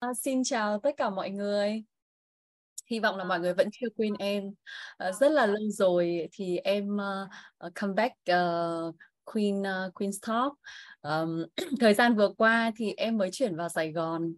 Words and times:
À, 0.00 0.08
xin 0.14 0.44
chào 0.44 0.80
tất 0.80 0.90
cả 0.96 1.10
mọi 1.10 1.30
người. 1.30 1.84
Hy 2.90 3.00
vọng 3.00 3.16
là 3.16 3.24
mọi 3.24 3.40
người 3.40 3.54
vẫn 3.54 3.68
chưa 3.72 3.86
quên 3.96 4.14
em. 4.18 4.46
Uh, 5.08 5.14
rất 5.20 5.32
là 5.32 5.46
lâu 5.46 5.70
rồi 5.70 6.28
thì 6.32 6.56
em 6.56 6.96
uh, 7.66 7.74
come 7.74 7.92
back 7.94 8.14
uh, 8.30 8.94
Queen 9.24 9.60
uh, 9.60 9.94
Queen's 9.94 10.18
Talk. 10.26 10.52
Um, 11.02 11.44
thời 11.80 11.94
gian 11.94 12.16
vừa 12.16 12.28
qua 12.38 12.72
thì 12.76 12.94
em 12.96 13.16
mới 13.16 13.30
chuyển 13.32 13.56
vào 13.56 13.68
Sài 13.68 13.92
Gòn 13.92 14.32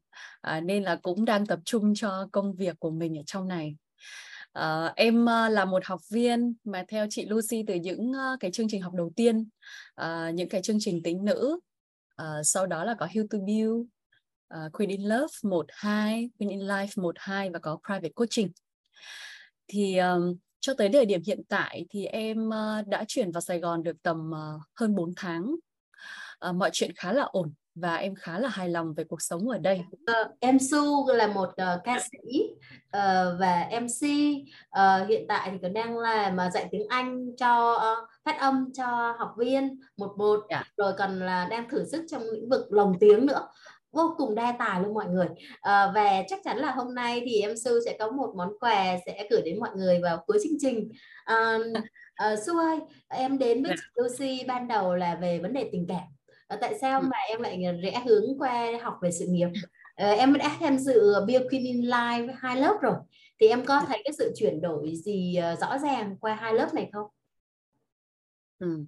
uh, 0.57 0.65
nên 0.65 0.83
là 0.83 0.97
cũng 1.03 1.25
đang 1.25 1.47
tập 1.47 1.59
trung 1.65 1.93
cho 1.97 2.29
công 2.33 2.55
việc 2.55 2.81
của 2.81 2.91
mình 2.91 3.19
ở 3.19 3.23
trong 3.27 3.49
này. 3.49 3.77
Uh, 4.59 4.95
em 4.97 5.25
uh, 5.25 5.53
là 5.53 5.65
một 5.65 5.85
học 5.85 6.01
viên 6.11 6.55
mà 6.65 6.85
theo 6.89 7.07
chị 7.11 7.27
Lucy 7.27 7.65
từ 7.67 7.75
những 7.75 8.11
uh, 8.11 8.41
cái 8.41 8.51
chương 8.51 8.69
trình 8.69 8.83
học 8.83 8.93
đầu 8.95 9.13
tiên, 9.17 9.49
uh, 10.01 10.35
những 10.35 10.49
cái 10.49 10.63
chương 10.63 10.79
trình 10.81 11.03
tính 11.03 11.25
nữ, 11.25 11.61
uh, 12.23 12.27
sau 12.45 12.67
đó 12.67 12.85
là 12.85 12.95
có 12.95 13.09
Hill 13.11 13.27
to 13.31 13.39
Build, 13.39 13.87
uh, 14.55 14.73
Queen 14.73 14.91
in 14.91 15.03
Love 15.03 15.33
1, 15.43 15.67
2, 15.69 16.31
Queen 16.39 16.51
in 16.51 16.61
Life 16.61 17.03
1, 17.03 17.15
2 17.19 17.51
và 17.51 17.59
có 17.59 17.79
Private 17.87 18.13
Coaching. 18.15 18.49
Thì 19.69 19.99
um, 19.99 20.35
cho 20.61 20.75
tới 20.75 20.89
thời 20.93 21.07
điểm 21.07 21.23
hiện 21.27 21.43
tại 21.49 21.87
thì 21.91 22.07
em 22.07 22.49
uh, 22.49 22.87
đã 22.87 23.05
chuyển 23.09 23.33
vào 23.33 23.41
Sài 23.41 23.61
Gòn 23.61 23.83
được 23.83 24.03
tầm 24.03 24.31
uh, 24.31 24.63
hơn 24.75 24.95
4 24.95 25.13
tháng. 25.17 25.55
Uh, 26.49 26.55
mọi 26.55 26.71
chuyện 26.73 26.91
khá 26.97 27.13
là 27.13 27.23
ổn 27.23 27.53
và 27.75 27.97
em 27.97 28.15
khá 28.15 28.39
là 28.39 28.49
hài 28.49 28.69
lòng 28.69 28.95
về 28.95 29.05
cuộc 29.05 29.23
sống 29.23 29.49
ở 29.49 29.59
đây. 29.59 29.85
Uh, 29.93 30.39
em 30.41 30.59
Su 30.59 31.13
là 31.13 31.27
một 31.27 31.49
uh, 31.49 31.81
ca 31.85 31.99
sĩ 32.13 32.43
uh, 32.87 33.41
và 33.41 33.69
MC 33.81 34.09
uh, 34.81 35.09
hiện 35.09 35.25
tại 35.29 35.49
thì 35.53 35.59
còn 35.63 35.73
đang 35.73 35.99
làm 35.99 36.37
uh, 36.47 36.53
dạy 36.53 36.69
tiếng 36.71 36.87
Anh 36.89 37.37
cho 37.37 37.75
uh, 37.75 38.09
phát 38.25 38.41
âm 38.41 38.73
cho 38.73 39.17
học 39.19 39.35
viên 39.39 39.81
một 39.97 40.15
một 40.19 40.47
yeah. 40.49 40.67
Dạ. 40.67 40.73
rồi 40.77 40.93
còn 40.99 41.19
là 41.19 41.47
đang 41.51 41.69
thử 41.69 41.85
sức 41.85 42.05
trong 42.11 42.23
lĩnh 42.23 42.49
vực 42.49 42.73
lồng 42.73 42.99
tiếng 43.01 43.27
nữa 43.27 43.49
vô 43.93 44.15
cùng 44.17 44.35
đa 44.35 44.57
tài 44.59 44.81
luôn 44.81 44.95
mọi 44.95 45.07
người 45.07 45.27
à, 45.61 45.93
và 45.95 46.23
chắc 46.29 46.41
chắn 46.45 46.59
là 46.59 46.71
hôm 46.71 46.95
nay 46.95 47.23
thì 47.25 47.41
em 47.41 47.57
sư 47.57 47.81
sẽ 47.85 47.97
có 47.99 48.11
một 48.11 48.33
món 48.37 48.59
quà 48.61 48.97
sẽ 49.07 49.27
gửi 49.31 49.43
đến 49.45 49.61
mọi 49.61 49.71
người 49.77 50.01
vào 50.03 50.25
cuối 50.27 50.39
chương 50.43 50.59
trình 50.61 50.89
à, 51.25 51.59
à, 52.15 52.37
su 52.47 52.59
ơi 52.59 52.79
em 53.09 53.39
đến 53.39 53.63
với 53.63 53.77
dạ. 53.77 53.85
Lucy 53.95 54.45
ban 54.47 54.69
đầu 54.69 54.95
là 54.95 55.15
về 55.15 55.39
vấn 55.39 55.53
đề 55.53 55.69
tình 55.73 55.87
cảm 55.89 56.03
à, 56.49 56.59
tại 56.61 56.75
sao 56.81 57.01
ừ. 57.01 57.07
mà 57.11 57.19
em 57.29 57.43
lại 57.43 57.65
rẽ 57.83 58.03
hướng 58.07 58.39
qua 58.39 58.67
học 58.83 58.95
về 59.03 59.11
sự 59.13 59.27
nghiệp 59.29 59.49
à, 59.95 60.11
em 60.11 60.33
đã 60.33 60.57
tham 60.61 60.79
dự 60.79 61.15
Bill 61.27 61.49
Queen 61.51 61.65
in 61.65 61.81
Life 61.81 62.35
hai 62.39 62.57
lớp 62.57 62.79
rồi 62.81 62.97
thì 63.41 63.49
em 63.49 63.65
có 63.65 63.81
dạ. 63.81 63.87
thấy 63.89 64.01
cái 64.05 64.13
sự 64.19 64.33
chuyển 64.37 64.61
đổi 64.61 64.93
gì 65.05 65.41
rõ 65.61 65.79
ràng 65.79 66.17
qua 66.21 66.35
hai 66.35 66.55
lớp 66.55 66.75
này 66.75 66.91
không? 66.93 67.07
Ừ 68.59 68.85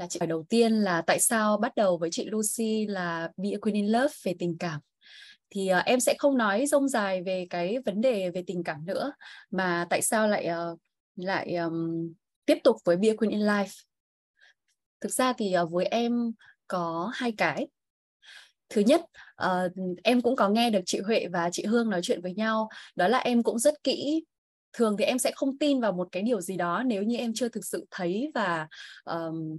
là 0.00 0.06
chị 0.06 0.18
hỏi 0.20 0.26
đầu 0.26 0.44
tiên 0.48 0.72
là 0.72 1.02
tại 1.06 1.20
sao 1.20 1.56
bắt 1.56 1.74
đầu 1.76 1.98
với 1.98 2.10
chị 2.12 2.28
Lucy 2.30 2.86
là 2.86 3.30
Be 3.36 3.50
a 3.50 3.58
Queen 3.60 3.74
in 3.74 3.86
Love 3.86 4.14
về 4.24 4.34
tình 4.38 4.56
cảm? 4.58 4.80
Thì 5.50 5.70
uh, 5.78 5.84
em 5.84 6.00
sẽ 6.00 6.14
không 6.18 6.38
nói 6.38 6.66
rông 6.66 6.88
dài 6.88 7.22
về 7.22 7.46
cái 7.50 7.78
vấn 7.86 8.00
đề 8.00 8.30
về 8.30 8.44
tình 8.46 8.64
cảm 8.64 8.86
nữa 8.86 9.12
mà 9.50 9.86
tại 9.90 10.02
sao 10.02 10.28
lại 10.28 10.48
uh, 10.72 10.78
lại 11.16 11.54
um, 11.54 12.12
tiếp 12.46 12.58
tục 12.64 12.76
với 12.84 12.96
Be 12.96 13.08
a 13.08 13.14
Queen 13.14 13.30
in 13.30 13.40
Life? 13.40 13.82
Thực 15.00 15.12
ra 15.12 15.32
thì 15.32 15.54
uh, 15.62 15.70
với 15.70 15.84
em 15.84 16.32
có 16.68 17.10
hai 17.14 17.32
cái. 17.32 17.68
Thứ 18.68 18.80
nhất 18.80 19.00
uh, 19.44 19.72
em 20.02 20.22
cũng 20.22 20.36
có 20.36 20.48
nghe 20.48 20.70
được 20.70 20.82
chị 20.86 21.00
Huệ 21.00 21.26
và 21.32 21.50
chị 21.52 21.64
Hương 21.64 21.90
nói 21.90 22.00
chuyện 22.02 22.22
với 22.22 22.34
nhau 22.34 22.68
đó 22.96 23.08
là 23.08 23.18
em 23.18 23.42
cũng 23.42 23.58
rất 23.58 23.82
kỹ. 23.82 24.24
Thường 24.72 24.96
thì 24.98 25.04
em 25.04 25.18
sẽ 25.18 25.32
không 25.34 25.58
tin 25.58 25.80
vào 25.80 25.92
một 25.92 26.08
cái 26.12 26.22
điều 26.22 26.40
gì 26.40 26.56
đó 26.56 26.82
nếu 26.86 27.02
như 27.02 27.16
em 27.16 27.32
chưa 27.34 27.48
thực 27.48 27.64
sự 27.64 27.86
thấy 27.90 28.30
và 28.34 28.68
um, 29.04 29.58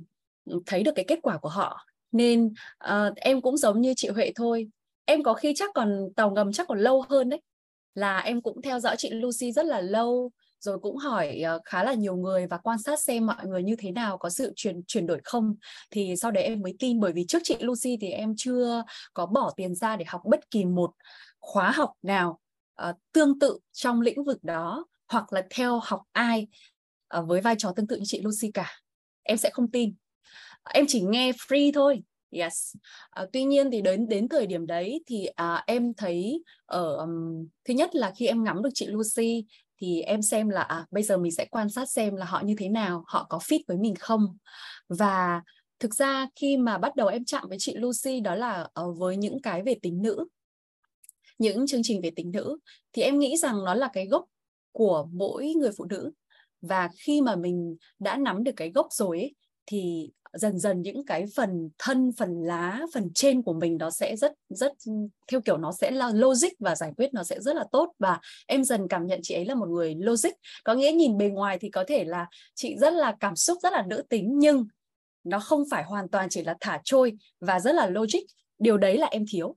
thấy 0.66 0.84
được 0.84 0.92
cái 0.96 1.06
kết 1.08 1.20
quả 1.22 1.38
của 1.38 1.50
họ. 1.50 1.86
Nên 2.12 2.54
uh, 2.92 3.16
em 3.16 3.42
cũng 3.42 3.58
giống 3.58 3.82
như 3.82 3.94
chị 3.98 4.10
Huệ 4.10 4.32
thôi. 4.36 4.68
Em 5.06 5.24
có 5.24 5.34
khi 5.34 5.54
chắc 5.56 5.70
còn 5.74 6.08
tàu 6.16 6.32
ngầm 6.32 6.52
chắc 6.52 6.68
còn 6.68 6.80
lâu 6.80 7.06
hơn 7.10 7.30
đấy. 7.30 7.42
Là 7.96 8.20
em 8.20 8.42
cũng 8.42 8.62
theo 8.62 8.80
dõi 8.80 8.96
chị 8.98 9.10
Lucy 9.10 9.52
rất 9.52 9.66
là 9.66 9.82
lâu 9.82 10.32
rồi 10.60 10.80
cũng 10.80 10.98
hỏi 10.98 11.42
uh, 11.56 11.62
khá 11.66 11.84
là 11.84 11.94
nhiều 11.94 12.16
người 12.16 12.48
và 12.48 12.58
quan 12.58 12.78
sát 12.78 13.00
xem 13.00 13.26
mọi 13.26 13.48
người 13.48 13.64
như 13.64 13.76
thế 13.80 13.92
nào 13.92 14.18
có 14.18 14.30
sự 14.30 14.54
chuyển 14.56 14.82
chuyển 14.88 15.08
đổi 15.08 15.22
không. 15.24 15.56
Thì 15.92 16.16
sau 16.16 16.32
đấy 16.32 16.44
em 16.44 16.62
mới 16.62 16.76
tin 16.80 17.00
bởi 17.00 17.12
vì 17.12 17.26
trước 17.28 17.40
chị 17.44 17.56
Lucy 17.60 17.98
thì 18.02 18.10
em 18.10 18.34
chưa 18.38 18.84
có 19.14 19.26
bỏ 19.26 19.52
tiền 19.56 19.76
ra 19.76 19.96
để 19.96 20.06
học 20.08 20.22
bất 20.26 20.52
kỳ 20.52 20.66
một 20.66 20.92
khóa 21.40 21.72
học 21.72 21.92
nào 22.02 22.40
uh, 22.90 22.96
tương 23.12 23.40
tự 23.40 23.60
trong 23.72 24.02
lĩnh 24.02 24.24
vực 24.24 24.44
đó 24.44 24.86
hoặc 25.08 25.34
là 25.34 25.44
theo 25.50 25.80
học 25.84 26.02
ai 26.12 26.48
uh, 27.20 27.28
với 27.28 27.42
vai 27.42 27.56
trò 27.58 27.74
tương 27.76 27.88
tự 27.88 27.98
như 27.98 28.06
chị 28.06 28.22
Lucy 28.22 28.52
cả. 28.54 28.72
Em 29.24 29.38
sẽ 29.38 29.50
không 29.50 29.72
tin 29.72 29.94
em 30.64 30.86
chỉ 30.88 31.02
nghe 31.02 31.32
free 31.32 31.72
thôi. 31.74 32.04
Yes. 32.32 32.76
À, 33.10 33.26
tuy 33.34 33.44
nhiên 33.44 33.72
thì 33.72 33.82
đến 33.82 34.08
đến 34.08 34.30
thời 34.30 34.48
điểm 34.48 34.68
đấy 34.68 35.04
thì 35.08 35.26
à, 35.26 35.64
em 35.68 35.94
thấy 35.94 36.44
ờ, 36.66 36.96
ở 36.96 36.98
um, 36.98 37.48
thứ 37.66 37.74
nhất 37.74 37.96
là 37.96 38.14
khi 38.18 38.28
em 38.28 38.44
ngắm 38.44 38.62
được 38.62 38.70
chị 38.74 38.88
Lucy 38.88 39.46
thì 39.82 40.02
em 40.02 40.22
xem 40.22 40.50
là 40.50 40.62
à, 40.62 40.86
bây 40.92 41.04
giờ 41.04 41.18
mình 41.18 41.32
sẽ 41.32 41.46
quan 41.46 41.70
sát 41.70 41.90
xem 41.90 42.16
là 42.16 42.26
họ 42.26 42.42
như 42.46 42.56
thế 42.58 42.70
nào 42.70 43.04
họ 43.08 43.26
có 43.30 43.38
fit 43.38 43.60
với 43.68 43.78
mình 43.78 43.96
không? 43.96 44.38
Và 44.90 45.42
thực 45.80 45.96
ra 45.96 46.28
khi 46.36 46.58
mà 46.58 46.78
bắt 46.78 46.96
đầu 46.96 47.08
em 47.08 47.26
chạm 47.26 47.50
với 47.50 47.58
chị 47.60 47.76
Lucy 47.76 48.20
đó 48.20 48.36
là 48.36 48.68
uh, 48.82 48.98
với 48.98 49.18
những 49.18 49.42
cái 49.42 49.64
về 49.64 49.76
tính 49.82 50.02
nữ 50.02 50.26
những 51.42 51.68
chương 51.68 51.82
trình 51.84 52.02
về 52.02 52.12
tính 52.16 52.32
nữ 52.32 52.58
thì 52.94 53.02
em 53.02 53.20
nghĩ 53.20 53.38
rằng 53.38 53.64
nó 53.64 53.74
là 53.74 53.90
cái 53.94 54.08
gốc 54.08 54.26
của 54.72 55.08
mỗi 55.12 55.54
người 55.54 55.72
phụ 55.78 55.86
nữ. 55.86 56.12
Và 56.62 56.90
khi 56.98 57.22
mà 57.22 57.36
mình 57.36 57.76
đã 58.00 58.18
nắm 58.18 58.44
được 58.44 58.52
cái 58.56 58.72
gốc 58.72 58.88
rồi 58.92 59.18
ấy, 59.18 59.36
thì 59.66 60.10
dần 60.34 60.60
dần 60.60 60.82
những 60.82 61.06
cái 61.06 61.26
phần 61.36 61.70
thân, 61.78 62.12
phần 62.18 62.44
lá, 62.44 62.82
phần 62.94 63.10
trên 63.16 63.42
của 63.42 63.54
mình 63.54 63.78
nó 63.78 63.90
sẽ 63.90 64.16
rất 64.16 64.34
rất, 64.50 64.72
theo 65.28 65.42
kiểu 65.42 65.58
nó 65.58 65.72
sẽ 65.72 65.92
là 65.92 66.12
logic 66.14 66.50
và 66.60 66.76
giải 66.76 66.92
quyết 66.98 67.14
nó 67.14 67.24
sẽ 67.24 67.40
rất 67.40 67.56
là 67.56 67.66
tốt. 67.72 67.92
Và 68.00 68.20
em 68.48 68.64
dần 68.64 68.88
cảm 68.88 69.08
nhận 69.08 69.20
chị 69.24 69.36
ấy 69.36 69.46
là 69.46 69.56
một 69.56 69.70
người 69.70 69.96
logic. 70.00 70.32
Có 70.64 70.74
nghĩa 70.74 70.92
nhìn 70.92 71.18
bề 71.18 71.30
ngoài 71.30 71.58
thì 71.62 71.70
có 71.70 71.84
thể 71.88 72.04
là 72.04 72.28
chị 72.56 72.78
rất 72.78 72.94
là 72.94 73.16
cảm 73.20 73.36
xúc, 73.36 73.58
rất 73.64 73.74
là 73.74 73.84
nữ 73.88 74.04
tính, 74.10 74.40
nhưng 74.40 74.66
nó 75.24 75.40
không 75.40 75.64
phải 75.72 75.84
hoàn 75.84 76.10
toàn 76.10 76.30
chỉ 76.30 76.44
là 76.44 76.56
thả 76.62 76.82
trôi 76.84 77.14
và 77.40 77.60
rất 77.60 77.76
là 77.76 77.90
logic. 77.90 78.22
Điều 78.60 78.78
đấy 78.78 78.98
là 78.98 79.08
em 79.08 79.26
thiếu. 79.32 79.56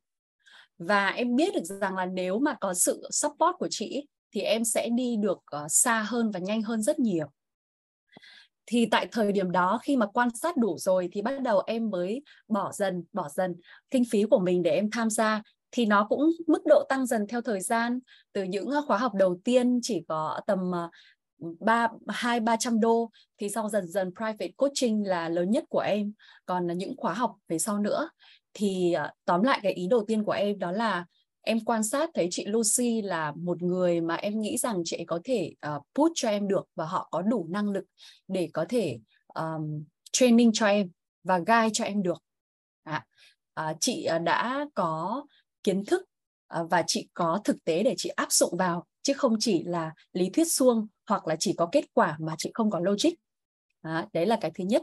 Và 0.79 1.09
em 1.09 1.37
biết 1.37 1.55
được 1.55 1.65
rằng 1.65 1.97
là 1.97 2.07
nếu 2.07 2.39
mà 2.39 2.55
có 2.61 2.75
sự 2.75 3.03
support 3.11 3.57
của 3.59 3.69
chị 3.71 4.07
thì 4.33 4.41
em 4.41 4.65
sẽ 4.65 4.89
đi 4.89 5.17
được 5.17 5.39
ờ, 5.45 5.67
xa 5.69 6.03
hơn 6.09 6.31
và 6.31 6.41
nhanh 6.41 6.63
hơn 6.63 6.83
rất 6.83 6.99
nhiều 6.99 7.27
thì 8.67 8.87
tại 8.91 9.09
thời 9.13 9.33
điểm 9.33 9.51
đó 9.51 9.81
khi 9.83 9.97
mà 9.97 10.07
quan 10.07 10.29
sát 10.35 10.57
đủ 10.57 10.79
rồi 10.79 11.09
thì 11.13 11.23
bắt 11.23 11.43
đầu 11.43 11.63
em 11.67 11.91
mới 11.91 12.23
bỏ 12.49 12.73
dần 12.73 13.05
bỏ 13.13 13.29
dần 13.29 13.55
kinh 13.91 14.05
phí 14.11 14.25
của 14.31 14.39
mình 14.39 14.63
để 14.63 14.71
em 14.71 14.91
tham 14.91 15.11
gia. 15.11 15.43
Thì 15.71 15.87
nó 15.87 16.07
cũng 16.09 16.31
mức 16.47 16.63
độ 16.67 16.85
tăng 16.89 17.07
dần 17.07 17.27
theo 17.29 17.41
thời 17.41 17.61
gian. 17.61 18.01
Từ 18.33 18.43
những 18.43 18.71
ờ, 18.71 18.83
khóa 18.87 18.99
học 18.99 19.15
đầu 19.15 19.39
tiên 19.45 19.79
chỉ 19.83 20.05
có 20.09 20.41
tầm 20.47 20.59
ờ, 20.73 20.91
ba, 21.61 21.89
hai, 22.09 22.41
ba 22.41 22.57
trăm 22.57 22.81
đô. 22.81 23.11
Thì 23.39 23.49
sau 23.49 23.69
dần 23.69 23.87
dần 23.87 24.11
private 24.17 24.53
coaching 24.57 25.07
là 25.07 25.29
lớn 25.29 25.51
nhất 25.51 25.65
của 25.69 25.81
em. 25.81 26.13
Còn 26.47 26.67
là 26.67 26.75
những 26.75 26.95
khóa 26.97 27.13
học 27.15 27.37
về 27.49 27.59
sau 27.59 27.79
nữa. 27.79 28.09
Thì 28.55 28.93
ờ, 28.93 29.11
tóm 29.25 29.43
lại 29.43 29.61
cái 29.63 29.73
ý 29.73 29.87
đầu 29.91 30.05
tiên 30.09 30.25
của 30.25 30.33
em 30.33 30.59
đó 30.59 30.73
là 30.73 31.05
em 31.45 31.61
quan 31.65 31.83
sát 31.83 32.11
thấy 32.15 32.29
chị 32.31 32.45
Lucy 32.47 33.03
là 33.03 33.33
một 33.37 33.63
người 33.63 34.01
mà 34.01 34.15
em 34.15 34.41
nghĩ 34.41 34.57
rằng 34.57 34.83
chị 34.85 34.97
ấy 34.97 35.05
có 35.07 35.21
thể 35.25 35.53
uh, 35.77 35.83
put 35.95 36.13
cho 36.15 36.29
em 36.29 36.49
được 36.49 36.69
và 36.75 36.87
họ 36.87 37.09
có 37.11 37.23
đủ 37.23 37.47
năng 37.51 37.71
lực 37.71 37.85
để 38.29 38.51
có 38.53 38.65
thể 38.69 38.99
um, 39.35 39.85
training 40.13 40.51
cho 40.53 40.67
em 40.67 40.91
và 41.23 41.39
guide 41.39 41.71
cho 41.73 41.85
em 41.85 42.03
được. 42.03 42.23
À, 42.83 43.07
uh, 43.61 43.77
chị 43.81 44.07
uh, 44.17 44.23
đã 44.23 44.67
có 44.75 45.25
kiến 45.63 45.85
thức 45.85 46.03
uh, 46.61 46.71
và 46.71 46.85
chị 46.87 47.09
có 47.15 47.41
thực 47.45 47.65
tế 47.65 47.83
để 47.83 47.95
chị 47.97 48.09
áp 48.09 48.33
dụng 48.33 48.57
vào 48.57 48.87
chứ 49.03 49.13
không 49.13 49.37
chỉ 49.41 49.63
là 49.63 49.93
lý 50.13 50.31
thuyết 50.31 50.53
suông 50.53 50.87
hoặc 51.07 51.27
là 51.27 51.37
chỉ 51.39 51.55
có 51.57 51.69
kết 51.73 51.85
quả 51.93 52.17
mà 52.21 52.35
chị 52.39 52.51
không 52.55 52.71
có 52.71 52.81
logic. 52.81 53.11
À, 53.83 54.07
đấy 54.13 54.27
là 54.27 54.39
cái 54.41 54.51
thứ 54.55 54.65
nhất. 54.65 54.83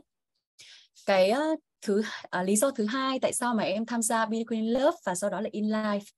Cái 1.05 1.31
uh, 1.31 1.59
thứ 1.81 2.01
à, 2.29 2.43
lý 2.43 2.55
do 2.55 2.71
thứ 2.71 2.85
hai 2.85 3.19
tại 3.19 3.33
sao 3.33 3.53
mà 3.53 3.63
em 3.63 3.85
tham 3.85 4.01
gia 4.01 4.25
Bitcoin 4.25 4.65
Love 4.65 4.97
và 5.05 5.15
sau 5.15 5.29
đó 5.29 5.41
là 5.41 5.49
In 5.51 5.65
Life. 5.65 6.11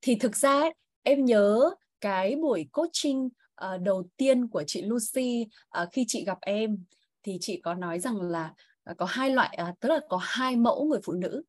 Thì 0.00 0.14
thực 0.14 0.36
ra 0.36 0.62
em 1.02 1.24
nhớ 1.24 1.70
cái 2.00 2.36
buổi 2.36 2.68
coaching 2.72 3.28
uh, 3.64 3.80
đầu 3.80 4.08
tiên 4.16 4.48
của 4.48 4.62
chị 4.66 4.82
Lucy 4.82 5.46
uh, 5.82 5.88
khi 5.92 6.04
chị 6.08 6.24
gặp 6.24 6.38
em 6.40 6.84
thì 7.22 7.38
chị 7.40 7.60
có 7.64 7.74
nói 7.74 8.00
rằng 8.00 8.20
là 8.20 8.54
uh, 8.90 8.96
có 8.96 9.06
hai 9.06 9.30
loại 9.30 9.58
uh, 9.70 9.80
tức 9.80 9.88
là 9.88 10.00
có 10.08 10.20
hai 10.22 10.56
mẫu 10.56 10.84
người 10.84 11.00
phụ 11.04 11.12
nữ. 11.12 11.42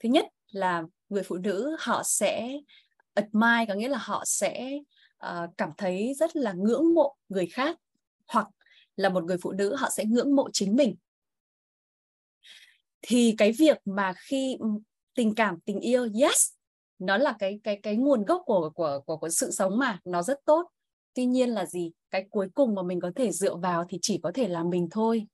Thứ 0.00 0.08
nhất 0.08 0.26
là 0.50 0.82
người 1.08 1.22
phụ 1.22 1.36
nữ 1.36 1.76
họ 1.78 2.02
sẽ 2.04 2.60
admire 3.14 3.64
có 3.68 3.74
nghĩa 3.74 3.88
là 3.88 3.98
họ 3.98 4.22
sẽ 4.26 4.78
uh, 5.26 5.50
cảm 5.58 5.70
thấy 5.78 6.14
rất 6.18 6.36
là 6.36 6.52
ngưỡng 6.52 6.94
mộ 6.94 7.16
người 7.28 7.46
khác 7.46 7.80
hoặc 8.28 8.48
là 8.96 9.08
một 9.08 9.24
người 9.24 9.36
phụ 9.42 9.52
nữ 9.52 9.74
họ 9.76 9.90
sẽ 9.90 10.04
ngưỡng 10.04 10.36
mộ 10.36 10.48
chính 10.52 10.76
mình 10.76 10.96
thì 13.02 13.34
cái 13.38 13.52
việc 13.52 13.78
mà 13.84 14.12
khi 14.16 14.56
tình 15.14 15.34
cảm, 15.34 15.60
tình 15.60 15.80
yêu, 15.80 16.08
yes, 16.20 16.48
nó 16.98 17.16
là 17.16 17.34
cái 17.38 17.60
cái 17.64 17.80
cái 17.82 17.96
nguồn 17.96 18.24
gốc 18.24 18.42
của 18.46 18.70
của 18.74 19.00
của 19.06 19.16
của 19.16 19.28
sự 19.28 19.50
sống 19.50 19.78
mà, 19.78 19.98
nó 20.04 20.22
rất 20.22 20.38
tốt. 20.44 20.66
Tuy 21.14 21.26
nhiên 21.26 21.48
là 21.50 21.66
gì? 21.66 21.90
Cái 22.10 22.24
cuối 22.30 22.48
cùng 22.54 22.74
mà 22.74 22.82
mình 22.82 23.00
có 23.00 23.10
thể 23.16 23.30
dựa 23.32 23.56
vào 23.56 23.84
thì 23.88 23.98
chỉ 24.02 24.18
có 24.22 24.30
thể 24.34 24.48
là 24.48 24.64
mình 24.64 24.88
thôi. 24.90 25.26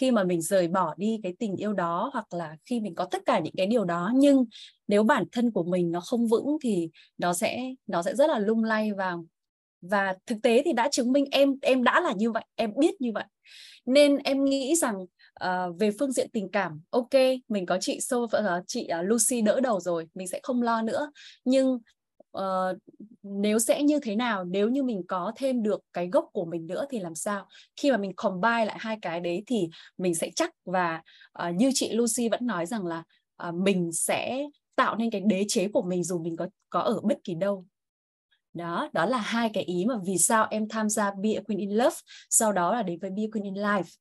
Khi 0.00 0.10
mà 0.10 0.24
mình 0.24 0.42
rời 0.42 0.68
bỏ 0.68 0.94
đi 0.96 1.20
cái 1.22 1.34
tình 1.38 1.56
yêu 1.56 1.72
đó 1.72 2.10
hoặc 2.12 2.34
là 2.34 2.56
khi 2.64 2.80
mình 2.80 2.94
có 2.94 3.04
tất 3.04 3.22
cả 3.26 3.38
những 3.38 3.54
cái 3.56 3.66
điều 3.66 3.84
đó, 3.84 4.12
nhưng 4.14 4.44
nếu 4.88 5.02
bản 5.02 5.24
thân 5.32 5.50
của 5.50 5.64
mình 5.64 5.92
nó 5.92 6.00
không 6.00 6.26
vững 6.26 6.56
thì 6.62 6.90
nó 7.18 7.32
sẽ 7.34 7.74
nó 7.86 8.02
sẽ 8.02 8.14
rất 8.14 8.26
là 8.30 8.38
lung 8.38 8.64
lay 8.64 8.92
vào. 8.92 9.24
Và 9.80 10.14
thực 10.26 10.36
tế 10.42 10.62
thì 10.64 10.72
đã 10.72 10.88
chứng 10.92 11.12
minh 11.12 11.24
em 11.30 11.54
em 11.62 11.84
đã 11.84 12.00
là 12.00 12.12
như 12.16 12.30
vậy, 12.30 12.44
em 12.54 12.72
biết 12.78 13.00
như 13.00 13.12
vậy. 13.14 13.24
Nên 13.86 14.16
em 14.16 14.44
nghĩ 14.44 14.76
rằng 14.76 14.94
uh, 15.44 15.78
về 15.78 15.90
phương 15.98 16.12
diện 16.12 16.30
tình 16.32 16.48
cảm 16.48 16.80
ok 16.90 17.14
mình 17.48 17.66
có 17.66 17.78
chị 17.80 18.00
sâu 18.00 18.22
uh, 18.22 18.30
ờ, 18.30 18.62
chị 18.66 18.88
uh, 19.00 19.06
Lucy 19.06 19.42
đỡ 19.42 19.60
đầu 19.60 19.80
rồi 19.80 20.08
mình 20.14 20.28
sẽ 20.28 20.40
không 20.42 20.62
lo 20.62 20.82
nữa. 20.82 21.10
Nhưng 21.44 21.78
uh, 22.38 22.78
nếu 23.22 23.58
sẽ 23.58 23.82
như 23.82 24.00
thế 24.02 24.16
nào 24.16 24.44
nếu 24.44 24.68
như 24.68 24.82
mình 24.82 25.02
có 25.08 25.32
thêm 25.36 25.62
được 25.62 25.80
cái 25.92 26.08
gốc 26.08 26.28
của 26.32 26.44
mình 26.44 26.66
nữa 26.66 26.86
thì 26.90 26.98
làm 26.98 27.14
sao? 27.14 27.46
Khi 27.76 27.90
mà 27.90 27.96
mình 27.96 28.12
combine 28.16 28.64
lại 28.64 28.76
hai 28.80 28.98
cái 29.02 29.20
đấy 29.20 29.42
thì 29.46 29.68
mình 29.98 30.14
sẽ 30.14 30.30
chắc 30.36 30.50
và 30.64 31.02
uh, 31.48 31.54
như 31.54 31.70
chị 31.74 31.92
Lucy 31.92 32.28
vẫn 32.28 32.46
nói 32.46 32.66
rằng 32.66 32.86
là 32.86 33.02
uh, 33.48 33.54
mình 33.54 33.92
sẽ 33.92 34.46
tạo 34.76 34.96
nên 34.96 35.10
cái 35.10 35.20
đế 35.20 35.44
chế 35.48 35.68
của 35.68 35.82
mình 35.82 36.04
dù 36.04 36.18
mình 36.18 36.36
có 36.36 36.48
có 36.70 36.80
ở 36.80 37.00
bất 37.02 37.18
kỳ 37.24 37.34
đâu. 37.34 37.66
Đó 38.54 38.88
đó 38.92 39.06
là 39.06 39.18
hai 39.18 39.50
cái 39.54 39.62
ý 39.62 39.84
mà 39.84 39.94
vì 40.06 40.18
sao 40.18 40.46
em 40.50 40.68
tham 40.68 40.88
gia 40.88 41.10
Be 41.10 41.32
a 41.32 41.42
Queen 41.42 41.58
in 41.58 41.70
Love 41.70 41.96
sau 42.30 42.52
đó 42.52 42.74
là 42.74 42.82
đến 42.82 42.98
với 43.00 43.10
Be 43.10 43.22
a 43.22 43.30
Queen 43.32 43.44
in 43.44 43.54
Life 43.54 43.96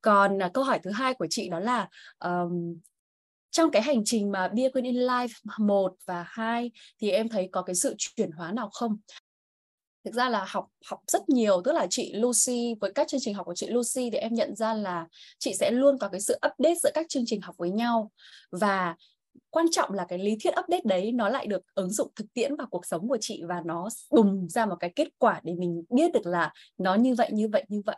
còn 0.00 0.36
uh, 0.36 0.52
câu 0.54 0.64
hỏi 0.64 0.80
thứ 0.82 0.90
hai 0.90 1.14
của 1.14 1.26
chị 1.30 1.48
đó 1.48 1.60
là 1.60 1.88
um, 2.18 2.78
trong 3.50 3.70
cái 3.70 3.82
hành 3.82 4.02
trình 4.04 4.32
mà 4.32 4.48
Beer 4.48 4.72
Queen 4.72 4.84
in 4.84 4.94
Life 4.94 5.34
1 5.58 5.94
và 6.06 6.24
2 6.28 6.70
thì 7.00 7.10
em 7.10 7.28
thấy 7.28 7.48
có 7.52 7.62
cái 7.62 7.74
sự 7.74 7.94
chuyển 7.98 8.30
hóa 8.30 8.52
nào 8.52 8.70
không? 8.72 8.96
Thực 10.04 10.14
ra 10.14 10.28
là 10.28 10.44
học 10.48 10.66
học 10.86 11.00
rất 11.06 11.28
nhiều, 11.28 11.62
tức 11.64 11.72
là 11.72 11.86
chị 11.90 12.12
Lucy 12.14 12.74
với 12.80 12.92
các 12.94 13.08
chương 13.08 13.20
trình 13.20 13.34
học 13.34 13.46
của 13.46 13.54
chị 13.54 13.66
Lucy 13.66 14.10
thì 14.10 14.18
em 14.18 14.34
nhận 14.34 14.56
ra 14.56 14.74
là 14.74 15.06
chị 15.38 15.54
sẽ 15.54 15.70
luôn 15.70 15.98
có 15.98 16.08
cái 16.08 16.20
sự 16.20 16.34
update 16.34 16.74
giữa 16.82 16.90
các 16.94 17.06
chương 17.08 17.22
trình 17.26 17.40
học 17.40 17.54
với 17.58 17.70
nhau 17.70 18.10
và 18.50 18.96
quan 19.50 19.66
trọng 19.70 19.92
là 19.92 20.06
cái 20.08 20.18
lý 20.18 20.36
thuyết 20.42 20.50
update 20.50 20.82
đấy 20.84 21.12
nó 21.12 21.28
lại 21.28 21.46
được 21.46 21.62
ứng 21.74 21.90
dụng 21.90 22.12
thực 22.16 22.34
tiễn 22.34 22.56
vào 22.56 22.66
cuộc 22.70 22.86
sống 22.86 23.08
của 23.08 23.18
chị 23.20 23.42
và 23.48 23.62
nó 23.64 23.88
bùng 24.10 24.48
ra 24.48 24.66
một 24.66 24.76
cái 24.80 24.92
kết 24.96 25.08
quả 25.18 25.40
để 25.44 25.54
mình 25.54 25.84
biết 25.90 26.12
được 26.12 26.26
là 26.26 26.52
nó 26.78 26.94
như 26.94 27.14
vậy 27.14 27.28
như 27.32 27.48
vậy 27.48 27.64
như 27.68 27.82
vậy 27.86 27.96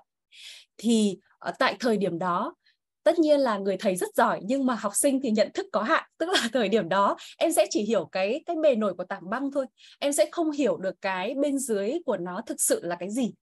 thì 0.79 1.19
tại 1.59 1.77
thời 1.81 1.97
điểm 1.97 2.19
đó 2.19 2.55
tất 3.03 3.19
nhiên 3.19 3.41
là 3.41 3.59
người 3.59 3.77
thầy 3.77 3.97
rất 3.97 4.15
giỏi 4.15 4.41
nhưng 4.43 4.67
mà 4.67 4.75
học 4.75 4.93
sinh 4.95 5.21
thì 5.23 5.31
nhận 5.31 5.51
thức 5.55 5.67
có 5.73 5.83
hạn. 5.83 6.05
Tức 6.19 6.29
là 6.29 6.49
thời 6.53 6.69
điểm 6.69 6.89
đó 6.89 7.17
em 7.39 7.53
sẽ 7.53 7.67
chỉ 7.71 7.83
hiểu 7.83 8.09
cái 8.13 8.43
cái 8.47 8.57
bề 8.63 8.75
nổi 8.75 8.95
của 8.95 9.05
tảng 9.05 9.31
băng 9.31 9.51
thôi. 9.51 9.67
Em 9.99 10.13
sẽ 10.13 10.29
không 10.33 10.51
hiểu 10.51 10.77
được 10.77 10.95
cái 11.01 11.35
bên 11.35 11.59
dưới 11.59 11.93
của 12.07 12.17
nó 12.17 12.41
thực 12.47 12.61
sự 12.61 12.81
là 12.83 12.97
cái 13.01 13.11
gì. 13.11 13.33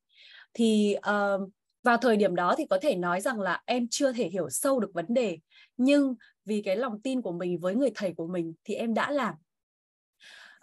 Thì 0.55 0.97
uh, 0.99 1.51
vào 1.83 1.97
thời 1.97 2.17
điểm 2.17 2.35
đó 2.35 2.55
thì 2.59 2.65
có 2.71 2.79
thể 2.83 2.95
nói 2.95 3.21
rằng 3.21 3.41
là 3.41 3.63
em 3.67 3.87
chưa 3.91 4.13
thể 4.13 4.29
hiểu 4.29 4.51
sâu 4.51 4.81
được 4.81 4.91
vấn 4.95 5.07
đề. 5.09 5.39
Nhưng 5.77 6.15
vì 6.45 6.63
cái 6.65 6.77
lòng 6.77 7.01
tin 7.03 7.23
của 7.23 7.33
mình 7.33 7.59
với 7.59 7.75
người 7.75 7.91
thầy 7.95 8.15
của 8.17 8.27
mình 8.27 8.55
thì 8.65 8.75
em 8.75 8.95
đã 8.95 9.11
làm 9.11 9.35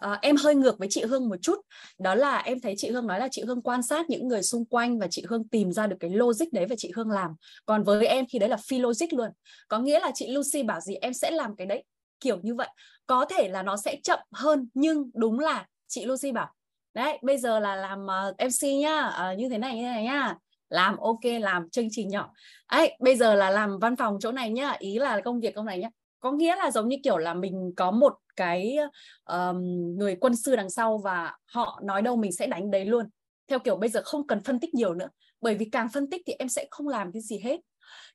uh, 0.05 0.21
em 0.21 0.35
hơi 0.35 0.55
ngược 0.55 0.79
với 0.79 0.87
chị 0.91 1.03
Hương 1.03 1.29
một 1.29 1.35
chút. 1.41 1.59
Đó 1.99 2.15
là 2.15 2.37
em 2.37 2.61
thấy 2.61 2.73
chị 2.77 2.89
Hương 2.89 3.07
nói 3.07 3.19
là 3.19 3.27
chị 3.31 3.43
Hương 3.47 3.61
quan 3.61 3.83
sát 3.83 4.09
những 4.09 4.27
người 4.27 4.43
xung 4.43 4.65
quanh 4.65 4.99
và 4.99 5.07
chị 5.11 5.25
Hương 5.29 5.47
tìm 5.47 5.71
ra 5.71 5.87
được 5.87 5.97
cái 5.99 6.09
logic 6.09 6.45
đấy 6.51 6.65
và 6.69 6.75
chị 6.77 6.91
Hương 6.95 7.11
làm. 7.11 7.31
Còn 7.65 7.83
với 7.83 8.07
em 8.07 8.25
thì 8.29 8.39
đấy 8.39 8.49
là 8.49 8.57
phi 8.67 8.79
logic 8.79 9.13
luôn. 9.13 9.29
Có 9.67 9.79
nghĩa 9.79 9.99
là 9.99 10.11
chị 10.15 10.27
Lucy 10.31 10.63
bảo 10.63 10.81
gì 10.81 10.95
em 10.95 11.13
sẽ 11.13 11.31
làm 11.31 11.55
cái 11.55 11.67
đấy 11.67 11.83
kiểu 12.19 12.37
như 12.41 12.55
vậy. 12.55 12.69
Có 13.07 13.25
thể 13.25 13.49
là 13.49 13.63
nó 13.63 13.77
sẽ 13.77 13.97
chậm 14.03 14.19
hơn 14.31 14.69
nhưng 14.73 15.09
đúng 15.13 15.39
là 15.39 15.65
chị 15.87 16.05
Lucy 16.05 16.31
bảo 16.31 16.53
đấy 16.93 17.19
bây 17.21 17.37
giờ 17.37 17.59
là 17.59 17.75
làm 17.75 18.07
ờ, 18.07 18.27
uh, 18.29 18.35
MC 18.47 18.67
nhá 18.81 19.11
uh, 19.31 19.39
như 19.39 19.49
thế 19.49 19.57
này 19.57 19.75
như 19.75 19.81
thế 19.81 19.87
này 19.87 20.03
nhá. 20.03 20.35
Làm 20.69 20.97
ok 20.97 21.19
làm 21.41 21.69
chương 21.69 21.87
trình 21.91 22.09
nhỏ. 22.09 22.31
Ấy 22.67 22.97
bây 22.99 23.15
giờ 23.15 23.35
là 23.35 23.49
làm 23.49 23.79
văn 23.79 23.95
phòng 23.95 24.17
chỗ 24.21 24.31
này 24.31 24.49
nhá 24.49 24.75
ý 24.79 24.99
là 24.99 25.21
công 25.21 25.39
việc 25.39 25.55
công 25.55 25.65
này 25.65 25.79
nhá. 25.79 25.89
Có 26.19 26.31
nghĩa 26.31 26.55
là 26.55 26.71
giống 26.71 26.87
như 26.87 26.97
kiểu 27.03 27.17
là 27.17 27.33
mình 27.33 27.73
có 27.77 27.91
một 27.91 28.13
cái 28.35 28.77
um, 29.25 29.57
người 29.97 30.15
quân 30.15 30.35
sư 30.35 30.55
đằng 30.55 30.69
sau 30.69 30.97
và 30.97 31.37
họ 31.45 31.79
nói 31.83 32.01
đâu 32.01 32.15
mình 32.15 32.31
sẽ 32.31 32.47
đánh 32.47 32.71
đấy 32.71 32.85
luôn. 32.85 33.05
Theo 33.47 33.59
kiểu 33.59 33.75
bây 33.75 33.89
giờ 33.89 34.01
không 34.05 34.27
cần 34.27 34.43
phân 34.43 34.59
tích 34.59 34.73
nhiều 34.73 34.93
nữa 34.93 35.09
bởi 35.45 35.55
vì 35.55 35.65
càng 35.71 35.89
phân 35.89 36.09
tích 36.09 36.21
thì 36.25 36.33
em 36.39 36.49
sẽ 36.49 36.67
không 36.71 36.87
làm 36.87 37.11
cái 37.11 37.21
gì 37.21 37.39
hết. 37.39 37.59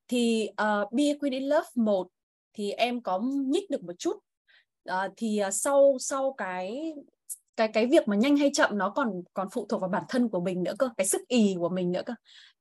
Thì 0.09 0.49
uh, 0.51 0.93
Be 0.93 1.05
a 1.05 1.15
Queen 1.21 1.33
in 1.33 1.43
Love 1.43 1.69
1 1.75 2.09
thì 2.55 2.71
em 2.71 3.03
có 3.03 3.21
nhích 3.47 3.71
được 3.71 3.83
một 3.83 3.93
chút. 3.99 4.19
Uh, 4.91 5.13
thì 5.17 5.41
uh, 5.47 5.55
sau 5.55 5.97
sau 6.01 6.35
cái 6.39 6.93
cái 7.57 7.69
cái 7.69 7.87
việc 7.87 8.09
mà 8.09 8.17
nhanh 8.17 8.37
hay 8.37 8.51
chậm 8.55 8.79
nó 8.79 8.91
còn 8.91 9.23
còn 9.35 9.49
phụ 9.53 9.67
thuộc 9.69 9.81
vào 9.81 9.91
bản 9.91 10.05
thân 10.09 10.29
của 10.29 10.41
mình 10.41 10.63
nữa 10.63 10.73
cơ 10.79 10.89
cái 10.97 11.07
sức 11.07 11.21
ì 11.29 11.55
của 11.59 11.69
mình 11.69 11.93
nữa 11.93 12.03
cơ. 12.07 12.15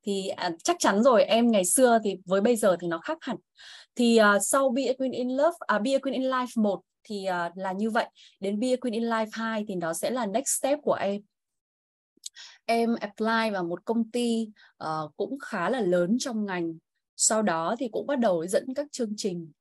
Thì 0.05 0.27
à, 0.27 0.51
chắc 0.63 0.75
chắn 0.79 1.03
rồi 1.03 1.23
em 1.23 1.51
ngày 1.51 1.65
xưa 1.65 1.99
thì 2.03 2.15
với 2.25 2.41
bây 2.41 2.55
giờ 2.55 2.77
thì 2.81 2.87
nó 2.87 2.99
khác 2.99 3.17
hẳn. 3.21 3.37
Thì 3.95 4.19
uh, 4.35 4.41
sau 4.43 4.69
Be 4.69 4.83
a 4.83 4.93
Queen 4.97 5.11
in 5.11 5.29
Love 5.29 5.55
à, 5.59 5.79
Be 5.79 5.91
a 5.91 5.99
Queen 5.99 6.13
in 6.13 6.23
Life 6.23 6.61
1 6.61 6.81
thì 7.03 7.25
uh, 7.47 7.57
là 7.57 7.71
như 7.71 7.89
vậy. 7.89 8.05
Đến 8.39 8.59
Be 8.59 8.67
a 8.67 8.75
Queen 8.81 8.93
in 8.93 9.03
Life 9.03 9.29
2 9.31 9.65
thì 9.67 9.75
nó 9.75 9.93
sẽ 9.93 10.09
là 10.09 10.25
next 10.25 10.59
step 10.59 10.79
của 10.83 10.93
em. 10.93 11.21
Em 12.65 12.95
apply 12.95 13.49
vào 13.53 13.63
một 13.63 13.85
công 13.85 14.11
ty 14.11 14.47
uh, 14.83 15.15
cũng 15.17 15.39
khá 15.39 15.69
là 15.69 15.81
lớn 15.81 16.17
trong 16.19 16.45
ngành. 16.45 16.77
Sau 17.15 17.41
đó 17.41 17.75
thì 17.79 17.89
cũng 17.91 18.07
bắt 18.07 18.19
đầu 18.19 18.47
dẫn 18.47 18.73
các 18.75 18.87
chương 18.91 19.13
trình. 19.17 19.51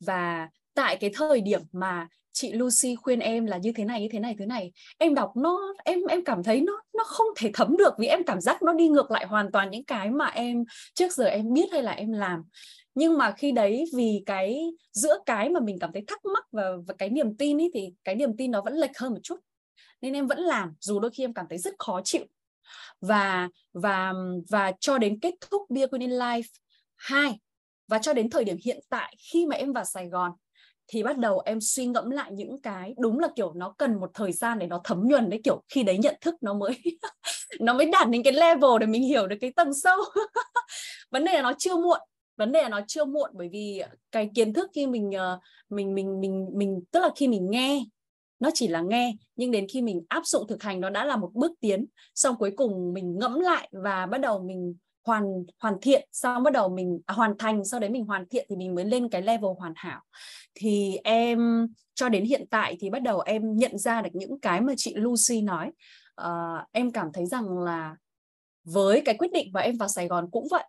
Và 0.00 0.48
tại 0.74 0.96
cái 0.96 1.10
thời 1.14 1.40
điểm 1.40 1.60
mà 1.72 2.08
chị 2.32 2.52
Lucy 2.52 2.94
khuyên 2.94 3.20
em 3.20 3.46
là 3.46 3.56
như 3.56 3.72
thế 3.76 3.84
này 3.84 4.00
như 4.00 4.08
thế 4.12 4.18
này 4.18 4.36
thế 4.38 4.46
này 4.46 4.72
em 4.98 5.14
đọc 5.14 5.32
nó 5.36 5.74
em 5.84 6.04
em 6.08 6.24
cảm 6.24 6.42
thấy 6.42 6.60
nó 6.60 6.82
nó 6.96 7.04
không 7.04 7.26
thể 7.36 7.50
thấm 7.54 7.76
được 7.76 7.94
vì 7.98 8.06
em 8.06 8.24
cảm 8.24 8.40
giác 8.40 8.62
nó 8.62 8.72
đi 8.72 8.88
ngược 8.88 9.10
lại 9.10 9.26
hoàn 9.26 9.52
toàn 9.52 9.70
những 9.70 9.84
cái 9.84 10.10
mà 10.10 10.26
em 10.26 10.64
trước 10.94 11.12
giờ 11.12 11.24
em 11.24 11.52
biết 11.52 11.72
hay 11.72 11.82
là 11.82 11.92
em 11.92 12.12
làm 12.12 12.42
nhưng 12.98 13.18
mà 13.18 13.34
khi 13.38 13.52
đấy 13.52 13.84
vì 13.94 14.22
cái 14.26 14.70
giữa 14.92 15.18
cái 15.26 15.48
mà 15.48 15.60
mình 15.60 15.78
cảm 15.78 15.92
thấy 15.92 16.04
thắc 16.06 16.24
mắc 16.24 16.44
và, 16.52 16.70
và 16.86 16.94
cái 16.98 17.10
niềm 17.10 17.36
tin 17.36 17.60
ấy 17.60 17.70
thì 17.74 17.92
cái 18.04 18.14
niềm 18.14 18.36
tin 18.36 18.50
nó 18.50 18.62
vẫn 18.62 18.74
lệch 18.74 18.98
hơn 18.98 19.12
một 19.12 19.18
chút. 19.22 19.36
Nên 20.00 20.12
em 20.12 20.26
vẫn 20.26 20.38
làm 20.38 20.74
dù 20.80 21.00
đôi 21.00 21.10
khi 21.10 21.24
em 21.24 21.34
cảm 21.34 21.46
thấy 21.48 21.58
rất 21.58 21.74
khó 21.78 22.00
chịu. 22.04 22.24
Và 23.00 23.48
và 23.72 24.12
và 24.50 24.72
cho 24.80 24.98
đến 24.98 25.20
kết 25.20 25.34
thúc 25.40 25.62
Be 25.70 25.86
Queen 25.86 26.00
in 26.00 26.10
Life 26.10 26.48
2 26.96 27.38
và 27.88 27.98
cho 27.98 28.12
đến 28.12 28.30
thời 28.30 28.44
điểm 28.44 28.56
hiện 28.64 28.80
tại 28.88 29.16
khi 29.32 29.46
mà 29.46 29.56
em 29.56 29.72
vào 29.72 29.84
Sài 29.84 30.08
Gòn 30.08 30.32
thì 30.88 31.02
bắt 31.02 31.18
đầu 31.18 31.40
em 31.40 31.60
suy 31.60 31.86
ngẫm 31.86 32.10
lại 32.10 32.30
những 32.32 32.62
cái 32.62 32.94
đúng 32.98 33.18
là 33.18 33.28
kiểu 33.36 33.52
nó 33.54 33.74
cần 33.78 34.00
một 34.00 34.10
thời 34.14 34.32
gian 34.32 34.58
để 34.58 34.66
nó 34.66 34.80
thấm 34.84 35.02
nhuần 35.08 35.30
đấy 35.30 35.40
kiểu 35.44 35.62
khi 35.68 35.82
đấy 35.82 35.98
nhận 35.98 36.14
thức 36.20 36.34
nó 36.40 36.54
mới 36.54 36.78
nó 37.60 37.74
mới 37.74 37.86
đạt 37.90 38.08
đến 38.10 38.22
cái 38.22 38.32
level 38.32 38.70
để 38.80 38.86
mình 38.86 39.02
hiểu 39.02 39.26
được 39.26 39.36
cái 39.40 39.52
tầng 39.56 39.74
sâu. 39.74 39.98
Vấn 41.10 41.24
đề 41.24 41.32
là 41.32 41.42
nó 41.42 41.52
chưa 41.58 41.76
muộn 41.76 42.00
vấn 42.38 42.52
đề 42.52 42.62
là 42.62 42.68
nó 42.68 42.80
chưa 42.86 43.04
muộn 43.04 43.30
bởi 43.34 43.48
vì 43.52 43.82
cái 44.12 44.30
kiến 44.34 44.52
thức 44.52 44.70
khi 44.74 44.86
mình 44.86 45.12
ờ, 45.12 45.40
mình 45.68 45.94
mình 45.94 46.20
mình 46.20 46.48
mình 46.52 46.80
tức 46.90 47.00
là 47.00 47.10
khi 47.16 47.28
mình 47.28 47.50
nghe 47.50 47.84
nó 48.40 48.50
chỉ 48.54 48.68
là 48.68 48.80
nghe 48.80 49.16
nhưng 49.36 49.50
đến 49.50 49.66
khi 49.72 49.82
mình 49.82 50.04
áp 50.08 50.26
dụng 50.26 50.46
thực 50.48 50.62
hành 50.62 50.80
nó 50.80 50.90
đã 50.90 51.04
là 51.04 51.16
một 51.16 51.30
bước 51.34 51.52
tiến. 51.60 51.86
Xong 52.14 52.36
cuối 52.38 52.52
cùng 52.56 52.92
mình 52.92 53.18
ngẫm 53.18 53.40
lại 53.40 53.68
và 53.72 54.06
bắt 54.06 54.18
đầu 54.18 54.42
mình 54.42 54.74
hoàn 55.04 55.44
hoàn 55.58 55.74
thiện 55.82 56.08
xong 56.12 56.42
bắt 56.42 56.52
đầu 56.52 56.68
mình 56.68 57.00
à, 57.06 57.14
hoàn 57.14 57.38
thành 57.38 57.64
sau 57.64 57.80
đấy 57.80 57.90
mình 57.90 58.04
hoàn 58.04 58.28
thiện 58.28 58.46
thì 58.50 58.56
mình 58.56 58.74
mới 58.74 58.84
lên 58.84 59.08
cái 59.08 59.22
level 59.22 59.50
hoàn 59.58 59.72
hảo. 59.76 60.00
Thì 60.54 60.98
em 61.04 61.68
cho 61.94 62.08
đến 62.08 62.24
hiện 62.24 62.46
tại 62.50 62.76
thì 62.80 62.90
bắt 62.90 63.02
đầu 63.02 63.20
em 63.20 63.56
nhận 63.56 63.78
ra 63.78 64.02
được 64.02 64.10
những 64.12 64.40
cái 64.40 64.60
mà 64.60 64.72
chị 64.76 64.94
Lucy 64.96 65.42
nói. 65.42 65.70
Uh, 66.22 66.68
em 66.72 66.92
cảm 66.92 67.08
thấy 67.12 67.26
rằng 67.26 67.58
là 67.58 67.96
với 68.64 69.02
cái 69.04 69.14
quyết 69.18 69.32
định 69.32 69.50
mà 69.52 69.60
em 69.60 69.76
vào 69.76 69.88
Sài 69.88 70.08
Gòn 70.08 70.28
cũng 70.30 70.46
vậy 70.50 70.64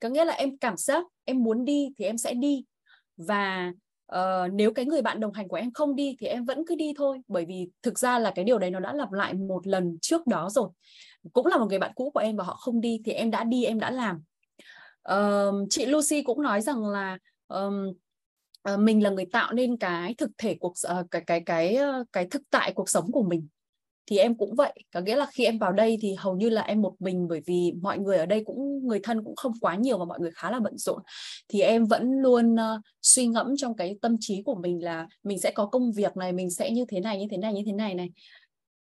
có 0.00 0.08
nghĩa 0.08 0.24
là 0.24 0.32
em 0.32 0.58
cảm 0.58 0.76
giác 0.76 1.04
em 1.24 1.42
muốn 1.42 1.64
đi 1.64 1.88
thì 1.98 2.04
em 2.04 2.18
sẽ 2.18 2.34
đi. 2.34 2.64
Và 3.16 3.72
uh, 4.14 4.52
nếu 4.52 4.72
cái 4.72 4.84
người 4.84 5.02
bạn 5.02 5.20
đồng 5.20 5.32
hành 5.32 5.48
của 5.48 5.56
em 5.56 5.72
không 5.72 5.94
đi 5.94 6.16
thì 6.20 6.26
em 6.26 6.44
vẫn 6.44 6.64
cứ 6.66 6.74
đi 6.74 6.92
thôi. 6.96 7.20
Bởi 7.28 7.44
vì 7.44 7.68
thực 7.82 7.98
ra 7.98 8.18
là 8.18 8.32
cái 8.34 8.44
điều 8.44 8.58
đấy 8.58 8.70
nó 8.70 8.80
đã 8.80 8.92
lặp 8.92 9.12
lại 9.12 9.34
một 9.34 9.66
lần 9.66 9.98
trước 10.02 10.26
đó 10.26 10.48
rồi. 10.50 10.70
Cũng 11.32 11.46
là 11.46 11.58
một 11.58 11.66
người 11.68 11.78
bạn 11.78 11.92
cũ 11.94 12.10
của 12.14 12.20
em 12.20 12.36
và 12.36 12.44
họ 12.44 12.56
không 12.56 12.80
đi 12.80 13.00
thì 13.04 13.12
em 13.12 13.30
đã 13.30 13.44
đi 13.44 13.64
em 13.64 13.80
đã 13.80 13.90
làm. 13.90 14.22
Uh, 15.12 15.66
chị 15.70 15.86
Lucy 15.86 16.22
cũng 16.22 16.42
nói 16.42 16.60
rằng 16.60 16.86
là 16.86 17.18
um, 17.48 17.92
uh, 18.72 18.78
mình 18.78 19.02
là 19.02 19.10
người 19.10 19.26
tạo 19.32 19.52
nên 19.52 19.76
cái 19.76 20.14
thực 20.14 20.30
thể 20.38 20.56
cuộc 20.60 20.72
uh, 21.00 21.10
cái 21.10 21.22
cái 21.26 21.40
cái 21.46 21.78
cái 22.12 22.26
thực 22.30 22.42
tại 22.50 22.72
cuộc 22.74 22.88
sống 22.88 23.12
của 23.12 23.22
mình 23.22 23.48
thì 24.10 24.18
em 24.18 24.34
cũng 24.34 24.54
vậy 24.54 24.72
có 24.94 25.00
nghĩa 25.00 25.16
là 25.16 25.26
khi 25.26 25.44
em 25.44 25.58
vào 25.58 25.72
đây 25.72 25.98
thì 26.00 26.14
hầu 26.14 26.36
như 26.36 26.48
là 26.48 26.62
em 26.62 26.82
một 26.82 26.94
mình 26.98 27.28
bởi 27.28 27.40
vì 27.46 27.72
mọi 27.82 27.98
người 27.98 28.16
ở 28.16 28.26
đây 28.26 28.42
cũng 28.46 28.86
người 28.86 29.00
thân 29.02 29.24
cũng 29.24 29.36
không 29.36 29.52
quá 29.60 29.74
nhiều 29.74 29.98
và 29.98 30.04
mọi 30.04 30.20
người 30.20 30.30
khá 30.34 30.50
là 30.50 30.60
bận 30.60 30.78
rộn. 30.78 31.02
Thì 31.48 31.60
em 31.60 31.84
vẫn 31.84 32.12
luôn 32.22 32.54
uh, 32.54 32.80
suy 33.02 33.26
ngẫm 33.26 33.56
trong 33.56 33.76
cái 33.76 33.96
tâm 34.02 34.16
trí 34.20 34.42
của 34.42 34.54
mình 34.54 34.84
là 34.84 35.06
mình 35.22 35.38
sẽ 35.38 35.50
có 35.50 35.66
công 35.66 35.92
việc 35.92 36.16
này 36.16 36.32
mình 36.32 36.50
sẽ 36.50 36.70
như 36.70 36.84
thế 36.88 37.00
này 37.00 37.18
như 37.18 37.26
thế 37.30 37.36
này 37.36 37.52
như 37.52 37.62
thế 37.66 37.72
này 37.72 37.94
này. 37.94 38.10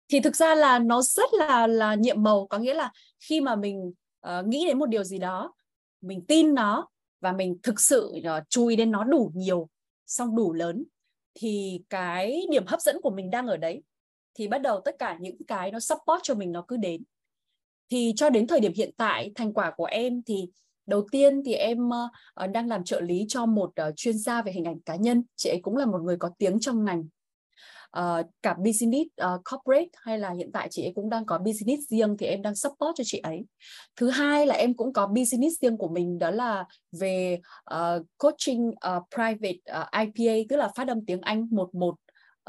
Thì 0.10 0.20
thực 0.20 0.36
ra 0.36 0.56
là 0.56 0.80
nó 0.80 1.02
rất 1.02 1.34
là 1.34 1.68
là 1.68 1.96
nhiệm 1.96 2.24
màu 2.24 2.48
có 2.48 2.58
nghĩa 2.58 2.74
là 2.74 2.92
khi 3.30 3.42
mà 3.42 3.56
mình 3.56 3.94
uh, 4.28 4.48
nghĩ 4.48 4.66
đến 4.68 4.80
một 4.80 4.86
điều 4.86 5.04
gì 5.04 5.18
đó 5.18 5.54
mình 6.02 6.26
tin 6.28 6.54
nó 6.54 6.88
và 7.22 7.32
mình 7.32 7.58
thực 7.64 7.80
sự 7.80 8.14
uh, 8.18 8.44
chú 8.50 8.68
ý 8.68 8.76
đến 8.76 8.92
nó 8.92 9.04
đủ 9.04 9.32
nhiều 9.36 9.70
xong 10.06 10.36
đủ 10.36 10.54
lớn 10.54 10.84
thì 11.36 11.82
cái 11.90 12.46
điểm 12.52 12.66
hấp 12.68 12.82
dẫn 12.82 13.02
của 13.02 13.10
mình 13.10 13.30
đang 13.30 13.48
ở 13.48 13.58
đấy 13.58 13.82
thì 14.36 14.48
bắt 14.48 14.62
đầu 14.62 14.82
tất 14.86 14.96
cả 15.00 15.18
những 15.22 15.46
cái 15.48 15.72
nó 15.72 15.80
support 15.80 16.24
cho 16.24 16.36
mình 16.36 16.52
nó 16.52 16.66
cứ 16.68 16.78
đến. 16.78 17.04
Thì 17.92 18.14
cho 18.16 18.30
đến 18.30 18.48
thời 18.48 18.60
điểm 18.60 18.74
hiện 18.76 18.92
tại 18.98 19.32
thành 19.36 19.54
quả 19.54 19.72
của 19.72 19.86
em 19.86 20.22
thì 20.26 20.50
đầu 20.88 21.08
tiên 21.12 21.42
thì 21.46 21.54
em 21.54 21.88
uh, 21.88 22.50
đang 22.52 22.68
làm 22.68 22.84
trợ 22.84 23.02
lý 23.02 23.26
cho 23.30 23.46
một 23.46 23.72
uh, 23.88 23.96
chuyên 23.96 24.18
gia 24.18 24.42
về 24.42 24.52
hình 24.52 24.66
ảnh 24.66 24.80
cá 24.80 24.96
nhân. 24.96 25.24
Chị 25.36 25.50
ấy 25.50 25.60
cũng 25.62 25.78
là 25.78 25.86
một 25.86 26.02
người 26.02 26.18
có 26.18 26.30
tiếng 26.38 26.60
trong 26.60 26.86
ngành. 26.86 27.08
Uh, 28.00 28.26
cả 28.42 28.56
business 28.66 29.10
uh, 29.24 29.42
corporate 29.52 29.88
hay 29.94 30.20
là 30.20 30.32
hiện 30.32 30.52
tại 30.54 30.68
chị 30.72 30.84
ấy 30.84 30.92
cũng 30.96 31.10
đang 31.10 31.26
có 31.26 31.38
business 31.38 31.90
riêng 31.90 32.18
thì 32.20 32.26
em 32.26 32.42
đang 32.42 32.56
support 32.56 32.96
cho 32.96 33.04
chị 33.04 33.20
ấy. 33.20 33.46
Thứ 33.96 34.10
hai 34.10 34.46
là 34.46 34.56
em 34.56 34.74
cũng 34.74 34.94
có 34.94 35.08
business 35.08 35.62
riêng 35.62 35.78
của 35.78 35.88
mình 35.88 36.20
đó 36.20 36.32
là 36.32 36.66
về 36.92 37.40
uh, 37.74 38.06
coaching 38.18 38.68
uh, 38.68 39.04
private 39.16 39.82
uh, 39.82 39.88
IPA 39.92 40.48
tức 40.50 40.56
là 40.56 40.70
phát 40.76 40.88
âm 40.88 41.06
tiếng 41.06 41.22
Anh 41.22 41.48
một 41.52 41.76
một 41.76 41.96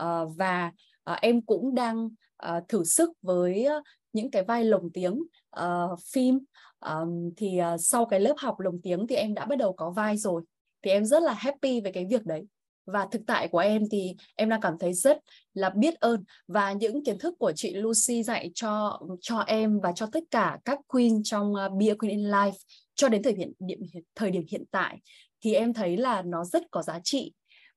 uh, 0.02 0.36
và 0.36 0.72
à, 1.06 1.18
em 1.22 1.42
cũng 1.42 1.74
đang 1.74 2.08
à, 2.36 2.60
thử 2.68 2.84
sức 2.84 3.10
với 3.22 3.64
ờ, 3.64 3.82
những 4.12 4.30
cái 4.30 4.42
vai 4.44 4.64
lồng 4.64 4.90
tiếng 4.94 5.22
uh, 5.60 5.98
phim. 6.12 6.38
Um, 6.80 7.30
thì 7.36 7.60
uh, 7.74 7.80
sau 7.80 8.06
cái 8.06 8.20
lớp 8.20 8.34
học 8.38 8.60
lồng 8.60 8.80
tiếng 8.82 9.06
thì 9.06 9.14
em 9.14 9.34
đã 9.34 9.44
bắt 9.44 9.56
đầu 9.56 9.72
có 9.72 9.90
vai 9.90 10.16
rồi. 10.16 10.42
Thì 10.82 10.90
em 10.90 11.04
rất 11.04 11.22
là 11.22 11.32
happy 11.32 11.80
về 11.80 11.92
cái 11.92 12.06
việc 12.10 12.24
đấy. 12.24 12.42
Và 12.86 13.06
thực 13.10 13.22
tại 13.26 13.48
của 13.48 13.58
em 13.58 13.82
thì 13.90 14.14
em 14.34 14.48
đang 14.48 14.60
cảm 14.60 14.78
thấy 14.80 14.92
rất 14.92 15.18
là 15.54 15.70
biết 15.70 15.94
ơn. 16.00 16.24
Và 16.48 16.72
những 16.72 17.04
kiến 17.04 17.18
thức 17.18 17.34
của 17.38 17.52
chị 17.56 17.74
Lucy 17.74 18.22
dạy 18.22 18.50
cho 18.54 19.00
cho 19.20 19.38
em 19.38 19.80
và 19.80 19.92
cho 19.92 20.06
tất 20.12 20.24
cả 20.30 20.58
các 20.64 20.78
queen 20.86 21.22
trong 21.24 21.52
uh, 21.52 21.72
Be 21.78 21.86
a 21.86 21.94
Queen 21.94 22.10
in 22.10 22.30
Life 22.30 22.58
cho 22.94 23.08
đến 23.08 23.22
thời 23.22 23.32
điểm, 23.32 23.52
điểm 23.58 23.80
thời 24.14 24.30
điểm 24.30 24.44
hiện 24.50 24.64
tại 24.70 24.98
thì 25.40 25.54
em 25.54 25.74
thấy 25.74 25.96
là 25.96 26.22
nó 26.22 26.44
rất 26.44 26.62
có 26.70 26.82
giá 26.82 27.00
trị. 27.04 27.32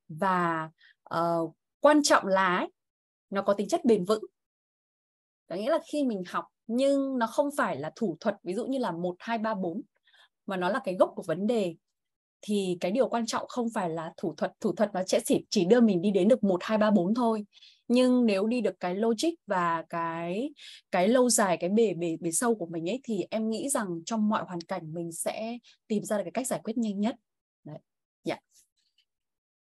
Và 0.07 0.69
uh, 1.15 1.55
quan 1.79 2.03
trọng 2.03 2.27
là 2.27 2.57
ấy, 2.57 2.67
nó 3.29 3.41
có 3.41 3.53
tính 3.53 3.67
chất 3.67 3.85
bền 3.85 4.05
vững. 4.05 4.23
Có 5.49 5.55
nghĩa 5.55 5.69
là 5.69 5.79
khi 5.91 6.03
mình 6.03 6.23
học, 6.27 6.45
nhưng 6.67 7.17
nó 7.17 7.27
không 7.27 7.49
phải 7.57 7.77
là 7.79 7.91
thủ 7.95 8.17
thuật, 8.19 8.35
ví 8.43 8.53
dụ 8.53 8.65
như 8.65 8.79
là 8.79 8.91
một, 8.91 9.15
hai, 9.19 9.37
ba, 9.37 9.55
bốn, 9.55 9.81
mà 10.45 10.57
nó 10.57 10.69
là 10.69 10.79
cái 10.83 10.95
gốc 10.95 11.11
của 11.15 11.23
vấn 11.27 11.47
đề, 11.47 11.75
thì 12.41 12.77
cái 12.81 12.91
điều 12.91 13.09
quan 13.09 13.25
trọng 13.25 13.47
không 13.47 13.67
phải 13.73 13.89
là 13.89 14.13
thủ 14.17 14.33
thuật. 14.37 14.51
Thủ 14.59 14.73
thuật 14.75 14.89
nó 14.93 15.01
sẽ 15.07 15.19
chỉ 15.25 15.45
chỉ 15.49 15.65
đưa 15.65 15.81
mình 15.81 16.01
đi 16.01 16.11
đến 16.11 16.27
được 16.27 16.43
một, 16.43 16.57
hai, 16.63 16.77
ba, 16.77 16.91
bốn 16.91 17.15
thôi. 17.15 17.45
Nhưng 17.87 18.25
nếu 18.25 18.47
đi 18.47 18.61
được 18.61 18.79
cái 18.79 18.95
logic 18.95 19.29
và 19.47 19.83
cái 19.89 20.53
cái 20.91 21.07
lâu 21.07 21.29
dài, 21.29 21.57
cái 21.57 21.69
bề 21.69 21.93
bề 21.93 22.17
bề 22.21 22.31
sâu 22.31 22.55
của 22.55 22.65
mình 22.65 22.89
ấy, 22.89 22.99
thì 23.03 23.25
em 23.29 23.49
nghĩ 23.49 23.69
rằng 23.69 23.87
trong 24.05 24.29
mọi 24.29 24.43
hoàn 24.43 24.61
cảnh 24.61 24.93
mình 24.93 25.11
sẽ 25.11 25.57
tìm 25.87 26.03
ra 26.03 26.17
được 26.17 26.23
cái 26.25 26.31
cách 26.31 26.47
giải 26.47 26.59
quyết 26.63 26.77
nhanh 26.77 26.99
nhất 26.99 27.15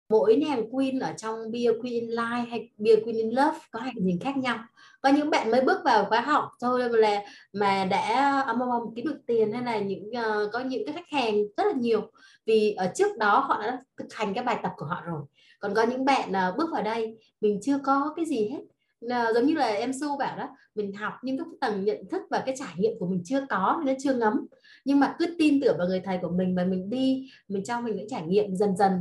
mỗi 0.10 0.36
nàng 0.36 0.72
queen 0.72 1.00
ở 1.00 1.14
trong 1.18 1.52
beer 1.52 1.72
Queen 1.82 2.08
Life 2.08 2.46
hay 2.50 2.70
beer 2.78 3.00
Queen 3.04 3.18
in 3.18 3.30
Love 3.30 3.58
có 3.72 3.80
hành 3.80 3.96
trình 4.06 4.20
khác 4.20 4.38
nhau. 4.38 4.60
Có 5.02 5.10
những 5.10 5.30
bạn 5.30 5.52
mới 5.52 5.62
bước 5.62 5.80
vào 5.86 6.06
khóa 6.06 6.22
học 6.22 6.50
thôi 6.62 6.90
là 6.90 7.22
mà 7.54 7.86
đã 7.86 8.02
à, 8.02 8.40
âm 8.40 8.60
âm 8.60 8.82
kiếm 8.96 9.06
được 9.06 9.20
tiền 9.28 9.52
hay 9.52 9.64
là 9.64 9.80
những 9.80 10.10
uh, 10.10 10.52
có 10.52 10.60
những 10.60 10.86
cái 10.86 10.96
khách 10.96 11.10
hàng 11.10 11.36
rất 11.58 11.64
là 11.68 11.74
nhiều. 11.74 12.12
Vì 12.46 12.74
ở 12.74 12.92
trước 12.96 13.18
đó 13.18 13.40
họ 13.40 13.62
đã 13.62 13.82
thực 13.98 14.14
hành 14.14 14.34
cái 14.34 14.44
bài 14.44 14.60
tập 14.64 14.72
của 14.78 14.86
họ 14.86 15.02
rồi. 15.06 15.22
Còn 15.60 15.74
có 15.74 15.84
những 15.84 16.06
bạn 16.06 16.30
uh, 16.30 16.58
bước 16.58 16.70
vào 16.72 16.84
đây 16.84 17.18
mình 17.42 17.60
chưa 17.64 17.78
có 17.84 18.14
cái 18.16 18.26
gì 18.26 18.50
hết. 18.50 18.62
Uh, 19.06 19.36
giống 19.36 19.46
như 19.46 19.54
là 19.54 19.68
em 19.68 19.92
su 20.02 20.18
bảo 20.18 20.38
đó 20.38 20.50
mình 20.76 20.94
học 20.94 21.14
nhưng 21.24 21.38
cái 21.38 21.46
tầng 21.62 21.86
nhận 21.86 21.98
thức 22.12 22.22
và 22.30 22.44
cái 22.46 22.56
trải 22.58 22.74
nghiệm 22.78 22.92
của 23.00 23.06
mình 23.06 23.22
chưa 23.26 23.46
có 23.50 23.82
nên 23.86 23.96
chưa 24.00 24.14
ngấm. 24.14 24.48
Nhưng 24.86 25.00
mà 25.00 25.16
cứ 25.20 25.36
tin 25.38 25.62
tưởng 25.62 25.78
vào 25.78 25.88
người 25.88 26.02
thầy 26.06 26.18
của 26.22 26.30
mình 26.30 26.56
và 26.56 26.64
mình 26.64 26.90
đi 26.90 27.30
mình 27.48 27.64
cho 27.64 27.82
mình 27.82 27.96
những 27.96 28.10
trải 28.10 28.22
nghiệm 28.22 28.56
dần 28.56 28.78
dần 28.78 28.92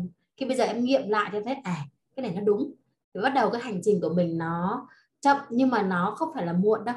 khi 0.43 0.49
bây 0.49 0.57
giờ 0.57 0.65
em 0.65 0.85
nghiệm 0.85 1.09
lại 1.09 1.29
thì 1.33 1.39
em 1.39 1.45
thấy 1.45 1.55
à 1.65 1.77
cái 2.17 2.23
này 2.23 2.33
nó 2.35 2.41
đúng. 2.41 2.75
Thì 3.15 3.21
bắt 3.23 3.31
đầu 3.35 3.51
cái 3.51 3.63
hành 3.63 3.81
trình 3.83 4.01
của 4.01 4.13
mình 4.15 4.39
nó 4.39 4.89
chậm 5.21 5.37
nhưng 5.51 5.69
mà 5.69 5.83
nó 5.83 6.15
không 6.19 6.29
phải 6.35 6.47
là 6.47 6.53
muộn 6.53 6.85
đâu. 6.85 6.95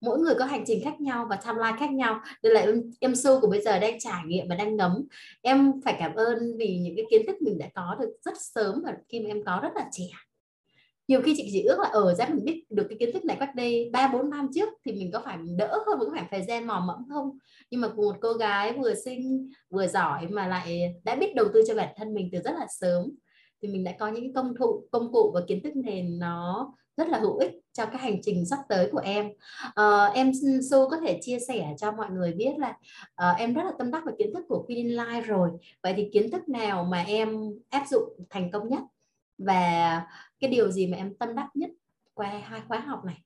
Mỗi 0.00 0.18
người 0.18 0.34
có 0.38 0.44
hành 0.44 0.64
trình 0.66 0.84
khác 0.84 1.00
nhau 1.00 1.26
và 1.30 1.36
timeline 1.36 1.76
khác 1.78 1.90
nhau. 1.90 2.20
Nên 2.42 2.52
là 2.52 2.60
em, 2.60 2.82
em 3.00 3.14
su 3.14 3.40
của 3.40 3.46
bây 3.46 3.62
giờ 3.62 3.78
đang 3.78 4.00
trải 4.00 4.22
nghiệm 4.26 4.48
và 4.48 4.54
đang 4.54 4.76
ngấm. 4.76 5.04
Em 5.42 5.80
phải 5.84 5.96
cảm 5.98 6.14
ơn 6.14 6.56
vì 6.58 6.78
những 6.78 6.96
cái 6.96 7.04
kiến 7.10 7.22
thức 7.26 7.42
mình 7.42 7.58
đã 7.58 7.66
có 7.74 7.96
được 8.00 8.16
rất 8.24 8.34
sớm 8.40 8.82
và 8.84 8.92
khi 9.08 9.20
mà 9.20 9.28
em 9.28 9.44
có 9.44 9.58
rất 9.62 9.72
là 9.74 9.88
trẻ 9.92 10.08
nhiều 11.08 11.22
khi 11.22 11.34
chị 11.36 11.48
chỉ 11.52 11.62
ước 11.62 11.78
là 11.78 11.88
ở 11.88 12.14
ra 12.14 12.14
giá 12.14 12.34
mình 12.34 12.44
biết 12.44 12.64
được 12.70 12.86
cái 12.88 12.98
kiến 13.00 13.10
thức 13.12 13.24
này 13.24 13.36
cách 13.40 13.54
đây 13.54 13.90
ba 13.92 14.08
bốn 14.12 14.30
năm 14.30 14.48
trước 14.54 14.68
thì 14.84 14.92
mình 14.92 15.10
có 15.12 15.22
phải 15.24 15.38
đỡ 15.56 15.78
hơn 15.86 15.98
một 15.98 16.06
khoảng 16.10 16.26
thời 16.30 16.42
gian 16.42 16.66
mò 16.66 16.84
mẫm 16.86 17.08
không? 17.08 17.38
Nhưng 17.70 17.80
mà 17.80 17.88
một 17.88 18.16
cô 18.20 18.32
gái 18.32 18.72
vừa 18.72 18.94
xinh 18.94 19.50
vừa 19.70 19.86
giỏi 19.86 20.26
mà 20.28 20.46
lại 20.46 20.94
đã 21.04 21.14
biết 21.14 21.34
đầu 21.34 21.46
tư 21.54 21.62
cho 21.68 21.74
bản 21.74 21.88
thân 21.96 22.14
mình 22.14 22.28
từ 22.32 22.38
rất 22.44 22.52
là 22.58 22.66
sớm 22.80 23.10
thì 23.62 23.68
mình 23.68 23.84
đã 23.84 23.92
có 23.98 24.08
những 24.08 24.34
công 24.34 24.54
thụ 24.58 24.88
công 24.90 25.12
cụ 25.12 25.30
và 25.34 25.40
kiến 25.48 25.62
thức 25.62 25.76
nền 25.76 26.18
nó 26.18 26.72
rất 26.96 27.08
là 27.08 27.18
hữu 27.18 27.36
ích 27.36 27.52
cho 27.72 27.86
cái 27.86 27.98
hành 27.98 28.18
trình 28.22 28.46
sắp 28.46 28.58
tới 28.68 28.88
của 28.92 28.98
em. 28.98 29.26
Uh, 29.66 30.14
em 30.14 30.32
su 30.70 30.88
có 30.90 30.96
thể 30.96 31.18
chia 31.22 31.38
sẻ 31.48 31.74
cho 31.78 31.92
mọi 31.92 32.10
người 32.10 32.32
biết 32.32 32.52
là 32.58 32.76
uh, 33.30 33.38
em 33.38 33.54
rất 33.54 33.62
là 33.64 33.72
tâm 33.78 33.90
đắc 33.90 34.02
về 34.06 34.12
kiến 34.18 34.34
thức 34.34 34.44
của 34.48 34.64
Queen 34.66 34.86
Life 34.86 35.22
rồi. 35.22 35.50
Vậy 35.82 35.94
thì 35.96 36.08
kiến 36.12 36.30
thức 36.30 36.48
nào 36.48 36.84
mà 36.84 37.02
em 37.02 37.52
áp 37.70 37.84
dụng 37.90 38.08
thành 38.30 38.50
công 38.50 38.68
nhất? 38.68 38.80
Và 39.38 40.02
cái 40.40 40.50
điều 40.50 40.70
gì 40.70 40.86
mà 40.86 40.96
em 40.96 41.14
tâm 41.14 41.34
đắc 41.34 41.48
nhất 41.54 41.70
qua 42.14 42.42
hai 42.44 42.60
khóa 42.68 42.78
học 42.78 43.04
này? 43.04 43.22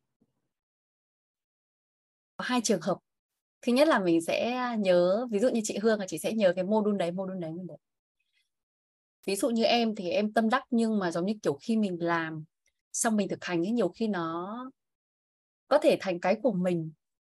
Có 2.37 2.45
hai 2.45 2.61
trường 2.64 2.81
hợp. 2.81 2.99
Thứ 3.62 3.73
nhất 3.73 3.88
là 3.88 3.99
mình 3.99 4.21
sẽ 4.21 4.57
nhớ 4.78 5.26
ví 5.31 5.38
dụ 5.38 5.49
như 5.49 5.61
chị 5.64 5.78
Hương 5.83 6.00
là 6.00 6.07
chị 6.07 6.19
sẽ 6.19 6.33
nhớ 6.33 6.52
cái 6.57 6.64
module 6.64 6.99
đấy 6.99 7.11
module 7.11 7.40
đấy 7.40 7.52
mình 7.52 7.66
đấy 7.66 7.78
ví 9.26 9.37
dụ 9.37 9.50
như 9.50 9.64
em 9.64 9.95
thì 9.95 10.11
em 10.11 10.33
tâm 10.33 10.49
đắc 10.49 10.64
nhưng 10.71 10.99
mà 10.99 11.11
giống 11.11 11.26
như 11.26 11.35
kiểu 11.42 11.59
khi 11.62 11.76
mình 11.76 11.97
làm 12.00 12.45
xong 12.92 13.16
mình 13.16 13.28
thực 13.28 13.45
hành 13.45 13.66
ấy 13.66 13.73
nhiều 13.73 13.88
khi 13.88 14.09
nó 14.09 14.71
có 15.69 15.78
thể 15.78 15.97
thành 16.00 16.21
cái 16.21 16.37
của 16.42 16.52
mình 16.52 16.92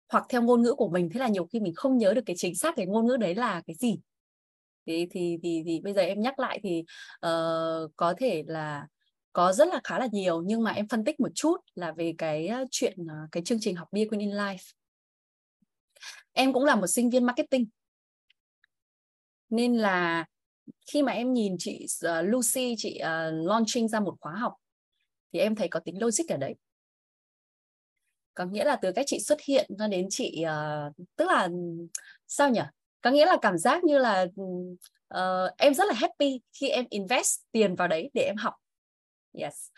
hoặc 0.10 0.26
theo 0.30 0.42
ngôn 0.42 0.62
ngữ 0.62 0.74
của 0.74 0.90
mình 0.90 1.10
thế 1.10 1.20
là 1.20 1.28
nhiều 1.28 1.46
khi 1.46 1.60
mình 1.60 1.74
không 1.76 1.98
nhớ 1.98 2.14
được 2.14 2.22
cái 2.26 2.36
chính 2.40 2.56
xác 2.56 2.76
cái 2.76 2.86
ngôn 2.86 3.08
ngữ 3.08 3.18
đấy 3.18 3.36
là 3.36 3.62
cái 3.68 3.76
gì. 3.76 4.00
Thì 4.86 5.08
thì 5.12 5.38
thì, 5.44 5.64
thì 5.66 5.80
bây 5.80 5.94
giờ 5.94 6.02
em 6.02 6.22
nhắc 6.22 6.40
lại 6.40 6.60
thì 6.64 6.84
uh, 7.26 7.92
có 7.96 8.14
thể 8.18 8.44
là 8.48 8.88
có 9.36 9.54
rất 9.54 9.68
là 9.68 9.80
khá 9.84 10.00
là 10.00 10.08
nhiều 10.12 10.42
nhưng 10.46 10.64
mà 10.64 10.72
em 10.72 10.88
phân 10.88 11.04
tích 11.04 11.20
một 11.20 11.30
chút 11.36 11.58
là 11.74 11.92
về 11.92 12.14
cái 12.18 12.50
chuyện 12.72 12.98
à, 13.10 13.28
cái 13.32 13.44
chương 13.44 13.58
trình 13.62 13.76
học 13.76 13.88
Be 13.92 14.06
Queen 14.06 14.20
in 14.20 14.30
Life. 14.30 14.74
Em 16.34 16.54
cũng 16.54 16.64
là 16.64 16.76
một 16.76 16.88
sinh 16.88 17.10
viên 17.10 17.26
marketing. 17.26 17.66
Nên 19.50 19.78
là 19.78 20.26
khi 20.88 21.04
mà 21.04 21.12
em 21.12 21.34
nhìn 21.34 21.56
chị 21.60 21.86
uh, 22.06 22.26
Lucy 22.26 22.76
chị 22.78 23.02
uh, 23.02 23.48
launching 23.48 23.88
ra 23.88 24.00
một 24.00 24.16
khóa 24.22 24.36
học 24.36 24.54
thì 25.34 25.40
em 25.40 25.56
thấy 25.56 25.68
có 25.68 25.80
tính 25.80 26.02
logic 26.02 26.28
ở 26.30 26.38
đấy. 26.38 26.56
Có 28.34 28.46
nghĩa 28.46 28.64
là 28.64 28.76
từ 28.76 28.92
cách 28.92 29.06
chị 29.08 29.20
xuất 29.20 29.42
hiện 29.42 29.72
cho 29.80 29.88
đến 29.88 30.08
chị 30.10 30.44
uh, 30.44 31.08
tức 31.16 31.26
là 31.28 31.50
sao 32.28 32.50
nhỉ? 32.50 32.62
Có 33.02 33.12
nghĩa 33.12 33.26
là 33.26 33.38
cảm 33.42 33.58
giác 33.58 33.84
như 33.84 33.98
là 33.98 34.26
uh, 35.14 35.58
em 35.58 35.74
rất 35.74 35.88
là 35.88 35.94
happy 35.94 36.42
khi 36.54 36.70
em 36.70 36.86
invest 36.90 37.40
tiền 37.52 37.76
vào 37.76 37.88
đấy 37.88 38.10
để 38.14 38.24
em 38.24 38.36
học 38.36 38.54
yes. 39.42 39.70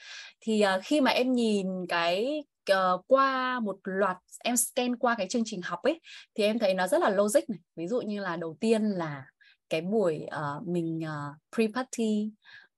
Thì 0.42 0.64
uh, 0.76 0.84
khi 0.84 1.02
mà 1.02 1.12
em 1.12 1.32
nhìn 1.32 1.68
cái 1.90 2.44
uh, 2.72 3.06
qua 3.08 3.60
một 3.60 3.78
loạt 3.84 4.18
em 4.44 4.58
scan 4.58 4.96
qua 4.96 5.16
cái 5.18 5.28
chương 5.28 5.44
trình 5.46 5.62
học 5.62 5.80
ấy 5.84 6.02
thì 6.36 6.44
em 6.44 6.60
thấy 6.60 6.74
nó 6.74 6.88
rất 6.88 7.02
là 7.02 7.10
logic 7.10 7.50
này. 7.50 7.60
Ví 7.76 7.88
dụ 7.88 8.02
như 8.02 8.20
là 8.20 8.36
đầu 8.36 8.58
tiên 8.60 8.84
là 8.84 9.26
cái 9.70 9.82
buổi 9.82 10.26
uh, 10.26 10.68
mình 10.68 11.02
uh, 11.04 11.36
pre 11.56 11.66
party 11.76 12.32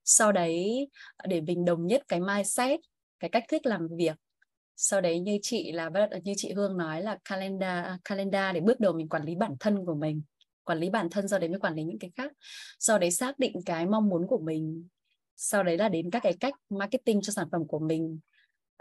sau 0.04 0.32
đấy 0.32 0.88
để 1.28 1.40
mình 1.40 1.64
đồng 1.64 1.86
nhất 1.86 2.02
cái 2.08 2.20
mindset 2.20 2.80
cái 3.18 3.30
cách 3.30 3.44
thức 3.48 3.66
làm 3.66 3.88
việc. 3.96 4.16
Sau 4.76 5.00
đấy 5.00 5.20
như 5.20 5.38
chị 5.42 5.72
là 5.72 5.90
như 6.24 6.32
chị 6.36 6.52
Hương 6.52 6.76
nói 6.76 7.02
là 7.02 7.18
calendar 7.24 7.86
calendar 8.04 8.54
để 8.54 8.60
bước 8.60 8.80
đầu 8.80 8.92
mình 8.92 9.08
quản 9.08 9.24
lý 9.24 9.34
bản 9.34 9.56
thân 9.60 9.86
của 9.86 9.94
mình 9.94 10.22
quản 10.70 10.78
lý 10.78 10.90
bản 10.90 11.10
thân 11.10 11.28
sau 11.28 11.38
đấy 11.38 11.48
mới 11.48 11.58
quản 11.58 11.74
lý 11.74 11.84
những 11.84 11.98
cái 11.98 12.10
khác. 12.16 12.32
Sau 12.78 12.98
đấy 12.98 13.10
xác 13.10 13.38
định 13.38 13.52
cái 13.66 13.86
mong 13.86 14.08
muốn 14.08 14.26
của 14.26 14.38
mình 14.38 14.88
sau 15.42 15.62
đấy 15.62 15.78
là 15.78 15.88
đến 15.88 16.10
các 16.10 16.22
cái 16.22 16.32
cách 16.40 16.54
marketing 16.70 17.20
cho 17.22 17.32
sản 17.32 17.48
phẩm 17.52 17.66
của 17.68 17.78
mình. 17.78 18.18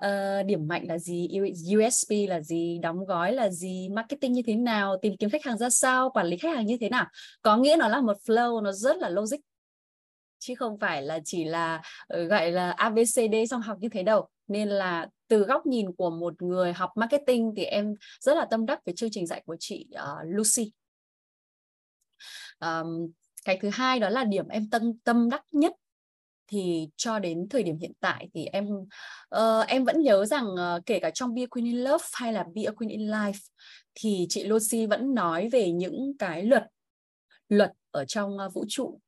Uh, 0.06 0.46
điểm 0.46 0.68
mạnh 0.68 0.86
là 0.88 0.98
gì? 0.98 1.28
USP 1.76 2.10
là 2.30 2.42
gì? 2.42 2.80
Đóng 2.82 3.06
gói 3.06 3.34
là 3.34 3.50
gì? 3.50 3.90
Marketing 3.90 4.34
như 4.34 4.42
thế 4.46 4.56
nào? 4.56 4.98
Tìm 5.02 5.14
kiếm 5.20 5.30
khách 5.30 5.46
hàng 5.46 5.58
ra 5.58 5.70
sao? 5.70 6.10
Quản 6.10 6.28
lý 6.28 6.38
khách 6.38 6.56
hàng 6.56 6.66
như 6.66 6.78
thế 6.82 6.90
nào? 6.90 7.06
Có 7.42 7.58
nghĩa 7.58 7.76
nó 7.80 7.88
là 7.88 8.02
một 8.02 8.18
flow 8.26 8.62
nó 8.62 8.72
rất 8.72 8.98
là 8.98 9.10
logic. 9.10 9.38
Chứ 10.40 10.56
không 10.56 10.80
phải 10.80 11.02
là 11.02 11.20
chỉ 11.26 11.44
là 11.44 11.82
ờ, 12.08 12.24
gọi 12.24 12.52
là 12.52 12.72
ABCD 12.72 13.36
xong 13.50 13.62
học 13.62 13.78
như 13.80 13.90
thế 13.90 14.04
đâu. 14.04 14.28
Nên 14.48 14.70
là 14.70 15.08
từ 15.28 15.44
góc 15.44 15.66
nhìn 15.66 15.94
của 15.96 16.10
một 16.10 16.42
người 16.42 16.74
học 16.74 16.92
marketing 16.96 17.54
thì 17.58 17.64
em 17.64 17.94
rất 18.20 18.38
là 18.38 18.46
tâm 18.46 18.66
đắc 18.66 18.80
với 18.86 18.96
chương 18.96 19.10
trình 19.12 19.28
dạy 19.28 19.44
của 19.46 19.56
chị 19.60 19.88
uh, 19.94 20.26
Lucy. 20.26 20.72
Um, 22.60 23.12
cái 23.46 23.60
thứ 23.62 23.70
hai 23.74 24.00
đó 24.00 24.10
là 24.10 24.24
điểm 24.24 24.48
em 24.48 24.70
tâm 24.70 24.98
tâm 25.04 25.30
đắc 25.30 25.44
nhất 25.52 25.74
thì 26.50 26.90
cho 26.96 27.20
đến 27.20 27.48
thời 27.50 27.64
điểm 27.64 27.78
hiện 27.78 27.92
tại 28.00 28.30
thì 28.34 28.46
em 28.46 28.68
uh, 29.36 29.68
em 29.68 29.86
vẫn 29.86 30.02
nhớ 30.02 30.26
rằng 30.26 30.46
uh, 30.46 30.86
kể 30.86 31.00
cả 31.00 31.10
trong 31.10 31.36
Be 31.36 31.44
a 31.44 31.46
Queen 31.46 31.66
in 31.66 31.78
Love 31.78 32.06
hay 32.14 32.34
là 32.34 32.46
Be 32.56 32.64
a 32.64 32.72
Queen 32.72 32.90
in 32.90 33.02
Life 33.02 33.50
thì 33.96 34.26
chị 34.30 34.44
Lucy 34.44 34.86
vẫn 34.86 35.14
nói 35.14 35.50
về 35.50 35.72
những 35.72 36.18
cái 36.20 36.44
luật 36.44 36.64
luật 37.50 37.72
ở 37.92 38.06
trong 38.06 38.38
uh, 38.46 38.54
vũ 38.54 38.66
trụ. 38.68 39.00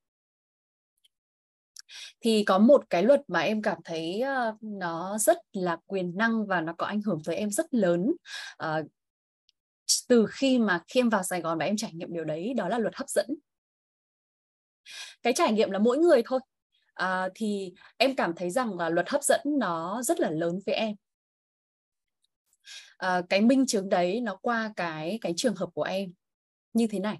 Thì 2.21 2.43
có 2.43 2.57
một 2.57 2.89
cái 2.89 3.03
luật 3.03 3.21
mà 3.27 3.39
em 3.39 3.61
cảm 3.61 3.77
thấy 3.83 4.23
uh, 4.49 4.63
nó 4.63 5.17
rất 5.17 5.37
là 5.53 5.77
quyền 5.85 6.17
năng 6.17 6.45
và 6.47 6.61
nó 6.61 6.73
có 6.77 6.85
ảnh 6.85 7.01
hưởng 7.01 7.21
tới 7.25 7.35
em 7.35 7.49
rất 7.49 7.73
lớn 7.73 8.11
uh, 8.63 8.85
từ 10.07 10.25
khi 10.29 10.59
mà 10.59 10.81
khi 10.87 10.99
em 10.99 11.09
vào 11.09 11.23
Sài 11.23 11.41
Gòn 11.41 11.57
và 11.57 11.65
em 11.65 11.77
trải 11.77 11.93
nghiệm 11.93 12.13
điều 12.13 12.23
đấy 12.23 12.53
đó 12.57 12.69
là 12.69 12.77
luật 12.77 12.95
hấp 12.95 13.09
dẫn. 13.09 13.27
Cái 15.23 15.33
trải 15.33 15.53
nghiệm 15.53 15.71
là 15.71 15.79
mỗi 15.79 15.97
người 15.97 16.21
thôi 16.25 16.39
à, 17.01 17.29
thì 17.35 17.73
em 17.97 18.15
cảm 18.15 18.35
thấy 18.35 18.49
rằng 18.49 18.77
là 18.77 18.89
luật 18.89 19.09
hấp 19.09 19.23
dẫn 19.23 19.41
nó 19.45 20.01
rất 20.03 20.19
là 20.19 20.29
lớn 20.29 20.59
với 20.65 20.75
em. 20.75 20.95
À, 22.97 23.21
cái 23.29 23.41
minh 23.41 23.65
chứng 23.67 23.89
đấy 23.89 24.21
nó 24.21 24.35
qua 24.41 24.73
cái 24.75 25.17
cái 25.21 25.33
trường 25.37 25.55
hợp 25.55 25.69
của 25.73 25.83
em. 25.83 26.13
Như 26.73 26.87
thế 26.87 26.99
này. 26.99 27.17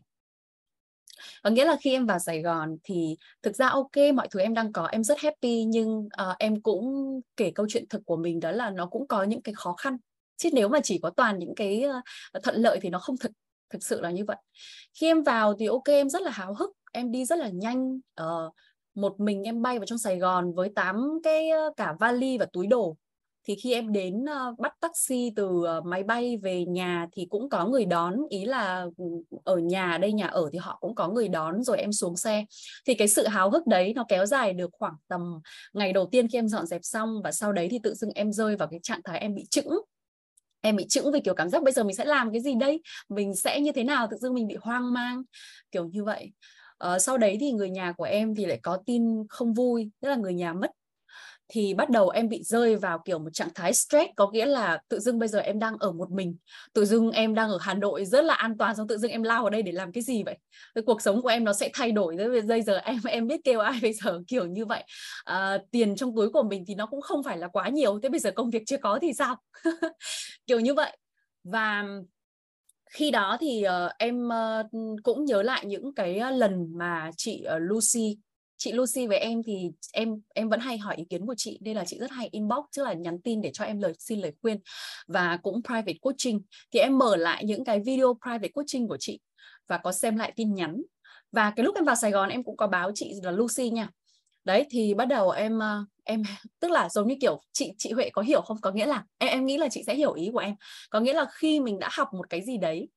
Có 1.44 1.50
nghĩa 1.50 1.66
là 1.66 1.78
khi 1.82 1.92
em 1.92 2.06
vào 2.06 2.20
Sài 2.20 2.42
Gòn 2.42 2.78
thì 2.84 3.18
thực 3.44 3.56
ra 3.56 3.68
ok 3.68 3.98
mọi 4.16 4.28
thứ 4.32 4.40
em 4.40 4.54
đang 4.54 4.74
có 4.74 4.86
em 4.86 5.04
rất 5.04 5.20
happy 5.20 5.64
nhưng 5.64 5.98
uh, 5.98 6.38
em 6.40 6.62
cũng 6.62 7.20
kể 7.38 7.52
câu 7.56 7.66
chuyện 7.70 7.88
thực 7.90 8.02
của 8.06 8.18
mình 8.18 8.40
đó 8.40 8.52
là 8.52 8.70
nó 8.70 8.86
cũng 8.86 9.08
có 9.08 9.24
những 9.24 9.42
cái 9.42 9.54
khó 9.54 9.74
khăn. 9.74 9.98
Chứ 10.38 10.50
nếu 10.54 10.70
mà 10.70 10.80
chỉ 10.84 11.00
có 11.02 11.10
toàn 11.10 11.40
những 11.40 11.56
cái 11.56 11.84
uh, 12.38 12.44
thuận 12.44 12.56
lợi 12.56 12.80
thì 12.82 12.90
nó 12.90 13.00
không 13.00 13.18
thực 13.18 13.32
thực 13.70 13.84
sự 13.84 14.02
là 14.02 14.12
như 14.12 14.26
vậy. 14.26 14.38
Khi 14.94 15.08
em 15.08 15.24
vào 15.24 15.54
thì 15.60 15.66
ok 15.66 15.86
em 15.86 16.10
rất 16.10 16.22
là 16.22 16.32
háo 16.32 16.54
hức 16.54 16.72
em 16.92 17.12
đi 17.12 17.26
rất 17.26 17.40
là 17.40 17.50
nhanh. 17.50 18.00
Uh, 18.22 18.54
một 18.96 19.20
mình 19.20 19.44
em 19.44 19.62
bay 19.62 19.80
vào 19.80 19.86
trong 19.86 19.98
Sài 19.98 20.18
Gòn 20.18 20.54
với 20.54 20.70
tám 20.76 21.20
cái 21.24 21.50
cả 21.78 21.96
vali 22.00 22.38
và 22.38 22.46
túi 22.54 22.68
đồ. 22.68 22.98
Thì 23.48 23.56
khi 23.56 23.74
em 23.74 23.92
đến 23.92 24.24
uh, 24.24 24.60
bắt 24.60 24.74
taxi 24.80 25.32
từ 25.36 25.48
uh, 25.48 25.86
máy 25.86 26.04
bay 26.04 26.38
về 26.38 26.66
nhà 26.66 27.08
thì 27.12 27.26
cũng 27.30 27.50
có 27.50 27.66
người 27.66 27.86
đón. 27.86 28.16
Ý 28.30 28.46
là 28.46 28.86
ừ, 28.98 29.06
ở 29.44 29.58
nhà 29.58 29.98
đây 29.98 30.14
nhà 30.14 30.28
ở 30.28 30.50
thì 30.54 30.58
họ 30.58 30.78
cũng 30.82 30.96
có 30.96 31.08
người 31.08 31.28
đón 31.28 31.64
rồi 31.64 31.78
em 31.78 31.92
xuống 31.92 32.18
xe. 32.18 32.46
Thì 32.88 32.94
cái 32.94 33.08
sự 33.08 33.28
háo 33.28 33.50
hức 33.50 33.68
đấy 33.68 33.94
nó 33.96 34.06
kéo 34.08 34.26
dài 34.26 34.54
được 34.54 34.70
khoảng 34.74 34.94
tầm 35.08 35.40
ngày 35.74 35.94
đầu 35.94 36.10
tiên 36.12 36.28
khi 36.28 36.38
em 36.38 36.48
dọn 36.48 36.68
dẹp 36.68 36.82
xong 36.84 37.22
và 37.24 37.32
sau 37.32 37.54
đấy 37.54 37.68
thì 37.72 37.80
tự 37.84 37.94
dưng 37.94 38.12
em 38.16 38.32
rơi 38.32 38.56
vào 38.56 38.68
cái 38.72 38.80
trạng 38.84 39.02
thái 39.04 39.20
em 39.20 39.36
bị 39.36 39.46
chững 39.50 39.70
em 40.62 40.76
bị 40.76 40.86
chững 40.90 41.12
vì 41.12 41.20
kiểu 41.20 41.34
cảm 41.34 41.50
giác 41.50 41.64
bây 41.64 41.74
giờ 41.74 41.84
mình 41.84 41.96
sẽ 41.96 42.06
làm 42.06 42.32
cái 42.32 42.42
gì 42.42 42.56
đây? 42.60 42.82
Mình 43.10 43.36
sẽ 43.36 43.62
như 43.62 43.72
thế 43.72 43.84
nào? 43.84 44.08
Tự 44.12 44.18
dưng 44.18 44.34
mình 44.34 44.48
bị 44.48 44.56
hoang 44.62 44.94
mang. 44.94 45.24
Kiểu 45.72 45.86
như 45.86 46.04
vậy 46.04 46.32
uh, 46.88 47.02
sau 47.02 47.18
đấy 47.18 47.38
thì 47.40 47.52
người 47.52 47.70
nhà 47.70 47.92
của 47.92 48.04
em 48.04 48.36
thì 48.36 48.46
lại 48.46 48.60
có 48.64 48.78
tin 48.86 49.28
không 49.30 49.54
vui 49.54 49.92
tức 50.02 50.10
là 50.10 50.16
người 50.16 50.34
nhà 50.34 50.54
mất. 50.54 50.72
Thì 51.54 51.74
bắt 51.74 51.90
đầu 51.90 52.10
em 52.10 52.30
bị 52.30 52.44
rơi 52.44 52.76
vào 52.76 53.02
kiểu 53.06 53.20
một 53.20 53.30
trạng 53.34 53.50
thái 53.56 53.74
stress 53.74 54.12
có 54.16 54.32
nghĩa 54.32 54.46
là 54.46 54.80
tự 54.88 55.00
dưng 55.00 55.20
bây 55.20 55.28
giờ 55.28 55.40
em 55.40 55.60
đang 55.60 55.78
ở 55.78 55.92
một 55.92 56.12
mình. 56.12 56.36
Tự 56.74 56.86
dưng 56.86 57.12
em 57.12 57.36
đang 57.36 57.50
ở 57.50 57.58
Hà 57.62 57.74
Nội 57.74 58.06
rất 58.06 58.26
là 58.26 58.34
an 58.34 58.58
toàn 58.58 58.76
xong 58.76 58.88
tự 58.88 58.98
dưng 58.98 59.12
em 59.12 59.24
lao 59.24 59.42
vào 59.42 59.50
đây 59.50 59.62
để 59.62 59.72
làm 59.72 59.92
cái 59.92 60.04
gì 60.04 60.24
vậy? 60.24 60.38
Cái 60.76 60.82
cuộc 60.86 61.02
sống 61.02 61.22
của 61.22 61.30
em 61.30 61.44
nó 61.44 61.54
sẽ 61.54 61.70
thay 61.74 61.92
đổi. 61.92 62.18
Bây 62.48 62.62
giờ 62.62 62.78
em 62.78 63.00
em 63.08 63.28
biết 63.28 63.42
kêu 63.44 63.60
ai 63.60 63.80
bây 63.82 63.94
giờ 63.94 64.22
kiểu 64.28 64.46
như 64.46 64.66
vậy. 64.66 64.84
À, 65.24 65.58
tiền 65.72 65.96
trong 65.96 66.16
túi 66.16 66.30
của 66.30 66.44
mình 66.44 66.64
thì 66.68 66.76
nó 66.76 66.86
cũng 66.86 67.02
không 67.02 67.24
phải 67.24 67.38
là 67.38 67.48
quá 67.48 67.70
nhiều. 67.70 68.00
Thế 68.04 68.10
bây 68.10 68.20
giờ 68.20 68.32
công 68.32 68.50
việc 68.50 68.64
chưa 68.66 68.78
có 68.78 69.00
thì 69.02 69.14
sao? 69.14 69.36
Kiểu 70.48 70.60
như 70.60 70.74
vậy. 70.74 70.98
Và 71.44 71.86
khi 72.92 73.12
đó 73.12 73.38
thì 73.40 73.64
uh, 73.86 73.92
em 73.98 74.28
uh, 74.28 74.72
cũng 75.04 75.26
nhớ 75.26 75.42
lại 75.42 75.66
những 75.66 75.94
cái 75.96 76.20
lần 76.34 76.78
mà 76.78 77.12
chị 77.18 77.46
uh, 77.56 77.62
Lucy 77.62 78.18
chị 78.58 78.72
Lucy 78.72 79.08
với 79.08 79.18
em 79.18 79.44
thì 79.44 79.72
em 79.94 80.22
em 80.34 80.50
vẫn 80.50 80.60
hay 80.60 80.78
hỏi 80.78 80.96
ý 80.96 81.06
kiến 81.10 81.26
của 81.26 81.36
chị 81.38 81.60
nên 81.62 81.76
là 81.76 81.86
chị 81.86 81.98
rất 82.00 82.12
hay 82.12 82.30
inbox 82.32 82.66
tức 82.78 82.84
là 82.84 82.94
nhắn 82.94 83.22
tin 83.22 83.42
để 83.42 83.52
cho 83.54 83.64
em 83.64 83.80
lời 83.80 83.94
xin 84.00 84.20
lời 84.20 84.34
khuyên 84.42 84.58
và 85.08 85.38
cũng 85.44 85.62
private 85.64 85.98
coaching. 86.02 86.42
Thì 86.74 86.80
em 86.80 86.98
mở 86.98 87.16
lại 87.16 87.46
những 87.46 87.64
cái 87.66 87.80
video 87.80 88.18
private 88.24 88.52
coaching 88.54 88.88
của 88.88 88.98
chị 89.00 89.20
và 89.68 89.78
có 89.78 89.92
xem 89.92 90.18
lại 90.18 90.34
tin 90.36 90.54
nhắn. 90.54 90.82
Và 91.32 91.54
cái 91.56 91.64
lúc 91.64 91.76
em 91.76 91.86
vào 91.86 91.96
Sài 91.96 92.12
Gòn 92.12 92.30
em 92.30 92.44
cũng 92.44 92.58
có 92.58 92.68
báo 92.68 92.92
chị 92.96 93.14
là 93.24 93.32
Lucy 93.32 93.70
nha 93.70 93.90
đấy, 94.46 94.68
thì 94.70 94.94
bắt 94.94 95.06
đầu 95.06 95.30
em 95.30 95.60
ờ, 95.60 95.86
em 96.04 96.22
tức 96.60 96.72
là 96.72 96.90
giống 96.90 97.08
như 97.08 97.16
kiểu 97.22 97.42
chị 97.54 97.74
chị 97.78 97.92
Huệ 97.92 98.10
có 98.10 98.22
hiểu 98.22 98.42
không? 98.42 98.58
Có 98.62 98.72
nghĩa 98.72 98.86
là, 98.86 99.04
em 99.18 99.30
em 99.30 99.46
nghĩ 99.46 99.58
là 99.58 99.68
chị 99.72 99.84
sẽ 99.88 99.96
hiểu 99.96 100.14
ý 100.14 100.30
của 100.34 100.40
em. 100.40 100.56
Có 100.90 101.00
nghĩa 101.00 101.14
là 101.14 101.26
khi 101.34 101.60
mình 101.60 101.80
đã 101.80 101.90
học 101.92 102.08
một 102.14 102.30
cái 102.30 102.42
gì 102.42 102.58
đấy 102.58 102.90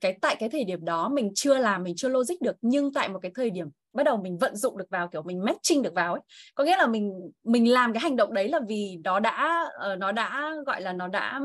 cái, 0.00 0.18
tại 0.22 0.36
cái 0.40 0.48
thời 0.48 0.64
điểm 0.64 0.84
đó 0.84 1.08
mình 1.08 1.32
chưa 1.34 1.58
làm, 1.58 1.82
mình 1.82 1.94
chưa 1.96 2.08
logic 2.08 2.34
được, 2.42 2.56
nhưng 2.62 2.92
tại 2.92 3.08
một 3.08 3.18
cái 3.22 3.32
thời 3.34 3.50
điểm 3.50 3.66
bắt 3.92 4.02
đầu 4.04 4.16
mình 4.16 4.38
vận 4.38 4.56
dụng 4.56 4.78
được 4.78 4.90
vào, 4.90 5.08
kiểu 5.08 5.22
mình 5.22 5.44
matching 5.44 5.82
được 5.82 5.94
vào 5.94 6.12
ấy, 6.14 6.22
có 6.54 6.64
nghĩa 6.64 6.76
là 6.76 6.86
mình 6.86 7.12
mình 7.44 7.72
làm 7.72 7.92
cái 7.92 8.00
hành 8.00 8.16
động 8.16 8.34
đấy 8.34 8.48
là 8.48 8.60
vì 8.68 8.96
nó 9.04 9.20
đã 9.20 9.64
ờ, 9.80 9.96
nó 9.96 10.12
đã, 10.12 10.52
gọi 10.66 10.80
là 10.80 10.92
nó 10.92 11.08
đã 11.08 11.40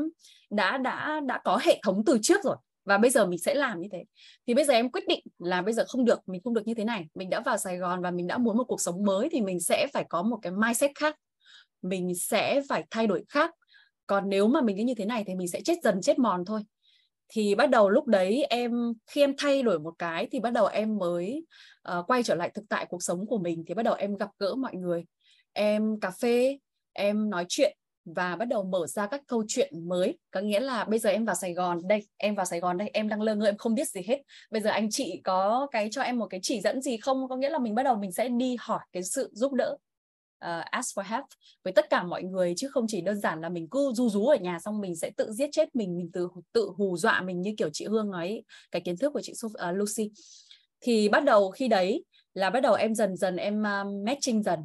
đã 0.50 0.78
đã 0.78 1.20
đã 1.26 1.40
có 1.44 1.58
hệ 1.62 1.80
thống 1.84 2.02
từ 2.06 2.18
trước 2.22 2.44
rồi 2.44 2.56
và 2.86 2.98
bây 2.98 3.10
giờ 3.10 3.26
mình 3.26 3.38
sẽ 3.38 3.54
làm 3.54 3.80
như 3.80 3.88
thế. 3.92 4.04
Thì 4.46 4.54
bây 4.54 4.64
giờ 4.64 4.74
em 4.74 4.90
quyết 4.90 5.08
định 5.08 5.24
là 5.38 5.62
bây 5.62 5.74
giờ 5.74 5.84
không 5.88 6.04
được 6.04 6.28
mình 6.28 6.40
không 6.44 6.54
được 6.54 6.66
như 6.66 6.74
thế 6.74 6.84
này. 6.84 7.06
Mình 7.14 7.30
đã 7.30 7.40
vào 7.40 7.56
Sài 7.56 7.76
Gòn 7.76 8.02
và 8.02 8.10
mình 8.10 8.26
đã 8.26 8.38
muốn 8.38 8.56
một 8.56 8.64
cuộc 8.64 8.80
sống 8.80 9.04
mới 9.04 9.28
thì 9.32 9.40
mình 9.40 9.60
sẽ 9.60 9.86
phải 9.92 10.04
có 10.08 10.22
một 10.22 10.38
cái 10.42 10.52
mindset 10.52 10.90
khác. 10.94 11.16
Mình 11.82 12.14
sẽ 12.14 12.62
phải 12.68 12.84
thay 12.90 13.06
đổi 13.06 13.24
khác. 13.28 13.50
Còn 14.06 14.28
nếu 14.28 14.48
mà 14.48 14.60
mình 14.60 14.76
cứ 14.76 14.84
như 14.84 14.94
thế 14.94 15.04
này 15.04 15.24
thì 15.26 15.34
mình 15.34 15.48
sẽ 15.48 15.60
chết 15.64 15.74
dần 15.82 16.00
chết 16.00 16.18
mòn 16.18 16.44
thôi. 16.44 16.60
Thì 17.28 17.54
bắt 17.54 17.70
đầu 17.70 17.90
lúc 17.90 18.06
đấy 18.06 18.46
em 18.50 18.92
khi 19.06 19.20
em 19.20 19.34
thay 19.38 19.62
đổi 19.62 19.78
một 19.78 19.94
cái 19.98 20.28
thì 20.30 20.40
bắt 20.40 20.50
đầu 20.50 20.66
em 20.66 20.98
mới 20.98 21.46
uh, 21.98 22.06
quay 22.06 22.22
trở 22.22 22.34
lại 22.34 22.50
thực 22.54 22.64
tại 22.68 22.86
cuộc 22.88 23.02
sống 23.02 23.26
của 23.26 23.38
mình. 23.38 23.64
Thì 23.66 23.74
bắt 23.74 23.82
đầu 23.82 23.94
em 23.94 24.16
gặp 24.16 24.30
gỡ 24.38 24.54
mọi 24.54 24.76
người. 24.76 25.04
Em 25.52 26.00
cà 26.00 26.10
phê 26.10 26.58
em 26.92 27.30
nói 27.30 27.46
chuyện 27.48 27.76
và 28.06 28.36
bắt 28.36 28.44
đầu 28.44 28.64
mở 28.64 28.86
ra 28.86 29.06
các 29.06 29.22
câu 29.26 29.44
chuyện 29.48 29.88
mới. 29.88 30.18
Có 30.30 30.40
nghĩa 30.40 30.60
là 30.60 30.84
bây 30.84 30.98
giờ 30.98 31.10
em 31.10 31.24
vào 31.24 31.34
Sài 31.34 31.54
Gòn 31.54 31.80
đây 31.88 32.06
em 32.16 32.34
vào 32.34 32.46
Sài 32.46 32.60
Gòn 32.60 32.78
đây 32.78 32.90
em 32.92 33.08
đang 33.08 33.22
lơ 33.22 33.34
ngơ 33.34 33.46
em 33.46 33.56
không 33.56 33.74
biết 33.74 33.88
gì 33.88 34.00
hết. 34.06 34.22
Bây 34.50 34.60
giờ 34.60 34.70
anh 34.70 34.90
chị 34.90 35.20
có 35.24 35.66
cái 35.70 35.88
cho 35.90 36.02
em 36.02 36.18
một 36.18 36.26
cái 36.26 36.40
chỉ 36.42 36.60
dẫn 36.60 36.82
gì 36.82 36.96
không? 36.96 37.28
Có 37.28 37.36
nghĩa 37.36 37.50
là 37.50 37.58
mình 37.58 37.74
bắt 37.74 37.82
đầu 37.82 37.96
mình 37.96 38.12
sẽ 38.12 38.28
đi 38.28 38.56
hỏi 38.60 38.80
cái 38.92 39.02
sự 39.02 39.30
giúp 39.32 39.52
đỡ 39.52 39.76
uh, 40.44 40.64
ask 40.64 40.98
for 40.98 41.02
help 41.02 41.24
với 41.64 41.72
tất 41.72 41.90
cả 41.90 42.02
mọi 42.02 42.22
người 42.22 42.54
chứ 42.56 42.68
không 42.68 42.86
chỉ 42.88 43.00
đơn 43.00 43.20
giản 43.20 43.40
là 43.40 43.48
mình 43.48 43.68
cứ 43.68 43.92
du 43.94 44.08
rú 44.08 44.26
ở 44.26 44.36
nhà 44.36 44.58
xong 44.58 44.80
mình 44.80 44.96
sẽ 44.96 45.10
tự 45.16 45.32
giết 45.32 45.48
chết 45.52 45.76
mình 45.76 45.96
mình 45.96 46.10
tự 46.12 46.28
tự 46.52 46.70
hù 46.76 46.96
dọa 46.96 47.20
mình 47.20 47.40
như 47.40 47.54
kiểu 47.58 47.68
chị 47.72 47.86
Hương 47.86 48.10
nói 48.10 48.42
cái 48.70 48.82
kiến 48.84 48.96
thức 48.96 49.12
của 49.12 49.20
chị 49.22 49.32
uh, 49.46 49.52
Lucy. 49.74 50.10
Thì 50.80 51.08
bắt 51.08 51.24
đầu 51.24 51.50
khi 51.50 51.68
đấy 51.68 52.04
là 52.34 52.50
bắt 52.50 52.60
đầu 52.60 52.74
em 52.74 52.94
dần 52.94 53.16
dần 53.16 53.36
em 53.36 53.60
uh, 53.60 54.06
matching 54.06 54.42
dần 54.42 54.60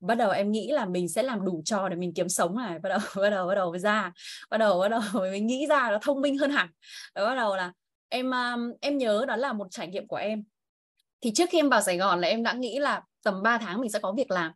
bắt 0.00 0.14
đầu 0.14 0.30
em 0.30 0.50
nghĩ 0.50 0.72
là 0.72 0.86
mình 0.86 1.08
sẽ 1.08 1.22
làm 1.22 1.44
đủ 1.44 1.62
trò 1.64 1.88
để 1.88 1.96
mình 1.96 2.12
kiếm 2.14 2.28
sống 2.28 2.56
này. 2.56 2.78
Bắt 2.78 2.88
đầu 2.88 2.98
bắt 3.22 3.30
đầu 3.30 3.46
bắt 3.46 3.54
đầu 3.54 3.78
ra. 3.78 4.12
Bắt 4.50 4.58
đầu 4.58 4.80
bắt 4.80 4.88
đầu 4.88 5.00
mình 5.32 5.46
nghĩ 5.46 5.66
ra 5.66 5.90
nó 5.90 5.98
thông 6.02 6.20
minh 6.20 6.38
hơn 6.38 6.50
hẳn. 6.50 6.68
Đó 7.14 7.26
bắt 7.26 7.34
đầu 7.34 7.56
là 7.56 7.72
em 8.08 8.30
um, 8.30 8.72
em 8.80 8.98
nhớ 8.98 9.24
đó 9.28 9.36
là 9.36 9.52
một 9.52 9.66
trải 9.70 9.88
nghiệm 9.88 10.06
của 10.06 10.16
em. 10.16 10.44
Thì 11.20 11.32
trước 11.34 11.50
khi 11.50 11.58
em 11.58 11.68
vào 11.68 11.80
Sài 11.80 11.98
Gòn 11.98 12.20
là 12.20 12.28
em 12.28 12.42
đã 12.42 12.52
nghĩ 12.52 12.78
là 12.78 13.02
tầm 13.22 13.42
3 13.42 13.58
tháng 13.58 13.80
mình 13.80 13.90
sẽ 13.90 13.98
có 13.98 14.12
việc 14.12 14.30
làm. 14.30 14.52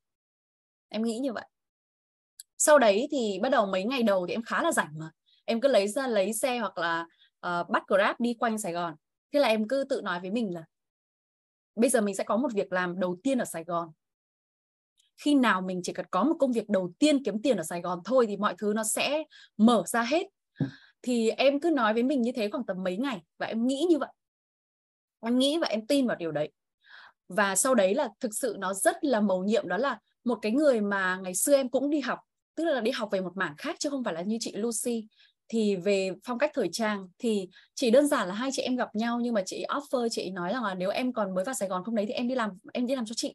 Em 0.88 1.02
nghĩ 1.02 1.18
như 1.18 1.33
vậy. 1.33 1.44
Sau 2.59 2.78
đấy 2.78 3.09
thì 3.11 3.38
bắt 3.42 3.48
đầu 3.48 3.66
mấy 3.66 3.85
ngày 3.85 4.02
đầu 4.02 4.26
thì 4.26 4.35
em 4.35 4.42
khá 4.42 4.62
là 4.62 4.72
rảnh 4.72 4.98
mà. 4.98 5.11
Em 5.44 5.61
cứ 5.61 5.68
lấy 5.68 5.88
ra 5.88 6.07
lấy 6.07 6.33
xe 6.33 6.59
hoặc 6.59 6.78
là 6.78 7.07
uh, 7.46 7.68
bắt 7.68 7.83
grab 7.87 8.16
đi 8.18 8.35
quanh 8.35 8.59
sài 8.59 8.72
gòn. 8.72 8.94
Thế 9.33 9.40
là 9.40 9.48
em 9.48 9.68
cứ 9.68 9.85
tự 9.88 10.00
nói 10.04 10.20
với 10.20 10.30
mình 10.30 10.54
là 10.54 10.64
bây 11.76 11.90
giờ 11.90 12.00
mình 12.00 12.14
sẽ 12.14 12.24
có 12.24 12.37
một 12.37 12.52
việc 12.54 12.72
làm 12.72 13.00
đầu 13.00 13.16
tiên 13.22 13.38
ở 13.38 13.44
sài 13.44 13.64
gòn 13.64 13.92
khi 15.18 15.35
nào 15.35 15.61
mình 15.61 15.81
chỉ 15.83 15.92
cần 15.92 16.07
có 16.11 16.24
một 16.24 16.35
công 16.38 16.53
việc 16.53 16.68
đầu 16.68 16.92
tiên 16.98 17.24
kiếm 17.24 17.42
tiền 17.42 17.57
ở 17.57 17.62
sài 17.62 17.81
gòn 17.81 18.00
thôi 18.05 18.27
thì 18.29 18.37
mọi 18.37 18.55
thứ 18.59 18.72
nó 18.77 18.85
sẽ 18.85 19.24
mở 19.57 19.83
ra 19.87 20.03
hết. 20.03 20.27
Thì 21.03 21.31
em 21.31 21.61
cứ 21.61 21.70
nói 21.70 21.94
với 21.94 22.03
mình 22.03 22.22
như 22.22 22.33
thế 22.33 22.50
khoảng 22.50 22.66
tầm 22.66 22.83
mấy 22.85 22.96
ngày 22.96 23.22
và 23.38 23.46
em 23.46 23.66
nghĩ 23.66 23.87
như 23.90 23.98
vậy. 23.98 24.11
Em 25.20 25.38
nghĩ 25.38 25.59
và 25.59 25.66
em 25.66 25.87
tin 25.87 26.07
vào 26.07 26.16
điều 26.16 26.33
đấy. 26.33 26.50
Và 27.29 27.57
sau 27.57 27.74
đấy 27.74 27.94
là 27.94 28.09
thực 28.20 28.35
sự 28.35 28.57
nó 28.59 28.74
rất 28.74 29.05
là 29.05 29.20
mầu 29.20 29.44
nhiệm 29.44 29.68
đó 29.68 29.77
là 29.77 29.98
một 30.24 30.38
cái 30.42 30.53
người 30.53 30.81
mà 30.81 31.18
ngày 31.22 31.35
xưa 31.35 31.55
em 31.55 31.68
cũng 31.68 31.90
đi 31.90 32.00
học 32.00 32.18
tức 32.55 32.64
là 32.64 32.81
đi 32.81 32.90
học 32.90 33.09
về 33.12 33.20
một 33.20 33.37
mảng 33.37 33.55
khác 33.59 33.77
chứ 33.79 33.90
không 33.90 34.05
phải 34.05 34.14
là 34.14 34.22
như 34.22 34.37
chị 34.40 34.53
Lucy. 34.57 35.07
Thì 35.48 35.77
về 35.77 36.11
phong 36.24 36.38
cách 36.38 36.50
thời 36.55 36.68
trang 36.72 37.09
thì 37.18 37.48
chỉ 37.74 37.90
đơn 37.90 38.07
giản 38.07 38.29
là 38.29 38.35
hai 38.35 38.50
chị 38.53 38.62
em 38.62 38.77
gặp 38.77 38.94
nhau 38.94 39.20
nhưng 39.20 39.35
mà 39.35 39.42
chị 39.46 39.64
offer 39.68 40.09
chị 40.11 40.31
nói 40.31 40.53
rằng 40.53 40.64
là 40.64 40.74
nếu 40.74 40.90
em 40.90 41.12
còn 41.12 41.35
mới 41.35 41.44
vào 41.44 41.55
Sài 41.55 41.68
Gòn 41.68 41.85
không 41.85 41.94
đấy 41.94 42.07
thì 42.07 42.12
em 42.12 42.29
đi 42.29 42.35
làm 42.35 42.50
em 42.72 42.87
đi 42.87 42.94
làm 42.94 43.07
cho 43.07 43.14
chị 43.16 43.35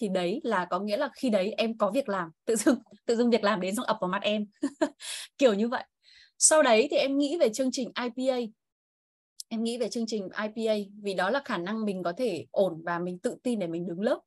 thì 0.00 0.08
đấy 0.08 0.40
là 0.44 0.64
có 0.70 0.80
nghĩa 0.80 0.96
là 0.96 1.08
khi 1.16 1.30
đấy 1.30 1.54
em 1.56 1.78
có 1.78 1.90
việc 1.90 2.08
làm, 2.08 2.30
tự 2.46 2.56
dưng 2.56 2.76
tự 3.06 3.16
dưng 3.16 3.30
việc 3.30 3.44
làm 3.44 3.60
đến 3.60 3.74
xong 3.74 3.86
ập 3.86 3.96
vào 4.00 4.08
mặt 4.10 4.22
em. 4.22 4.46
Kiểu 5.38 5.54
như 5.54 5.68
vậy. 5.68 5.84
Sau 6.38 6.62
đấy 6.62 6.88
thì 6.90 6.96
em 6.96 7.18
nghĩ 7.18 7.36
về 7.40 7.48
chương 7.52 7.70
trình 7.72 7.92
IPA 8.02 8.36
em 9.48 9.64
nghĩ 9.64 9.78
về 9.78 9.88
chương 9.88 10.06
trình 10.06 10.28
IPA 10.42 10.74
vì 11.02 11.14
đó 11.14 11.30
là 11.30 11.40
khả 11.44 11.58
năng 11.58 11.84
mình 11.84 12.02
có 12.02 12.12
thể 12.16 12.46
ổn 12.50 12.82
và 12.84 12.98
mình 12.98 13.18
tự 13.18 13.36
tin 13.42 13.58
để 13.58 13.66
mình 13.66 13.86
đứng 13.86 14.00
lớp 14.00 14.20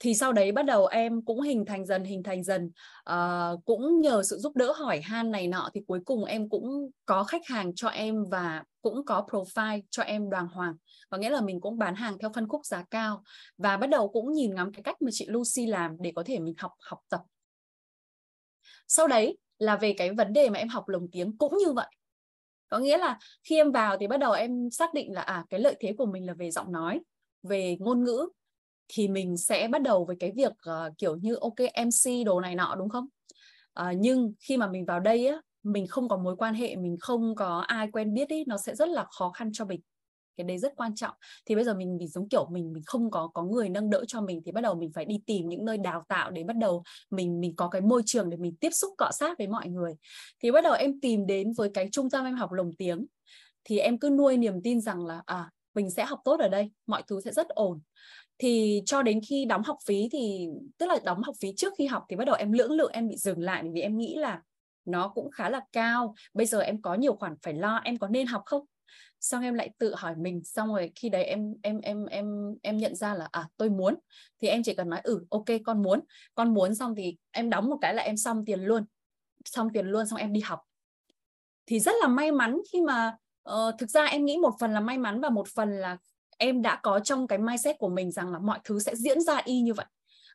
thì 0.00 0.14
sau 0.14 0.32
đấy 0.32 0.52
bắt 0.52 0.62
đầu 0.62 0.86
em 0.86 1.24
cũng 1.24 1.40
hình 1.40 1.64
thành 1.64 1.86
dần 1.86 2.04
hình 2.04 2.22
thành 2.22 2.44
dần. 2.44 2.70
Uh, 3.10 3.64
cũng 3.64 4.00
nhờ 4.00 4.22
sự 4.22 4.36
giúp 4.38 4.56
đỡ 4.56 4.72
hỏi 4.72 5.00
han 5.00 5.30
này 5.30 5.48
nọ 5.48 5.70
thì 5.74 5.80
cuối 5.86 6.00
cùng 6.04 6.24
em 6.24 6.48
cũng 6.48 6.90
có 7.06 7.24
khách 7.24 7.46
hàng 7.46 7.74
cho 7.74 7.88
em 7.88 8.24
và 8.30 8.64
cũng 8.82 9.04
có 9.04 9.26
profile 9.30 9.80
cho 9.90 10.02
em 10.02 10.30
đoàn 10.30 10.46
hoàng. 10.46 10.74
Có 11.10 11.18
nghĩa 11.18 11.30
là 11.30 11.40
mình 11.40 11.60
cũng 11.60 11.78
bán 11.78 11.94
hàng 11.94 12.18
theo 12.18 12.30
phân 12.34 12.48
khúc 12.48 12.66
giá 12.66 12.84
cao. 12.90 13.22
Và 13.58 13.76
bắt 13.76 13.86
đầu 13.86 14.08
cũng 14.08 14.32
nhìn 14.32 14.54
ngắm 14.54 14.72
cái 14.72 14.82
cách 14.82 15.02
mà 15.02 15.10
chị 15.12 15.26
Lucy 15.28 15.66
làm 15.66 15.96
để 16.00 16.12
có 16.16 16.22
thể 16.26 16.38
mình 16.38 16.54
học 16.58 16.72
học 16.80 16.98
tập. 17.08 17.20
Sau 18.88 19.06
đấy 19.08 19.38
là 19.58 19.76
về 19.76 19.94
cái 19.98 20.10
vấn 20.10 20.32
đề 20.32 20.50
mà 20.50 20.58
em 20.58 20.68
học 20.68 20.88
lồng 20.88 21.08
tiếng 21.12 21.36
cũng 21.38 21.56
như 21.58 21.72
vậy. 21.72 21.86
Có 22.68 22.78
nghĩa 22.78 22.98
là 22.98 23.18
khi 23.44 23.56
em 23.56 23.72
vào 23.72 23.96
thì 24.00 24.06
bắt 24.06 24.16
đầu 24.16 24.32
em 24.32 24.70
xác 24.70 24.94
định 24.94 25.12
là 25.12 25.20
à 25.20 25.44
cái 25.50 25.60
lợi 25.60 25.76
thế 25.80 25.94
của 25.98 26.06
mình 26.06 26.26
là 26.26 26.34
về 26.34 26.50
giọng 26.50 26.72
nói 26.72 27.00
về 27.42 27.76
ngôn 27.80 28.04
ngữ 28.04 28.28
thì 28.92 29.08
mình 29.08 29.36
sẽ 29.36 29.68
bắt 29.68 29.82
đầu 29.82 30.04
với 30.04 30.16
cái 30.20 30.32
việc 30.36 30.52
uh, 30.52 30.98
kiểu 30.98 31.16
như 31.16 31.34
ok 31.40 31.56
MC 31.74 32.26
đồ 32.26 32.40
này 32.40 32.54
nọ 32.54 32.74
đúng 32.78 32.88
không? 32.88 33.06
Uh, 33.80 33.96
nhưng 33.96 34.32
khi 34.40 34.56
mà 34.56 34.68
mình 34.68 34.84
vào 34.84 35.00
đây 35.00 35.26
á, 35.26 35.40
mình 35.62 35.86
không 35.86 36.08
có 36.08 36.16
mối 36.16 36.36
quan 36.36 36.54
hệ, 36.54 36.76
mình 36.76 36.96
không 37.00 37.34
có 37.34 37.58
ai 37.58 37.88
quen 37.92 38.14
biết 38.14 38.28
ý, 38.28 38.44
nó 38.46 38.56
sẽ 38.56 38.74
rất 38.74 38.88
là 38.88 39.04
khó 39.10 39.30
khăn 39.30 39.50
cho 39.52 39.64
mình. 39.64 39.80
Cái 40.36 40.44
đấy 40.44 40.58
rất 40.58 40.72
quan 40.76 40.94
trọng. 40.94 41.14
Thì 41.46 41.54
bây 41.54 41.64
giờ 41.64 41.74
mình 41.74 41.98
bị 41.98 42.06
giống 42.06 42.28
kiểu 42.28 42.46
mình 42.50 42.72
mình 42.72 42.82
không 42.86 43.10
có 43.10 43.30
có 43.34 43.42
người 43.42 43.68
nâng 43.68 43.90
đỡ 43.90 44.04
cho 44.08 44.20
mình 44.20 44.42
thì 44.44 44.52
bắt 44.52 44.60
đầu 44.60 44.74
mình 44.74 44.90
phải 44.94 45.04
đi 45.04 45.20
tìm 45.26 45.48
những 45.48 45.64
nơi 45.64 45.78
đào 45.78 46.04
tạo 46.08 46.30
để 46.30 46.44
bắt 46.44 46.56
đầu 46.56 46.82
mình 47.10 47.40
mình 47.40 47.56
có 47.56 47.68
cái 47.68 47.80
môi 47.80 48.02
trường 48.06 48.30
để 48.30 48.36
mình 48.36 48.56
tiếp 48.56 48.70
xúc 48.70 48.94
cọ 48.98 49.10
sát 49.12 49.38
với 49.38 49.46
mọi 49.46 49.68
người. 49.68 49.92
Thì 50.42 50.50
bắt 50.50 50.64
đầu 50.64 50.72
em 50.72 51.00
tìm 51.00 51.26
đến 51.26 51.52
với 51.52 51.70
cái 51.74 51.88
trung 51.92 52.10
tâm 52.10 52.24
em 52.24 52.34
học 52.34 52.52
lồng 52.52 52.72
tiếng 52.78 53.06
thì 53.64 53.78
em 53.78 53.98
cứ 53.98 54.10
nuôi 54.10 54.36
niềm 54.36 54.62
tin 54.62 54.80
rằng 54.80 55.06
là 55.06 55.22
à 55.26 55.50
mình 55.74 55.90
sẽ 55.90 56.04
học 56.04 56.20
tốt 56.24 56.40
ở 56.40 56.48
đây, 56.48 56.70
mọi 56.86 57.02
thứ 57.06 57.20
sẽ 57.20 57.32
rất 57.32 57.48
ổn 57.48 57.80
thì 58.40 58.82
cho 58.86 59.02
đến 59.02 59.20
khi 59.28 59.44
đóng 59.44 59.62
học 59.62 59.78
phí 59.86 60.08
thì 60.12 60.48
tức 60.78 60.86
là 60.86 60.98
đóng 61.04 61.22
học 61.22 61.34
phí 61.40 61.52
trước 61.56 61.72
khi 61.78 61.86
học 61.86 62.04
thì 62.08 62.16
bắt 62.16 62.24
đầu 62.24 62.36
em 62.36 62.52
lưỡng 62.52 62.72
lự 62.72 62.88
em 62.92 63.08
bị 63.08 63.16
dừng 63.16 63.40
lại 63.40 63.64
vì 63.72 63.80
em 63.80 63.98
nghĩ 63.98 64.16
là 64.16 64.42
nó 64.84 65.08
cũng 65.08 65.30
khá 65.30 65.50
là 65.50 65.60
cao. 65.72 66.14
Bây 66.34 66.46
giờ 66.46 66.60
em 66.60 66.82
có 66.82 66.94
nhiều 66.94 67.14
khoản 67.14 67.34
phải 67.42 67.54
lo 67.54 67.80
em 67.84 67.98
có 67.98 68.08
nên 68.08 68.26
học 68.26 68.42
không? 68.46 68.64
Xong 69.20 69.42
em 69.42 69.54
lại 69.54 69.70
tự 69.78 69.94
hỏi 69.94 70.14
mình 70.16 70.44
xong 70.44 70.68
rồi 70.68 70.92
khi 70.94 71.08
đấy 71.08 71.24
em 71.24 71.54
em 71.62 71.80
em 71.80 72.06
em 72.06 72.26
em 72.62 72.76
nhận 72.76 72.94
ra 72.94 73.14
là 73.14 73.28
à 73.32 73.48
tôi 73.56 73.70
muốn. 73.70 73.94
Thì 74.42 74.48
em 74.48 74.62
chỉ 74.62 74.74
cần 74.74 74.88
nói 74.88 75.00
ừ 75.04 75.24
ok 75.30 75.46
con 75.64 75.82
muốn. 75.82 76.00
Con 76.34 76.54
muốn 76.54 76.74
xong 76.74 76.94
thì 76.94 77.16
em 77.30 77.50
đóng 77.50 77.66
một 77.70 77.78
cái 77.80 77.94
là 77.94 78.02
em 78.02 78.16
xong 78.16 78.44
tiền 78.44 78.60
luôn. 78.60 78.84
Xong 79.44 79.68
tiền 79.72 79.86
luôn 79.86 80.06
xong 80.06 80.18
em 80.18 80.32
đi 80.32 80.40
học. 80.40 80.60
Thì 81.66 81.80
rất 81.80 81.92
là 82.00 82.08
may 82.08 82.32
mắn 82.32 82.58
khi 82.72 82.80
mà 82.80 83.16
uh, 83.50 83.74
thực 83.78 83.90
ra 83.90 84.04
em 84.04 84.24
nghĩ 84.24 84.36
một 84.36 84.54
phần 84.60 84.72
là 84.72 84.80
may 84.80 84.98
mắn 84.98 85.20
và 85.20 85.30
một 85.30 85.48
phần 85.48 85.70
là 85.70 85.96
em 86.40 86.62
đã 86.62 86.80
có 86.82 87.00
trong 87.00 87.26
cái 87.26 87.38
mindset 87.38 87.78
của 87.78 87.88
mình 87.88 88.10
rằng 88.10 88.32
là 88.32 88.38
mọi 88.38 88.58
thứ 88.64 88.78
sẽ 88.78 88.96
diễn 88.96 89.20
ra 89.20 89.40
y 89.44 89.60
như 89.60 89.74
vậy. 89.74 89.86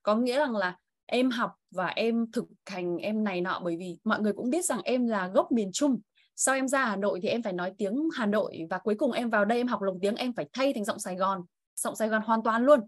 Có 0.04 0.16
nghĩa 0.16 0.38
rằng 0.38 0.56
là 0.56 0.78
em 1.06 1.30
học 1.30 1.52
và 1.72 1.88
em 1.88 2.26
thực 2.32 2.46
hành 2.66 2.98
em 2.98 3.24
này 3.24 3.42
nọ 3.42 3.62
bởi 3.64 3.78
vì 3.78 3.98
mọi 4.04 4.20
người 4.20 4.34
cũng 4.34 4.50
biết 4.50 4.66
rằng 4.66 4.82
em 4.84 5.08
là 5.08 5.28
gốc 5.28 5.52
miền 5.52 5.72
Trung. 5.74 6.00
Sau 6.36 6.56
em 6.56 6.68
ra 6.68 6.86
Hà 6.86 6.96
Nội 6.96 7.20
thì 7.22 7.30
em 7.30 7.44
phải 7.44 7.54
nói 7.54 7.74
tiếng 7.78 8.10
Hà 8.16 8.26
Nội 8.26 8.60
và 8.70 8.78
cuối 8.78 8.96
cùng 8.96 9.12
em 9.12 9.30
vào 9.30 9.46
đây 9.46 9.58
em 9.58 9.68
học 9.68 9.82
lồng 9.82 10.00
tiếng 10.02 10.16
em 10.16 10.34
phải 10.34 10.46
thay 10.54 10.74
thành 10.74 10.86
giọng 10.86 11.00
Sài 11.00 11.16
Gòn, 11.16 11.42
giọng 11.76 11.96
Sài 11.96 12.08
Gòn 12.08 12.22
hoàn 12.26 12.44
toàn 12.44 12.64
luôn. 12.64 12.80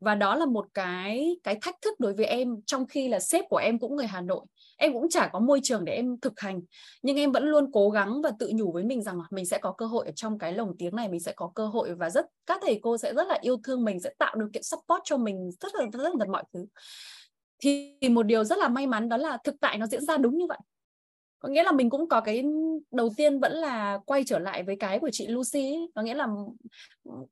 Và 0.00 0.14
đó 0.14 0.36
là 0.36 0.46
một 0.46 0.66
cái 0.74 1.36
cái 1.42 1.58
thách 1.62 1.76
thức 1.82 2.00
đối 2.00 2.14
với 2.14 2.26
em 2.26 2.56
trong 2.66 2.86
khi 2.86 3.08
là 3.08 3.20
sếp 3.20 3.44
của 3.48 3.56
em 3.56 3.78
cũng 3.78 3.96
người 3.96 4.06
Hà 4.06 4.20
Nội 4.20 4.46
em 4.76 4.92
cũng 4.92 5.08
chả 5.08 5.28
có 5.32 5.38
môi 5.38 5.60
trường 5.62 5.84
để 5.84 5.92
em 5.92 6.20
thực 6.20 6.40
hành, 6.40 6.60
nhưng 7.02 7.16
em 7.16 7.32
vẫn 7.32 7.44
luôn 7.44 7.70
cố 7.72 7.90
gắng 7.90 8.22
và 8.22 8.30
tự 8.38 8.50
nhủ 8.54 8.72
với 8.72 8.84
mình 8.84 9.02
rằng 9.02 9.18
mình 9.30 9.46
sẽ 9.46 9.58
có 9.58 9.72
cơ 9.72 9.86
hội 9.86 10.06
ở 10.06 10.12
trong 10.16 10.38
cái 10.38 10.52
lồng 10.52 10.76
tiếng 10.78 10.96
này, 10.96 11.08
mình 11.08 11.20
sẽ 11.20 11.32
có 11.36 11.52
cơ 11.54 11.66
hội 11.66 11.94
và 11.94 12.10
rất, 12.10 12.26
các 12.46 12.60
thầy 12.62 12.78
cô 12.82 12.98
sẽ 12.98 13.14
rất 13.14 13.26
là 13.26 13.38
yêu 13.40 13.56
thương 13.64 13.84
mình, 13.84 14.00
sẽ 14.00 14.10
tạo 14.18 14.34
điều 14.36 14.48
kiện 14.52 14.62
support 14.62 15.00
cho 15.04 15.16
mình 15.16 15.50
rất 15.60 15.74
là 15.74 15.86
rất 15.92 16.14
là 16.14 16.26
mọi 16.32 16.44
thứ 16.54 16.66
thì 17.58 17.96
một 18.10 18.22
điều 18.22 18.44
rất 18.44 18.58
là 18.58 18.68
may 18.68 18.86
mắn 18.86 19.08
đó 19.08 19.16
là 19.16 19.38
thực 19.44 19.54
tại 19.60 19.78
nó 19.78 19.86
diễn 19.86 20.04
ra 20.04 20.16
đúng 20.16 20.38
như 20.38 20.46
vậy 20.48 20.58
có 21.38 21.48
nghĩa 21.48 21.62
là 21.62 21.72
mình 21.72 21.90
cũng 21.90 22.08
có 22.08 22.20
cái, 22.20 22.44
đầu 22.90 23.10
tiên 23.16 23.40
vẫn 23.40 23.52
là 23.52 23.98
quay 24.06 24.24
trở 24.24 24.38
lại 24.38 24.62
với 24.62 24.76
cái 24.80 24.98
của 24.98 25.10
chị 25.12 25.26
Lucy 25.26 25.60
ấy. 25.60 25.90
có 25.94 26.02
nghĩa 26.02 26.14
là 26.14 26.26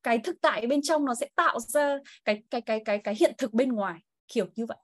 cái 0.03 0.19
thực 0.19 0.41
tại 0.41 0.67
bên 0.67 0.83
trong 0.83 1.05
nó 1.05 1.15
sẽ 1.15 1.29
tạo 1.37 1.61
ra 1.61 1.99
cái 2.25 2.43
cái 2.51 2.61
cái 2.61 2.81
cái 2.85 2.99
cái 2.99 3.15
hiện 3.21 3.35
thực 3.39 3.53
bên 3.53 3.73
ngoài, 3.73 4.01
kiểu 4.29 4.47
như 4.57 4.67
vậy 4.67 4.79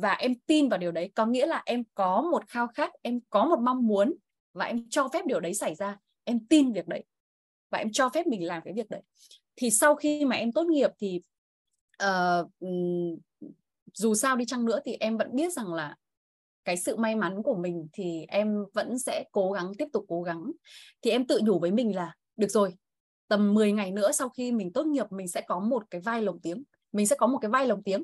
và 0.00 0.12
em 0.12 0.34
tin 0.46 0.68
vào 0.68 0.78
điều 0.78 0.92
đấy 0.92 1.12
có 1.14 1.26
nghĩa 1.26 1.46
là 1.46 1.62
em 1.66 1.82
có 1.94 2.22
một 2.22 2.48
khao 2.48 2.68
khát 2.74 2.90
em 3.02 3.20
có 3.30 3.44
một 3.44 3.58
mong 3.60 3.86
muốn 3.86 4.14
và 4.52 4.64
em 4.64 4.86
cho 4.90 5.08
phép 5.12 5.26
điều 5.26 5.40
đấy 5.40 5.54
xảy 5.54 5.74
ra. 5.74 5.98
Em 6.24 6.46
tin 6.46 6.72
việc 6.72 6.88
đấy 6.88 7.04
và 7.70 7.78
em 7.78 7.92
cho 7.92 8.08
phép 8.08 8.26
mình 8.26 8.46
làm 8.46 8.62
cái 8.64 8.74
việc 8.74 8.90
đấy. 8.90 9.02
Thì 9.56 9.70
sau 9.70 9.94
khi 9.94 10.24
mà 10.24 10.36
em 10.36 10.52
tốt 10.52 10.66
nghiệp 10.66 10.90
thì 10.98 11.20
uh, 12.02 12.50
dù 13.94 14.14
sao 14.14 14.36
đi 14.36 14.44
chăng 14.44 14.64
nữa 14.64 14.78
thì 14.84 14.96
em 15.00 15.16
vẫn 15.16 15.36
biết 15.36 15.52
rằng 15.52 15.74
là 15.74 15.96
cái 16.64 16.76
sự 16.76 16.96
may 16.96 17.16
mắn 17.16 17.42
của 17.42 17.56
mình 17.56 17.88
thì 17.92 18.24
em 18.28 18.64
vẫn 18.74 18.98
sẽ 18.98 19.24
cố 19.32 19.52
gắng 19.52 19.72
tiếp 19.78 19.86
tục 19.92 20.04
cố 20.08 20.22
gắng. 20.22 20.52
Thì 21.02 21.10
em 21.10 21.26
tự 21.26 21.40
nhủ 21.44 21.58
với 21.58 21.70
mình 21.70 21.96
là 21.96 22.14
được 22.36 22.48
rồi 22.48 22.74
tầm 23.28 23.54
10 23.54 23.72
ngày 23.72 23.90
nữa 23.90 24.12
sau 24.12 24.28
khi 24.28 24.52
mình 24.52 24.72
tốt 24.72 24.86
nghiệp 24.86 25.06
mình 25.10 25.28
sẽ 25.28 25.40
có 25.40 25.60
một 25.60 25.82
cái 25.90 26.00
vai 26.00 26.22
lồng 26.22 26.40
tiếng. 26.40 26.62
Mình 26.92 27.06
sẽ 27.06 27.16
có 27.16 27.26
một 27.26 27.38
cái 27.38 27.50
vai 27.50 27.66
lồng 27.66 27.82
tiếng 27.82 28.02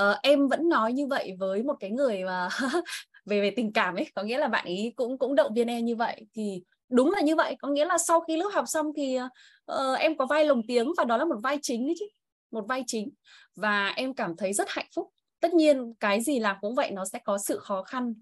uh, 0.00 0.16
em 0.22 0.48
vẫn 0.48 0.68
nói 0.68 0.92
như 0.92 1.06
vậy 1.06 1.36
với 1.38 1.62
một 1.62 1.74
cái 1.80 1.90
người 1.90 2.24
mà 2.24 2.48
về 3.26 3.40
về 3.40 3.50
tình 3.56 3.72
cảm 3.72 3.94
ấy 3.94 4.06
có 4.14 4.22
nghĩa 4.22 4.38
là 4.38 4.48
bạn 4.48 4.64
ấy 4.64 4.92
cũng 4.96 5.18
cũng 5.18 5.34
động 5.34 5.54
viên 5.54 5.68
em 5.68 5.84
như 5.84 5.96
vậy. 5.96 6.26
Thì 6.34 6.62
đúng 6.88 7.10
là 7.10 7.20
như 7.20 7.36
vậy 7.36 7.56
có 7.58 7.68
nghĩa 7.68 7.84
là 7.84 7.98
sau 7.98 8.20
khi 8.20 8.36
lớp 8.36 8.50
học 8.52 8.64
xong 8.68 8.86
thì 8.96 9.18
uh, 9.72 9.98
em 9.98 10.16
có 10.16 10.26
vai 10.26 10.44
lồng 10.44 10.66
tiếng 10.66 10.92
và 10.96 11.04
đó 11.04 11.16
là 11.16 11.24
một 11.24 11.36
vai 11.42 11.58
chính 11.62 11.86
đấy 11.86 11.94
chứ 11.98 12.06
một 12.50 12.64
vai 12.68 12.84
chính. 12.86 13.10
Và 13.56 13.88
em 13.88 14.14
cảm 14.14 14.36
thấy 14.36 14.52
rất 14.52 14.68
hạnh 14.70 14.88
phúc. 14.94 15.08
Tất 15.40 15.54
nhiên 15.54 15.94
cái 16.00 16.20
gì 16.20 16.38
làm 16.38 16.56
cũng 16.60 16.74
vậy 16.74 16.90
nó 16.90 17.04
sẽ 17.04 17.18
có 17.24 17.38
sự 17.38 17.58
khó 17.58 17.82
khăn 17.82 18.14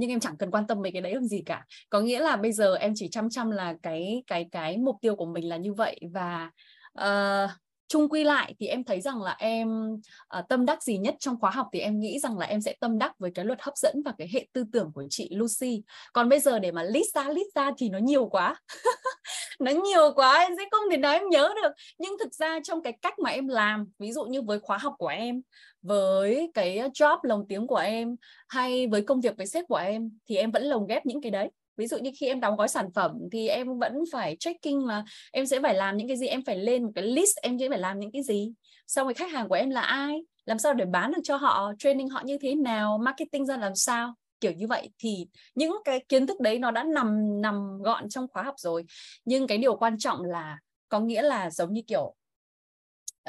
nhưng 0.00 0.10
em 0.10 0.20
chẳng 0.20 0.36
cần 0.36 0.50
quan 0.50 0.66
tâm 0.66 0.82
về 0.82 0.90
cái 0.90 1.02
đấy 1.02 1.14
làm 1.14 1.24
gì 1.24 1.42
cả. 1.46 1.64
Có 1.90 2.00
nghĩa 2.00 2.20
là 2.20 2.36
bây 2.36 2.52
giờ 2.52 2.74
em 2.74 2.92
chỉ 2.96 3.08
chăm 3.08 3.30
chăm 3.30 3.50
là 3.50 3.74
cái 3.82 4.22
cái 4.26 4.48
cái 4.52 4.78
mục 4.78 4.96
tiêu 5.00 5.16
của 5.16 5.26
mình 5.26 5.48
là 5.48 5.56
như 5.56 5.72
vậy. 5.72 6.00
Và 6.12 6.50
uh, 6.98 7.50
chung 7.90 8.08
quy 8.08 8.24
lại 8.24 8.54
thì 8.58 8.66
em 8.66 8.84
thấy 8.84 9.00
rằng 9.00 9.22
là 9.22 9.36
em 9.38 9.92
uh, 10.38 10.48
tâm 10.48 10.66
đắc 10.66 10.82
gì 10.82 10.98
nhất 10.98 11.14
trong 11.18 11.40
khóa 11.40 11.50
học 11.50 11.68
thì 11.72 11.80
em 11.80 12.00
nghĩ 12.00 12.18
rằng 12.18 12.38
là 12.38 12.46
em 12.46 12.60
sẽ 12.60 12.74
tâm 12.80 12.98
đắc 12.98 13.18
với 13.18 13.30
cái 13.34 13.44
luật 13.44 13.62
hấp 13.62 13.76
dẫn 13.76 14.02
và 14.04 14.12
cái 14.18 14.28
hệ 14.32 14.46
tư 14.52 14.64
tưởng 14.72 14.90
của 14.94 15.04
chị 15.10 15.28
Lucy. 15.34 15.82
Còn 16.12 16.28
bây 16.28 16.40
giờ 16.40 16.58
để 16.58 16.72
mà 16.72 16.82
list 16.82 17.14
ra 17.14 17.28
list 17.28 17.54
ra 17.54 17.70
thì 17.78 17.88
nó 17.88 17.98
nhiều 17.98 18.26
quá. 18.26 18.56
Nó 19.60 19.70
nhiều 19.70 20.12
quá 20.14 20.38
em 20.38 20.52
sẽ 20.56 20.64
không 20.70 20.90
thể 20.90 20.96
nói 20.96 21.14
em 21.14 21.28
nhớ 21.30 21.54
được. 21.62 21.72
Nhưng 21.98 22.18
thực 22.18 22.34
ra 22.34 22.58
trong 22.64 22.82
cái 22.82 22.92
cách 23.02 23.18
mà 23.18 23.30
em 23.30 23.48
làm 23.48 23.86
ví 23.98 24.12
dụ 24.12 24.24
như 24.24 24.42
với 24.42 24.58
khóa 24.60 24.78
học 24.78 24.94
của 24.98 25.08
em 25.08 25.42
với 25.82 26.50
cái 26.54 26.78
job 26.78 27.18
lồng 27.22 27.48
tiếng 27.48 27.66
của 27.66 27.76
em 27.76 28.16
hay 28.48 28.86
với 28.86 29.02
công 29.02 29.20
việc 29.20 29.36
với 29.36 29.46
sếp 29.46 29.64
của 29.68 29.76
em 29.76 30.18
thì 30.28 30.36
em 30.36 30.50
vẫn 30.50 30.62
lồng 30.62 30.86
ghép 30.86 31.06
những 31.06 31.22
cái 31.22 31.30
đấy 31.30 31.50
ví 31.80 31.86
dụ 31.86 31.98
như 31.98 32.10
khi 32.16 32.26
em 32.26 32.40
đóng 32.40 32.56
gói 32.56 32.68
sản 32.68 32.92
phẩm 32.94 33.12
thì 33.32 33.48
em 33.48 33.78
vẫn 33.78 34.04
phải 34.12 34.36
checking 34.40 34.86
là 34.86 35.04
em 35.32 35.46
sẽ 35.46 35.60
phải 35.60 35.74
làm 35.74 35.96
những 35.96 36.08
cái 36.08 36.16
gì 36.16 36.26
em 36.26 36.44
phải 36.44 36.56
lên 36.56 36.84
một 36.84 36.90
cái 36.94 37.04
list 37.04 37.36
em 37.42 37.58
sẽ 37.58 37.68
phải 37.68 37.78
làm 37.78 37.98
những 37.98 38.12
cái 38.12 38.22
gì. 38.22 38.52
Xong 38.86 39.06
rồi 39.06 39.14
khách 39.14 39.30
hàng 39.30 39.48
của 39.48 39.54
em 39.54 39.70
là 39.70 39.80
ai 39.80 40.22
làm 40.46 40.58
sao 40.58 40.74
để 40.74 40.84
bán 40.84 41.12
được 41.12 41.20
cho 41.24 41.36
họ 41.36 41.72
training 41.78 42.08
họ 42.08 42.22
như 42.24 42.38
thế 42.40 42.54
nào 42.54 42.98
marketing 42.98 43.46
ra 43.46 43.56
làm 43.56 43.74
sao. 43.74 44.14
Kiểu 44.40 44.52
như 44.52 44.66
vậy. 44.66 44.90
Thì 44.98 45.26
những 45.54 45.72
cái 45.84 46.04
kiến 46.08 46.26
thức 46.26 46.40
đấy 46.40 46.58
nó 46.58 46.70
đã 46.70 46.84
nằm 46.84 47.40
nằm 47.40 47.82
gọn 47.82 48.08
trong 48.08 48.26
khóa 48.32 48.42
học 48.42 48.54
rồi. 48.58 48.84
Nhưng 49.24 49.46
cái 49.46 49.58
điều 49.58 49.76
quan 49.76 49.98
trọng 49.98 50.22
là 50.22 50.58
có 50.88 51.00
nghĩa 51.00 51.22
là 51.22 51.50
giống 51.50 51.72
như 51.72 51.82
kiểu 51.86 52.14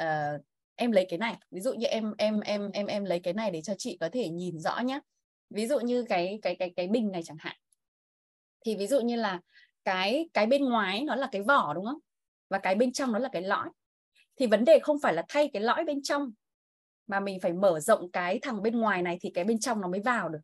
uh, 0.02 0.40
em 0.76 0.92
lấy 0.92 1.06
cái 1.08 1.18
này. 1.18 1.36
Ví 1.50 1.60
dụ 1.60 1.72
như 1.72 1.86
em 1.86 2.14
em 2.18 2.40
em 2.40 2.70
em 2.72 2.86
em 2.86 3.04
lấy 3.04 3.20
cái 3.20 3.34
này 3.34 3.50
để 3.50 3.62
cho 3.62 3.74
chị 3.78 3.96
có 4.00 4.08
thể 4.12 4.28
nhìn 4.28 4.58
rõ 4.58 4.80
nhé 4.80 5.00
ví 5.52 5.66
dụ 5.66 5.80
như 5.80 6.04
cái 6.08 6.38
cái 6.42 6.56
cái 6.56 6.72
cái 6.76 6.88
bình 6.88 7.10
này 7.12 7.22
chẳng 7.24 7.36
hạn 7.40 7.56
thì 8.64 8.76
ví 8.76 8.86
dụ 8.86 9.00
như 9.00 9.16
là 9.16 9.40
cái 9.84 10.28
cái 10.34 10.46
bên 10.46 10.64
ngoài 10.64 11.04
nó 11.04 11.14
là 11.14 11.28
cái 11.32 11.42
vỏ 11.42 11.74
đúng 11.74 11.84
không? 11.84 11.98
Và 12.50 12.58
cái 12.58 12.74
bên 12.74 12.92
trong 12.92 13.12
nó 13.12 13.18
là 13.18 13.28
cái 13.32 13.42
lõi. 13.42 13.68
Thì 14.36 14.46
vấn 14.46 14.64
đề 14.64 14.78
không 14.82 14.96
phải 15.02 15.14
là 15.14 15.24
thay 15.28 15.50
cái 15.52 15.62
lõi 15.62 15.84
bên 15.84 16.02
trong 16.02 16.30
mà 17.06 17.20
mình 17.20 17.40
phải 17.40 17.52
mở 17.52 17.80
rộng 17.80 18.10
cái 18.10 18.38
thằng 18.42 18.62
bên 18.62 18.80
ngoài 18.80 19.02
này 19.02 19.18
thì 19.20 19.30
cái 19.34 19.44
bên 19.44 19.60
trong 19.60 19.80
nó 19.80 19.88
mới 19.88 20.00
vào 20.00 20.28
được. 20.28 20.38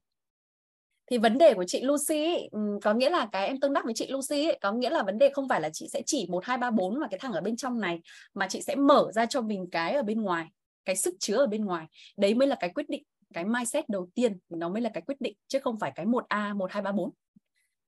Thì 1.10 1.18
vấn 1.18 1.38
đề 1.38 1.54
của 1.54 1.64
chị 1.64 1.82
Lucy 1.82 2.24
ấy, 2.24 2.48
ừ, 2.52 2.78
có 2.82 2.94
nghĩa 2.94 3.10
là 3.10 3.28
cái 3.32 3.46
em 3.46 3.60
tương 3.60 3.72
đắc 3.72 3.84
với 3.84 3.94
chị 3.94 4.06
Lucy 4.10 4.44
ấy, 4.44 4.58
có 4.62 4.72
nghĩa 4.72 4.90
là 4.90 5.02
vấn 5.02 5.18
đề 5.18 5.30
không 5.32 5.48
phải 5.48 5.60
là 5.60 5.70
chị 5.72 5.88
sẽ 5.92 6.02
chỉ 6.06 6.26
một 6.30 6.44
hai 6.44 6.58
ba 6.58 6.70
bốn 6.70 7.00
mà 7.00 7.08
cái 7.10 7.18
thằng 7.18 7.32
ở 7.32 7.40
bên 7.40 7.56
trong 7.56 7.80
này 7.80 8.00
mà 8.34 8.48
chị 8.48 8.62
sẽ 8.62 8.74
mở 8.74 9.12
ra 9.12 9.26
cho 9.26 9.40
mình 9.40 9.68
cái 9.72 9.92
ở 9.92 10.02
bên 10.02 10.22
ngoài 10.22 10.46
cái 10.84 10.96
sức 10.96 11.14
chứa 11.20 11.36
ở 11.36 11.46
bên 11.46 11.64
ngoài. 11.64 11.86
Đấy 12.16 12.34
mới 12.34 12.48
là 12.48 12.56
cái 12.60 12.70
quyết 12.74 12.88
định 12.88 13.02
cái 13.34 13.44
mindset 13.44 13.88
đầu 13.88 14.08
tiên 14.14 14.38
nó 14.48 14.68
mới 14.68 14.82
là 14.82 14.90
cái 14.94 15.02
quyết 15.06 15.20
định 15.20 15.36
chứ 15.48 15.58
không 15.58 15.78
phải 15.78 15.92
cái 15.94 16.06
một 16.06 16.24
a 16.28 16.54
một 16.54 16.72
hai 16.72 16.82
ba 16.82 16.92
bốn 16.92 17.10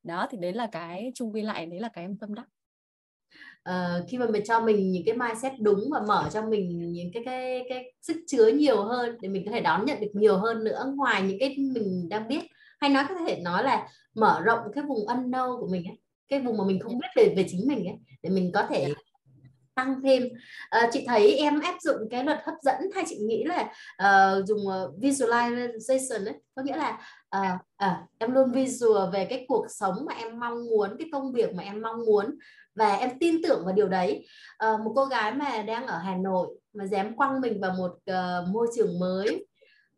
đó 0.02 0.26
thì 0.30 0.38
đấy 0.40 0.52
là 0.52 0.66
cái 0.66 1.12
chung 1.14 1.34
quy 1.34 1.42
lại 1.42 1.66
đấy 1.66 1.80
là 1.80 1.88
cái 1.88 2.04
em 2.04 2.16
tâm 2.16 2.34
đắc. 2.34 2.46
Uh, 3.68 4.08
khi 4.08 4.18
mà 4.18 4.26
mình 4.26 4.42
cho 4.46 4.60
mình 4.60 4.92
những 4.92 5.02
cái 5.06 5.16
mindset 5.16 5.52
đúng 5.60 5.90
và 5.92 6.00
mở 6.08 6.28
cho 6.32 6.42
mình 6.42 6.92
những 6.92 7.10
cái 7.12 7.22
cái 7.26 7.66
cái 7.68 7.92
sức 8.02 8.16
chứa 8.26 8.46
nhiều 8.46 8.82
hơn 8.82 9.18
để 9.20 9.28
mình 9.28 9.44
có 9.46 9.52
thể 9.52 9.60
đón 9.60 9.84
nhận 9.84 10.00
được 10.00 10.10
nhiều 10.12 10.38
hơn 10.38 10.64
nữa 10.64 10.92
ngoài 10.96 11.22
những 11.22 11.38
cái 11.40 11.56
mình 11.58 12.08
đang 12.08 12.28
biết 12.28 12.40
hay 12.80 12.90
nói 12.90 13.04
có 13.08 13.14
thể 13.26 13.40
nói 13.40 13.64
là 13.64 13.88
mở 14.14 14.40
rộng 14.44 14.58
cái 14.74 14.84
vùng 14.84 15.06
unknown 15.06 15.60
của 15.60 15.68
mình 15.70 15.84
ấy, 15.84 15.98
cái 16.28 16.40
vùng 16.40 16.56
mà 16.58 16.64
mình 16.64 16.80
không 16.80 16.98
biết 16.98 17.08
về 17.16 17.34
về 17.36 17.44
chính 17.48 17.68
mình 17.68 17.84
ấy 17.84 17.96
để 18.22 18.30
mình 18.30 18.50
có 18.54 18.66
thể 18.70 18.88
tăng 19.74 20.02
thêm. 20.04 20.22
À, 20.70 20.90
chị 20.92 21.04
thấy 21.08 21.34
em 21.34 21.60
áp 21.60 21.74
dụng 21.80 21.96
cái 22.10 22.24
luật 22.24 22.38
hấp 22.44 22.54
dẫn 22.62 22.90
hay 22.94 23.04
chị 23.08 23.18
nghĩ 23.18 23.44
là 23.44 23.62
uh, 24.02 24.46
dùng 24.46 24.68
ờ, 24.68 24.92
visualization 25.00 26.26
ấy 26.26 26.34
có 26.54 26.62
nghĩa 26.62 26.76
là 26.76 26.98
uh, 27.36 27.60
uh, 27.84 28.08
em 28.18 28.32
luôn 28.32 28.52
visual 28.52 29.10
về 29.12 29.26
cái 29.30 29.44
cuộc 29.48 29.66
sống 29.68 29.94
mà 30.06 30.14
em 30.14 30.40
mong 30.40 30.66
muốn 30.66 30.96
cái 30.98 31.08
công 31.12 31.32
việc 31.32 31.54
mà 31.54 31.62
em 31.62 31.82
mong 31.82 32.06
muốn 32.06 32.38
và 32.74 32.94
em 32.94 33.18
tin 33.18 33.42
tưởng 33.42 33.64
vào 33.64 33.74
điều 33.74 33.88
đấy. 33.88 34.26
Uh, 34.66 34.80
một 34.80 34.92
cô 34.96 35.04
gái 35.04 35.32
mà 35.32 35.62
đang 35.62 35.86
ở 35.86 35.98
Hà 35.98 36.16
Nội 36.16 36.48
mà 36.72 36.86
dám 36.86 37.16
quăng 37.16 37.40
mình 37.40 37.60
vào 37.60 37.74
một 37.78 37.92
uh, 38.10 38.48
môi 38.48 38.66
trường 38.76 38.98
mới 38.98 39.46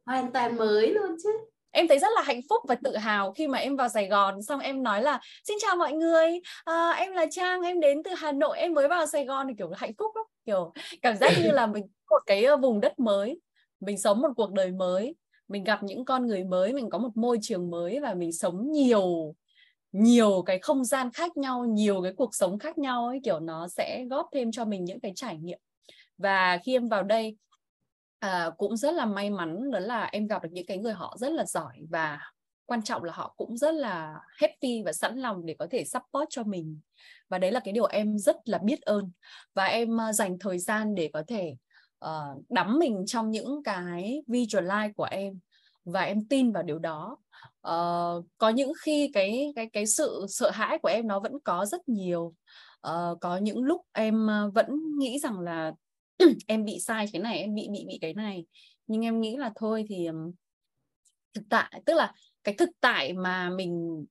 hoàn 0.07 0.33
toàn 0.33 0.57
mới 0.57 0.95
luôn 0.95 1.17
chứ 1.23 1.31
em 1.73 1.89
thấy 1.89 1.99
rất 1.99 2.09
là 2.15 2.23
hạnh 2.23 2.41
phúc 2.49 2.63
và 2.69 2.75
tự 2.85 2.97
hào 2.97 3.33
khi 3.33 3.49
mà 3.49 3.59
em 3.59 3.77
vào 3.77 3.89
Sài 3.89 4.09
Gòn. 4.09 4.43
Xong 4.43 4.61
em 4.61 4.83
nói 4.83 5.03
là 5.03 5.21
xin 5.45 5.59
chào 5.61 5.77
mọi 5.77 5.93
người 5.93 6.41
à, 6.65 6.91
em 6.91 7.13
là 7.13 7.27
Trang 7.31 7.63
em 7.63 7.81
đến 7.81 8.03
từ 8.03 8.11
Hà 8.17 8.33
Nội 8.33 8.59
em 8.59 8.75
mới 8.75 8.89
vào 8.89 9.07
Sài 9.07 9.25
Gòn. 9.25 9.47
Thì 9.49 9.55
kiểu 9.59 9.71
hạnh 9.77 9.93
phúc 9.99 10.11
lắm 10.17 10.25
kiểu 10.47 10.73
cảm 11.03 11.17
giác 11.17 11.33
như 11.43 11.51
là 11.51 11.67
mình 11.67 11.85
một 12.11 12.23
cái 12.27 12.45
ờ, 12.45 12.57
vùng 12.57 12.81
đất 12.81 12.99
mới 12.99 13.41
mình 13.81 13.99
sống 13.99 14.21
một 14.21 14.29
cuộc 14.37 14.53
đời 14.53 14.71
mới 14.71 15.15
mình 15.49 15.65
gặp 15.65 15.83
những 15.83 16.05
con 16.05 16.27
người 16.27 16.45
mới 16.45 16.73
mình 16.73 16.91
có 16.91 16.99
một 16.99 17.17
môi 17.17 17.39
trường 17.43 17.71
mới 17.71 18.01
và 18.01 18.15
mình 18.15 18.33
sống 18.33 18.73
nhiều 18.73 19.35
nhiều 19.93 20.43
cái 20.47 20.59
không 20.59 20.85
gian 20.85 21.11
khác 21.13 21.37
nhau 21.37 21.65
nhiều 21.65 22.03
cái 22.03 22.13
cuộc 22.17 22.35
sống 22.35 22.59
khác 22.59 22.79
nhau 22.79 23.07
ấy 23.07 23.21
kiểu 23.25 23.41
nó 23.41 23.69
sẽ 23.69 24.05
góp 24.11 24.29
thêm 24.33 24.53
cho 24.53 24.65
mình 24.65 24.85
những 24.85 25.01
cái 25.01 25.13
trải 25.17 25.37
nghiệm. 25.37 25.59
Và 26.19 26.59
khi 26.65 26.77
em 26.77 26.89
vào 26.89 27.03
đây 27.03 27.37
à, 28.23 28.51
cũng 28.59 28.77
rất 28.77 28.95
là 28.95 29.07
may 29.07 29.31
mắn 29.31 29.71
đó 29.71 29.79
là 29.79 30.05
em 30.05 30.27
gặp 30.27 30.43
được 30.43 30.49
những 30.53 30.67
cái 30.67 30.79
người 30.79 30.93
họ 30.93 31.17
rất 31.19 31.33
là 31.33 31.45
giỏi 31.45 31.77
và 31.91 32.21
quan 32.67 32.83
trọng 32.83 33.05
là 33.05 33.13
họ 33.13 33.35
cũng 33.37 33.57
rất 33.57 33.75
là 33.75 34.21
happy 34.37 34.83
và 34.83 34.93
sẵn 34.93 35.17
lòng 35.17 35.47
để 35.47 35.57
có 35.59 35.67
thể 35.71 35.85
support 35.85 36.25
cho 36.31 36.43
mình. 36.43 36.81
Và 37.29 37.39
đấy 37.39 37.53
là 37.53 37.61
cái 37.61 37.73
điều 37.73 37.87
em 37.87 38.19
rất 38.19 38.37
là 38.45 38.59
biết 38.59 38.81
ơn. 38.81 39.11
Và 39.55 39.65
em 39.65 39.97
ờ, 39.97 40.13
dành 40.13 40.39
thời 40.39 40.59
gian 40.59 40.95
để 40.95 41.11
có 41.13 41.23
thể 41.29 41.55
uh, 42.05 42.45
đắm 42.49 42.79
mình 42.79 43.05
trong 43.07 43.31
những 43.31 43.63
cái 43.63 44.23
visual 44.27 44.67
life 44.67 44.93
của 44.97 45.09
em 45.11 45.41
và 45.85 46.01
em 46.01 46.29
tin 46.29 46.53
vào 46.53 46.63
điều 46.63 46.79
đó. 46.79 47.17
Uh, 47.69 48.25
có 48.39 48.49
những 48.55 48.73
khi 48.83 49.11
cái 49.15 49.53
cái 49.57 49.71
cái 49.73 49.87
sự 49.87 50.27
sợ 50.29 50.51
hãi 50.51 50.79
của 50.79 50.89
em 50.89 51.07
nó 51.07 51.21
vẫn 51.21 51.33
có 51.45 51.67
rất 51.67 51.89
nhiều. 51.89 52.35
Uh, 52.89 53.21
có 53.21 53.37
những 53.37 53.63
lúc 53.63 53.81
em 53.93 54.29
vẫn 54.55 54.99
nghĩ 54.99 55.19
rằng 55.19 55.41
là 55.41 55.73
em 56.47 56.65
bị 56.65 56.79
sai 56.81 57.07
cái 57.13 57.23
này 57.23 57.39
em 57.39 57.55
bị 57.55 57.69
bị 57.73 57.85
bị 57.89 57.99
cái 58.01 58.15
này. 58.15 58.45
Nhưng 58.87 59.05
em 59.05 59.21
nghĩ 59.21 59.37
là 59.37 59.53
thôi 59.57 59.85
thì 59.89 60.09
thực 61.35 61.45
tại 61.49 61.83
tức 61.87 61.95
là 61.95 62.15
cái 62.45 62.55
thực 62.59 62.71
tại 62.81 63.13
mà 63.13 63.51
mình 63.51 64.05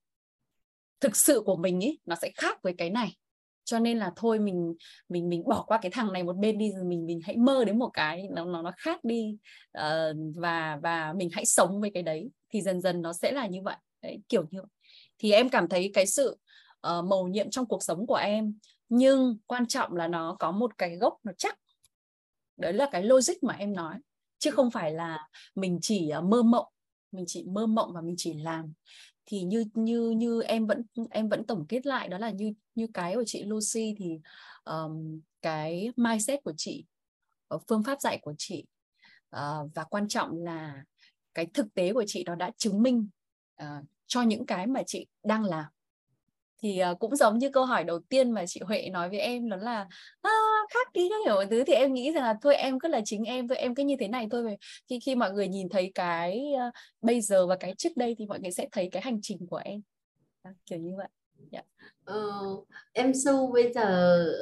thực 1.00 1.16
sự 1.16 1.42
của 1.46 1.56
mình 1.56 1.84
ấy 1.84 2.00
nó 2.06 2.16
sẽ 2.16 2.32
khác 2.36 2.60
với 2.64 2.74
cái 2.78 2.90
này. 2.90 3.16
Cho 3.64 3.80
nên 3.80 3.98
là 3.98 4.12
thôi 4.16 4.40
mình 4.40 4.74
mình 5.10 5.30
mình 5.30 5.44
bỏ 5.48 5.64
qua 5.68 5.80
cái 5.82 5.92
thằng 5.92 6.14
này 6.14 6.24
một 6.24 6.38
bên 6.38 6.58
đi 6.58 6.72
rồi 6.72 6.84
mình 6.84 7.06
mình 7.06 7.20
hãy 7.24 7.38
mơ 7.38 7.66
đến 7.66 7.80
một 7.80 7.90
cái 7.94 8.28
nó 8.32 8.46
nó 8.46 8.62
nó 8.62 8.72
khác 8.78 9.04
đi. 9.04 9.38
Uh, 9.78 10.18
và 10.36 10.80
và 10.84 11.14
mình 11.14 11.30
hãy 11.32 11.46
sống 11.46 11.82
với 11.82 11.92
cái 11.94 12.04
đấy. 12.04 12.30
Thì 12.50 12.62
dần 12.62 12.82
dần 12.82 13.02
nó 13.02 13.14
sẽ 13.14 13.32
là 13.32 13.48
như 13.48 13.62
vậy. 13.64 13.76
Đấy, 14.02 14.20
kiểu 14.30 14.44
như 14.52 14.62
vậy. 14.62 14.70
Thì 15.20 15.32
em 15.32 15.50
cảm 15.50 15.70
thấy 15.70 15.92
cái 15.94 16.06
sự 16.06 16.38
uh, 16.88 17.06
mầu 17.06 17.28
nhiệm 17.28 17.50
trong 17.50 17.66
cuộc 17.66 17.84
sống 17.84 18.08
của 18.08 18.16
em. 18.16 18.58
Nhưng 18.90 19.38
quan 19.48 19.68
trọng 19.68 19.96
là 19.96 20.08
nó 20.08 20.36
có 20.40 20.52
một 20.52 20.78
cái 20.78 20.96
gốc 20.96 21.14
nó 21.24 21.32
chắc 21.38 21.60
đấy 22.58 22.74
là 22.74 22.90
cái 22.92 23.04
logic 23.04 23.44
mà 23.44 23.54
em 23.54 23.74
nói. 23.74 24.00
Chứ 24.40 24.52
không 24.52 24.72
phải 24.72 24.94
là 24.94 25.28
mình 25.56 25.80
chỉ 25.82 26.10
ờ, 26.10 26.22
mơ 26.22 26.44
mộng 26.44 26.66
mình 27.12 27.26
chỉ 27.28 27.46
mơ 27.48 27.66
mộng 27.66 27.94
và 27.94 28.02
mình 28.02 28.16
chỉ 28.18 28.34
làm. 28.34 28.74
Thì 29.26 29.44
như 29.44 29.66
như 29.74 30.10
như 30.10 30.42
em 30.42 30.68
vẫn 30.68 30.84
em 31.10 31.30
vẫn 31.30 31.46
tổng 31.46 31.66
kết 31.70 31.86
lại 31.86 32.08
đó 32.08 32.18
là 32.18 32.30
như 32.30 32.54
như 32.76 32.88
cái 32.94 33.16
của 33.16 33.24
chị 33.26 33.44
Lucy 33.44 33.96
thì 33.98 34.20
um, 34.64 35.22
cái 35.42 35.92
mindset 35.96 36.44
của 36.44 36.54
chị 36.58 36.86
ờ, 37.48 37.60
phương 37.68 37.84
pháp 37.84 38.02
dạy 38.02 38.20
của 38.22 38.34
chị 38.38 38.66
uh, 39.36 39.72
và 39.76 39.84
quan 39.90 40.08
trọng 40.08 40.44
là 40.44 40.84
cái 41.34 41.46
thực 41.54 41.74
tế 41.74 41.94
của 41.94 42.04
chị 42.08 42.24
nó 42.24 42.36
đã 42.36 42.52
chứng 42.58 42.84
minh 42.84 43.10
uh, 43.64 43.86
cho 44.08 44.22
những 44.22 44.46
cái 44.46 44.68
mà 44.68 44.84
chị 44.88 45.08
đang 45.24 45.44
làm. 45.44 45.66
Thì 46.64 46.82
uh, 46.92 47.00
cũng 47.00 47.16
giống 47.16 47.38
như 47.38 47.50
câu 47.50 47.66
hỏi 47.66 47.84
đầu 47.84 48.00
tiên 48.00 48.32
mà 48.32 48.46
chị 48.48 48.62
Huệ 48.66 48.90
nói 48.90 49.10
với 49.10 49.20
em 49.20 49.50
đó 49.50 49.58
là 49.58 49.88
à, 50.22 50.32
khác 50.74 50.94
đi 50.94 51.10
các 51.10 51.16
hiểu 51.26 51.36
thứ 51.50 51.64
thì 51.64 51.74
em 51.74 51.94
nghĩ 51.94 52.12
rằng 52.12 52.24
là 52.24 52.36
thôi 52.42 52.56
em 52.56 52.80
cứ 52.80 52.88
là 52.88 53.02
chính 53.06 53.24
em 53.24 53.48
thôi 53.48 53.58
em 53.58 53.76
cứ 53.76 53.84
như 53.84 53.96
thế 54.00 54.08
này 54.08 54.28
thôi 54.32 54.58
khi 54.90 55.00
khi 55.00 55.16
mọi 55.16 55.32
người 55.32 55.48
nhìn 55.48 55.70
thấy 55.70 55.92
cái 55.96 56.44
uh, 56.68 56.74
bây 57.02 57.22
giờ 57.22 57.48
và 57.48 57.56
cái 57.56 57.74
trước 57.78 57.90
đây 57.96 58.16
thì 58.20 58.26
mọi 58.26 58.40
người 58.40 58.52
sẽ 58.52 58.68
thấy 58.72 58.90
cái 58.92 59.02
hành 59.02 59.20
trình 59.22 59.48
của 59.50 59.62
em. 59.64 59.82
À, 60.44 60.52
kiểu 60.66 60.80
như 60.80 60.92
vậy. 60.98 61.08
Yeah. 61.52 61.66
Ờ, 62.06 62.32
em 62.94 63.14
su 63.14 63.52
bây 63.54 63.74
giờ 63.74 63.84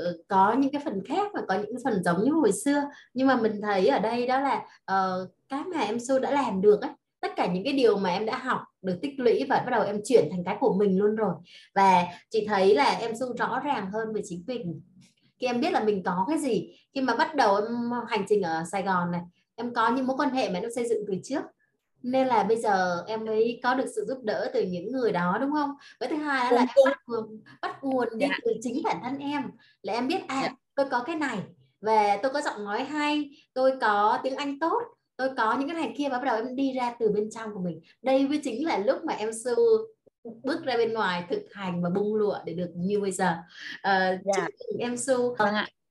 ờ, 0.05 0.17
có 0.27 0.53
những 0.53 0.71
cái 0.71 0.81
phần 0.85 1.03
khác 1.05 1.31
và 1.33 1.41
có 1.47 1.55
những 1.55 1.75
phần 1.83 2.03
giống 2.03 2.23
như 2.23 2.31
hồi 2.31 2.51
xưa. 2.51 2.81
Nhưng 3.13 3.27
mà 3.27 3.35
mình 3.35 3.61
thấy 3.61 3.87
ở 3.87 3.99
đây 3.99 4.27
đó 4.27 4.39
là 4.39 4.65
uh, 4.91 5.29
cái 5.49 5.63
mà 5.63 5.81
em 5.81 5.99
su 5.99 6.19
đã 6.19 6.31
làm 6.31 6.61
được 6.61 6.81
ấy 6.81 6.91
tất 7.21 7.35
cả 7.35 7.47
những 7.47 7.63
cái 7.63 7.73
điều 7.73 7.97
mà 7.97 8.09
em 8.09 8.25
đã 8.25 8.37
học 8.37 8.61
được 8.81 8.99
tích 9.01 9.13
lũy 9.17 9.45
và 9.49 9.57
bắt 9.65 9.69
đầu 9.71 9.83
em 9.83 10.01
chuyển 10.05 10.27
thành 10.31 10.43
cái 10.43 10.57
của 10.59 10.73
mình 10.73 10.99
luôn 10.99 11.15
rồi. 11.15 11.33
Và 11.75 12.05
chị 12.29 12.45
thấy 12.47 12.75
là 12.75 12.89
em 12.89 13.15
su 13.15 13.33
rõ 13.37 13.59
ràng 13.63 13.91
hơn 13.91 14.13
về 14.13 14.21
chính 14.25 14.43
mình 14.47 14.81
khi 15.39 15.47
em 15.47 15.61
biết 15.61 15.71
là 15.71 15.83
mình 15.83 16.03
có 16.03 16.25
cái 16.27 16.37
gì 16.37 16.79
khi 16.93 17.01
mà 17.01 17.15
bắt 17.15 17.35
đầu 17.35 17.55
em 17.55 17.91
hành 18.07 18.25
trình 18.29 18.41
ở 18.41 18.63
Sài 18.71 18.83
Gòn 18.83 19.11
này 19.11 19.21
em 19.55 19.73
có 19.73 19.91
những 19.91 20.07
mối 20.07 20.17
quan 20.17 20.29
hệ 20.29 20.49
mà 20.49 20.59
em 20.59 20.71
xây 20.75 20.87
dựng 20.87 21.03
từ 21.07 21.13
trước 21.23 21.41
nên 22.01 22.27
là 22.27 22.43
bây 22.43 22.57
giờ 22.57 23.03
em 23.07 23.25
mới 23.25 23.59
có 23.63 23.73
được 23.73 23.85
sự 23.95 24.05
giúp 24.07 24.17
đỡ 24.23 24.51
từ 24.53 24.61
những 24.61 24.91
người 24.91 25.11
đó 25.11 25.37
đúng 25.41 25.51
không 25.51 25.71
với 25.99 26.09
thứ 26.09 26.15
hai 26.15 26.53
là 26.53 26.59
em 26.59 26.67
bắt 26.85 26.97
nguồn 27.07 27.41
bắt 27.61 27.83
nguồn 27.83 28.07
đi 28.17 28.25
yeah. 28.25 28.31
Dạ. 28.31 28.39
từ 28.45 28.59
chính 28.61 28.83
bản 28.83 28.97
thân 29.03 29.17
em 29.17 29.43
là 29.81 29.93
em 29.93 30.07
biết 30.07 30.27
à 30.27 30.35
yeah. 30.35 30.51
Dạ. 30.51 30.55
tôi 30.75 30.85
có 30.91 31.03
cái 31.03 31.15
này 31.15 31.39
và 31.81 32.17
tôi 32.23 32.31
có 32.33 32.41
giọng 32.41 32.65
nói 32.65 32.83
hay 32.83 33.29
tôi 33.53 33.73
có 33.81 34.19
tiếng 34.23 34.35
Anh 34.35 34.59
tốt 34.59 34.81
tôi 35.17 35.29
có 35.37 35.57
những 35.57 35.69
cái 35.69 35.77
này 35.77 35.93
kia 35.97 36.09
và 36.09 36.17
bắt 36.17 36.25
đầu 36.25 36.35
em 36.35 36.55
đi 36.55 36.73
ra 36.73 36.95
từ 36.99 37.11
bên 37.11 37.29
trong 37.31 37.53
của 37.53 37.59
mình 37.59 37.81
đây 38.01 38.27
mới 38.27 38.41
chính 38.43 38.65
là 38.65 38.77
lúc 38.77 39.03
mà 39.05 39.13
em 39.13 39.33
sư 39.33 39.55
bước 40.23 40.63
ra 40.63 40.77
bên 40.77 40.93
ngoài 40.93 41.25
thực 41.29 41.43
hành 41.51 41.83
và 41.83 41.89
bung 41.89 42.15
lụa 42.15 42.37
để 42.45 42.53
được 42.53 42.71
như 42.75 42.99
bây 42.99 43.11
giờ. 43.11 43.31
Uh, 43.73 44.25
yeah. 44.35 44.49
em 44.79 44.97
su 44.97 45.25
uh, 45.25 45.37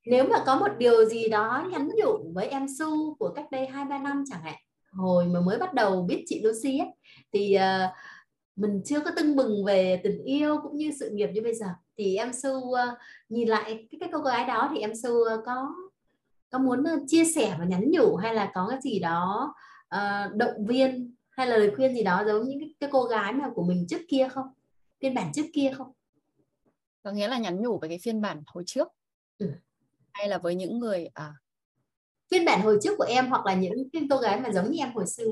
nếu 0.06 0.24
mà 0.24 0.36
có 0.46 0.58
một 0.58 0.78
điều 0.78 1.04
gì 1.04 1.28
đó 1.28 1.68
nhắn 1.72 1.90
nhủ 1.96 2.32
với 2.34 2.46
em 2.46 2.66
su 2.78 3.14
của 3.14 3.28
cách 3.28 3.46
đây 3.50 3.66
hai 3.66 3.84
ba 3.84 3.98
năm 3.98 4.24
chẳng 4.30 4.42
hạn 4.42 4.54
hồi 4.92 5.26
mà 5.26 5.40
mới 5.40 5.58
bắt 5.58 5.74
đầu 5.74 6.02
biết 6.02 6.24
chị 6.26 6.42
Lucy 6.44 6.78
ấy, 6.78 6.88
thì 7.32 7.56
uh, 7.56 7.90
mình 8.56 8.82
chưa 8.84 9.00
có 9.00 9.10
tưng 9.16 9.36
bừng 9.36 9.64
về 9.64 10.00
tình 10.04 10.22
yêu 10.24 10.60
cũng 10.62 10.76
như 10.76 10.90
sự 11.00 11.10
nghiệp 11.10 11.30
như 11.32 11.42
bây 11.42 11.54
giờ. 11.54 11.66
Thì 11.96 12.16
em 12.16 12.32
su 12.32 12.50
uh, 12.50 12.76
nhìn 13.28 13.48
lại 13.48 13.64
cái, 13.64 13.98
cái 14.00 14.08
cô 14.12 14.18
gái 14.18 14.44
đó 14.44 14.70
thì 14.74 14.80
em 14.80 14.94
su 14.94 15.10
uh, 15.10 15.44
có 15.46 15.74
có 16.50 16.58
muốn 16.58 16.80
uh, 16.80 17.02
chia 17.06 17.24
sẻ 17.24 17.56
và 17.58 17.64
nhắn 17.64 17.90
nhủ 17.90 18.16
hay 18.16 18.34
là 18.34 18.50
có 18.54 18.66
cái 18.70 18.78
gì 18.82 18.98
đó 18.98 19.54
uh, 19.94 20.34
động 20.34 20.66
viên 20.66 21.14
hay 21.38 21.46
là 21.46 21.56
lời 21.56 21.72
khuyên 21.76 21.94
gì 21.94 22.02
đó 22.02 22.24
giống 22.26 22.48
những 22.48 22.60
cái, 22.60 22.74
cái 22.80 22.90
cô 22.92 23.04
gái 23.04 23.32
mà 23.32 23.50
của 23.54 23.62
mình 23.62 23.86
trước 23.88 24.00
kia 24.08 24.28
không? 24.30 24.46
Phiên 25.00 25.14
bản 25.14 25.32
trước 25.34 25.46
kia 25.52 25.72
không? 25.76 25.92
Có 27.02 27.10
nghĩa 27.10 27.28
là 27.28 27.38
nhắn 27.38 27.62
nhủ 27.62 27.78
về 27.78 27.88
cái 27.88 27.98
phiên 28.02 28.20
bản 28.20 28.42
hồi 28.46 28.62
trước. 28.66 28.88
Ừ. 29.38 29.52
hay 30.12 30.28
là 30.28 30.38
với 30.38 30.54
những 30.54 30.78
người 30.78 31.06
à? 31.14 31.34
Phiên 32.30 32.44
bản 32.44 32.60
hồi 32.62 32.78
trước 32.82 32.94
của 32.98 33.04
em 33.04 33.28
hoặc 33.28 33.46
là 33.46 33.54
những 33.54 33.90
cái 33.92 34.06
cô 34.10 34.16
gái 34.16 34.40
mà 34.40 34.52
giống 34.52 34.70
như 34.70 34.78
em 34.78 34.92
hồi 34.92 35.06
xưa. 35.06 35.30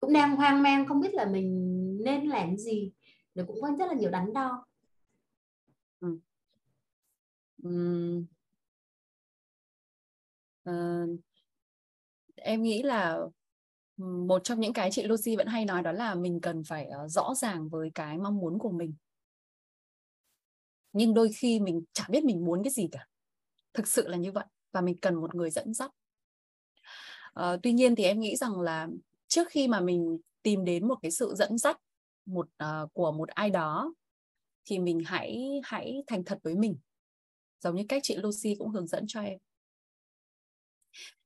Cũng 0.00 0.12
đang 0.12 0.36
hoang 0.36 0.62
mang 0.62 0.86
không 0.88 1.00
biết 1.00 1.14
là 1.14 1.24
mình 1.24 1.48
nên 2.04 2.26
làm 2.26 2.56
gì. 2.56 2.92
Rồi 3.34 3.46
cũng 3.46 3.62
có 3.62 3.70
rất 3.78 3.86
là 3.86 3.94
nhiều 3.94 4.10
đắn 4.10 4.32
đo. 4.32 4.66
Ừ. 6.00 6.18
Uh, 10.68 11.20
em 12.46 12.62
nghĩ 12.62 12.82
là 12.82 13.18
một 13.96 14.44
trong 14.44 14.60
những 14.60 14.72
cái 14.72 14.90
chị 14.92 15.02
Lucy 15.02 15.36
vẫn 15.36 15.46
hay 15.46 15.64
nói 15.64 15.82
đó 15.82 15.92
là 15.92 16.14
mình 16.14 16.40
cần 16.40 16.62
phải 16.64 16.86
ờ, 16.86 17.08
rõ 17.08 17.34
ràng 17.34 17.68
với 17.68 17.90
cái 17.94 18.18
mong 18.18 18.36
muốn 18.36 18.58
của 18.58 18.70
mình. 18.70 18.94
Nhưng 20.92 21.14
đôi 21.14 21.30
khi 21.36 21.60
mình 21.60 21.82
chả 21.92 22.06
biết 22.08 22.24
mình 22.24 22.44
muốn 22.44 22.64
cái 22.64 22.72
gì 22.72 22.88
cả. 22.92 23.06
Thực 23.74 23.88
sự 23.88 24.08
là 24.08 24.16
như 24.16 24.32
vậy 24.32 24.44
và 24.72 24.80
mình 24.80 24.96
cần 25.00 25.14
một 25.14 25.34
người 25.34 25.50
dẫn 25.50 25.74
dắt. 25.74 25.90
À, 27.34 27.56
tuy 27.62 27.72
nhiên 27.72 27.94
thì 27.94 28.04
em 28.04 28.20
nghĩ 28.20 28.36
rằng 28.36 28.60
là 28.60 28.88
trước 29.28 29.48
khi 29.50 29.68
mà 29.68 29.80
mình 29.80 30.18
tìm 30.42 30.64
đến 30.64 30.88
một 30.88 30.98
cái 31.02 31.10
sự 31.10 31.34
dẫn 31.34 31.58
dắt 31.58 31.76
một 32.26 32.48
uh, 32.64 32.92
của 32.92 33.12
một 33.12 33.28
ai 33.28 33.50
đó 33.50 33.94
thì 34.64 34.78
mình 34.78 35.00
hãy 35.06 35.60
hãy 35.64 36.02
thành 36.06 36.24
thật 36.24 36.38
với 36.42 36.54
mình. 36.54 36.78
Giống 37.60 37.76
như 37.76 37.84
cách 37.88 38.02
chị 38.02 38.16
Lucy 38.16 38.54
cũng 38.58 38.68
hướng 38.68 38.86
dẫn 38.86 39.04
cho 39.08 39.20
em 39.20 39.38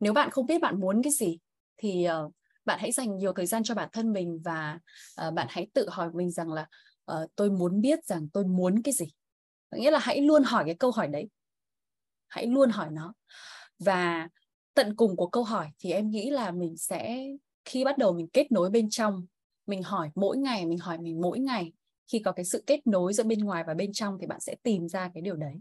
nếu 0.00 0.12
bạn 0.12 0.30
không 0.30 0.46
biết 0.46 0.60
bạn 0.60 0.80
muốn 0.80 1.02
cái 1.02 1.12
gì 1.12 1.38
thì 1.76 2.06
uh, 2.26 2.32
bạn 2.64 2.78
hãy 2.80 2.92
dành 2.92 3.16
nhiều 3.16 3.32
thời 3.32 3.46
gian 3.46 3.62
cho 3.62 3.74
bản 3.74 3.88
thân 3.92 4.12
mình 4.12 4.40
và 4.44 4.78
uh, 5.26 5.34
bạn 5.34 5.46
hãy 5.50 5.70
tự 5.74 5.88
hỏi 5.88 6.10
mình 6.14 6.30
rằng 6.30 6.52
là 6.52 6.66
uh, 7.12 7.30
tôi 7.36 7.50
muốn 7.50 7.80
biết 7.80 8.04
rằng 8.04 8.28
tôi 8.32 8.44
muốn 8.44 8.82
cái 8.82 8.94
gì. 8.94 9.06
Nghĩa 9.76 9.90
là 9.90 9.98
hãy 9.98 10.20
luôn 10.20 10.42
hỏi 10.42 10.62
cái 10.66 10.74
câu 10.74 10.90
hỏi 10.90 11.08
đấy. 11.08 11.28
Hãy 12.28 12.46
luôn 12.46 12.70
hỏi 12.70 12.88
nó. 12.92 13.14
Và 13.78 14.28
tận 14.74 14.96
cùng 14.96 15.16
của 15.16 15.26
câu 15.26 15.44
hỏi 15.44 15.68
thì 15.78 15.92
em 15.92 16.10
nghĩ 16.10 16.30
là 16.30 16.50
mình 16.50 16.76
sẽ 16.76 17.26
khi 17.64 17.84
bắt 17.84 17.98
đầu 17.98 18.12
mình 18.12 18.28
kết 18.32 18.52
nối 18.52 18.70
bên 18.70 18.90
trong 18.90 19.26
mình 19.66 19.82
hỏi 19.82 20.10
mỗi 20.14 20.36
ngày 20.36 20.66
mình 20.66 20.78
hỏi 20.78 20.98
mình 20.98 21.20
mỗi 21.20 21.38
ngày 21.38 21.72
khi 22.12 22.18
có 22.18 22.32
cái 22.32 22.44
sự 22.44 22.64
kết 22.66 22.86
nối 22.86 23.12
giữa 23.12 23.24
bên 23.24 23.38
ngoài 23.38 23.64
và 23.66 23.74
bên 23.74 23.92
trong 23.92 24.18
thì 24.20 24.26
bạn 24.26 24.40
sẽ 24.40 24.54
tìm 24.62 24.88
ra 24.88 25.10
cái 25.14 25.22
điều 25.22 25.36
đấy 25.36 25.54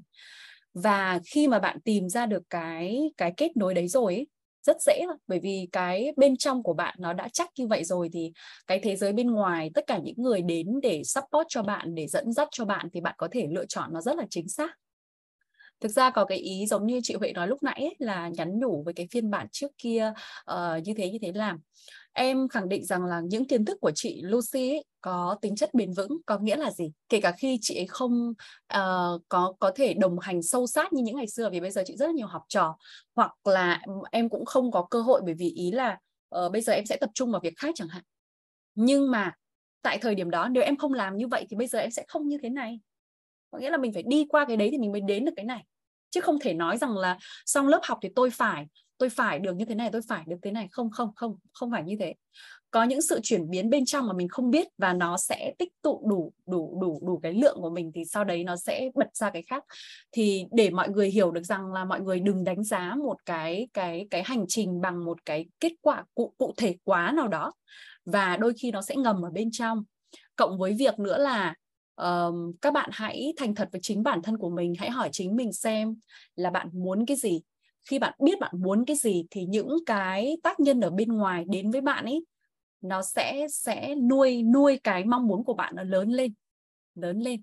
và 0.73 1.19
khi 1.25 1.47
mà 1.47 1.59
bạn 1.59 1.79
tìm 1.81 2.09
ra 2.09 2.25
được 2.25 2.43
cái 2.49 3.11
cái 3.17 3.33
kết 3.37 3.57
nối 3.57 3.73
đấy 3.73 3.87
rồi 3.87 4.15
ấy, 4.15 4.27
rất 4.63 4.81
dễ 4.81 5.01
thôi 5.05 5.15
bởi 5.27 5.39
vì 5.39 5.67
cái 5.71 6.13
bên 6.17 6.37
trong 6.37 6.63
của 6.63 6.73
bạn 6.73 6.95
nó 6.99 7.13
đã 7.13 7.27
chắc 7.33 7.49
như 7.57 7.67
vậy 7.67 7.83
rồi 7.83 8.09
thì 8.13 8.31
cái 8.67 8.79
thế 8.83 8.95
giới 8.95 9.13
bên 9.13 9.31
ngoài 9.31 9.71
tất 9.73 9.87
cả 9.87 9.99
những 10.03 10.15
người 10.17 10.41
đến 10.41 10.67
để 10.81 11.01
support 11.03 11.45
cho 11.49 11.63
bạn 11.63 11.95
để 11.95 12.07
dẫn 12.07 12.33
dắt 12.33 12.47
cho 12.51 12.65
bạn 12.65 12.87
thì 12.93 13.01
bạn 13.01 13.15
có 13.17 13.27
thể 13.31 13.47
lựa 13.51 13.65
chọn 13.65 13.93
nó 13.93 14.01
rất 14.01 14.17
là 14.17 14.25
chính 14.29 14.49
xác. 14.49 14.75
Thực 15.81 15.89
ra 15.89 16.09
có 16.09 16.25
cái 16.25 16.37
ý 16.37 16.65
giống 16.65 16.85
như 16.85 16.99
chị 17.03 17.13
Huệ 17.13 17.31
nói 17.31 17.47
lúc 17.47 17.63
nãy 17.63 17.79
ấy, 17.81 17.95
là 17.99 18.27
nhắn 18.27 18.59
nhủ 18.59 18.83
với 18.83 18.93
cái 18.93 19.07
phiên 19.11 19.29
bản 19.29 19.47
trước 19.51 19.71
kia 19.77 20.13
uh, 20.51 20.83
như 20.83 20.93
thế 20.97 21.09
như 21.11 21.19
thế 21.21 21.31
làm 21.35 21.59
em 22.13 22.47
khẳng 22.47 22.69
định 22.69 22.85
rằng 22.85 23.05
là 23.05 23.21
những 23.25 23.45
kiến 23.45 23.65
thức 23.65 23.77
của 23.81 23.91
chị 23.95 24.21
Lucy 24.21 24.69
ấy, 24.69 24.85
có 25.01 25.37
tính 25.41 25.55
chất 25.55 25.73
bền 25.73 25.93
vững 25.93 26.17
có 26.25 26.37
nghĩa 26.37 26.55
là 26.55 26.71
gì? 26.71 26.91
Kể 27.09 27.19
cả 27.21 27.31
khi 27.31 27.57
chị 27.61 27.75
ấy 27.75 27.87
không 27.87 28.29
uh, 28.77 29.21
có 29.29 29.53
có 29.59 29.71
thể 29.75 29.93
đồng 29.93 30.19
hành 30.19 30.41
sâu 30.41 30.67
sát 30.67 30.93
như 30.93 31.03
những 31.03 31.15
ngày 31.15 31.27
xưa 31.27 31.49
vì 31.49 31.59
bây 31.59 31.71
giờ 31.71 31.83
chị 31.85 31.95
rất 31.97 32.05
là 32.05 32.11
nhiều 32.11 32.27
học 32.27 32.43
trò 32.47 32.77
hoặc 33.15 33.47
là 33.47 33.81
em 34.11 34.29
cũng 34.29 34.45
không 34.45 34.71
có 34.71 34.87
cơ 34.91 35.01
hội 35.01 35.21
bởi 35.25 35.33
vì 35.33 35.49
ý 35.49 35.71
là 35.71 35.97
uh, 36.45 36.51
bây 36.51 36.61
giờ 36.61 36.73
em 36.73 36.85
sẽ 36.85 36.97
tập 36.97 37.09
trung 37.13 37.31
vào 37.31 37.41
việc 37.43 37.53
khác 37.57 37.71
chẳng 37.75 37.87
hạn. 37.87 38.03
Nhưng 38.75 39.11
mà 39.11 39.33
tại 39.81 39.97
thời 39.97 40.15
điểm 40.15 40.29
đó 40.29 40.47
nếu 40.49 40.63
em 40.63 40.77
không 40.77 40.93
làm 40.93 41.17
như 41.17 41.27
vậy 41.27 41.45
thì 41.49 41.57
bây 41.57 41.67
giờ 41.67 41.79
em 41.79 41.91
sẽ 41.91 42.05
không 42.07 42.27
như 42.27 42.37
thế 42.43 42.49
này. 42.49 42.79
Có 43.51 43.59
nghĩa 43.59 43.69
là 43.69 43.77
mình 43.77 43.93
phải 43.93 44.03
đi 44.03 44.25
qua 44.29 44.45
cái 44.45 44.57
đấy 44.57 44.69
thì 44.71 44.77
mình 44.77 44.91
mới 44.91 45.01
đến 45.01 45.25
được 45.25 45.31
cái 45.35 45.45
này. 45.45 45.63
Chứ 46.09 46.21
không 46.21 46.39
thể 46.39 46.53
nói 46.53 46.77
rằng 46.77 46.97
là 46.97 47.17
xong 47.45 47.67
lớp 47.67 47.79
học 47.83 47.99
thì 48.01 48.09
tôi 48.15 48.29
phải 48.29 48.65
tôi 48.99 49.09
phải 49.09 49.39
được 49.39 49.55
như 49.55 49.65
thế 49.65 49.75
này 49.75 49.89
tôi 49.91 50.01
phải 50.07 50.23
được 50.27 50.37
thế 50.41 50.51
này. 50.51 50.67
Không 50.71 50.91
không 50.91 51.11
không 51.15 51.35
không 51.53 51.71
phải 51.71 51.83
như 51.83 51.95
thế. 51.99 52.13
Có 52.71 52.83
những 52.83 53.01
sự 53.01 53.19
chuyển 53.23 53.49
biến 53.49 53.69
bên 53.69 53.85
trong 53.85 54.07
mà 54.07 54.13
mình 54.13 54.27
không 54.27 54.49
biết 54.49 54.67
và 54.77 54.93
nó 54.93 55.17
sẽ 55.17 55.53
tích 55.57 55.73
tụ 55.81 56.07
đủ 56.09 56.33
đủ 56.47 56.79
đủ 56.81 56.99
đủ 57.07 57.19
cái 57.23 57.33
lượng 57.33 57.57
của 57.61 57.69
mình 57.69 57.91
thì 57.95 58.05
sau 58.05 58.23
đấy 58.23 58.43
nó 58.43 58.55
sẽ 58.55 58.89
bật 58.95 59.15
ra 59.15 59.29
cái 59.29 59.41
khác. 59.41 59.63
Thì 60.11 60.45
để 60.51 60.69
mọi 60.69 60.89
người 60.89 61.09
hiểu 61.09 61.31
được 61.31 61.43
rằng 61.43 61.73
là 61.73 61.85
mọi 61.85 62.01
người 62.01 62.19
đừng 62.19 62.43
đánh 62.43 62.63
giá 62.63 62.95
một 62.95 63.17
cái 63.25 63.67
cái 63.73 64.07
cái 64.09 64.23
hành 64.23 64.45
trình 64.47 64.81
bằng 64.81 65.05
một 65.05 65.25
cái 65.25 65.45
kết 65.59 65.73
quả 65.81 66.03
cụ 66.15 66.33
cụ 66.37 66.53
thể 66.57 66.75
quá 66.83 67.11
nào 67.11 67.27
đó. 67.27 67.53
Và 68.05 68.37
đôi 68.37 68.53
khi 68.61 68.71
nó 68.71 68.81
sẽ 68.81 68.95
ngầm 68.95 69.25
ở 69.25 69.29
bên 69.29 69.49
trong. 69.51 69.83
Cộng 70.35 70.57
với 70.57 70.75
việc 70.79 70.99
nữa 70.99 71.17
là 71.17 71.53
um, 71.95 72.53
các 72.61 72.73
bạn 72.73 72.89
hãy 72.93 73.33
thành 73.37 73.55
thật 73.55 73.69
với 73.71 73.81
chính 73.83 74.03
bản 74.03 74.21
thân 74.21 74.37
của 74.37 74.49
mình. 74.49 74.73
Hãy 74.77 74.89
hỏi 74.89 75.09
chính 75.11 75.35
mình 75.35 75.53
xem 75.53 75.95
là 76.35 76.49
bạn 76.49 76.69
muốn 76.73 77.05
cái 77.05 77.17
gì? 77.17 77.41
Khi 77.89 77.99
bạn 77.99 78.13
biết 78.23 78.39
bạn 78.39 78.51
muốn 78.57 78.85
cái 78.85 78.95
gì 78.95 79.25
thì 79.31 79.45
những 79.45 79.69
cái 79.85 80.37
tác 80.43 80.59
nhân 80.59 80.81
ở 80.81 80.89
bên 80.89 81.09
ngoài 81.09 81.45
đến 81.49 81.71
với 81.71 81.81
bạn 81.81 82.05
ấy, 82.05 82.25
nó 82.81 83.01
sẽ 83.01 83.47
sẽ 83.49 83.95
nuôi 83.95 84.43
nuôi 84.43 84.79
cái 84.83 85.05
mong 85.05 85.27
muốn 85.27 85.43
của 85.43 85.53
bạn 85.53 85.75
nó 85.75 85.83
lớn 85.83 86.09
lên 86.09 86.33
lớn 86.95 87.19
lên. 87.19 87.41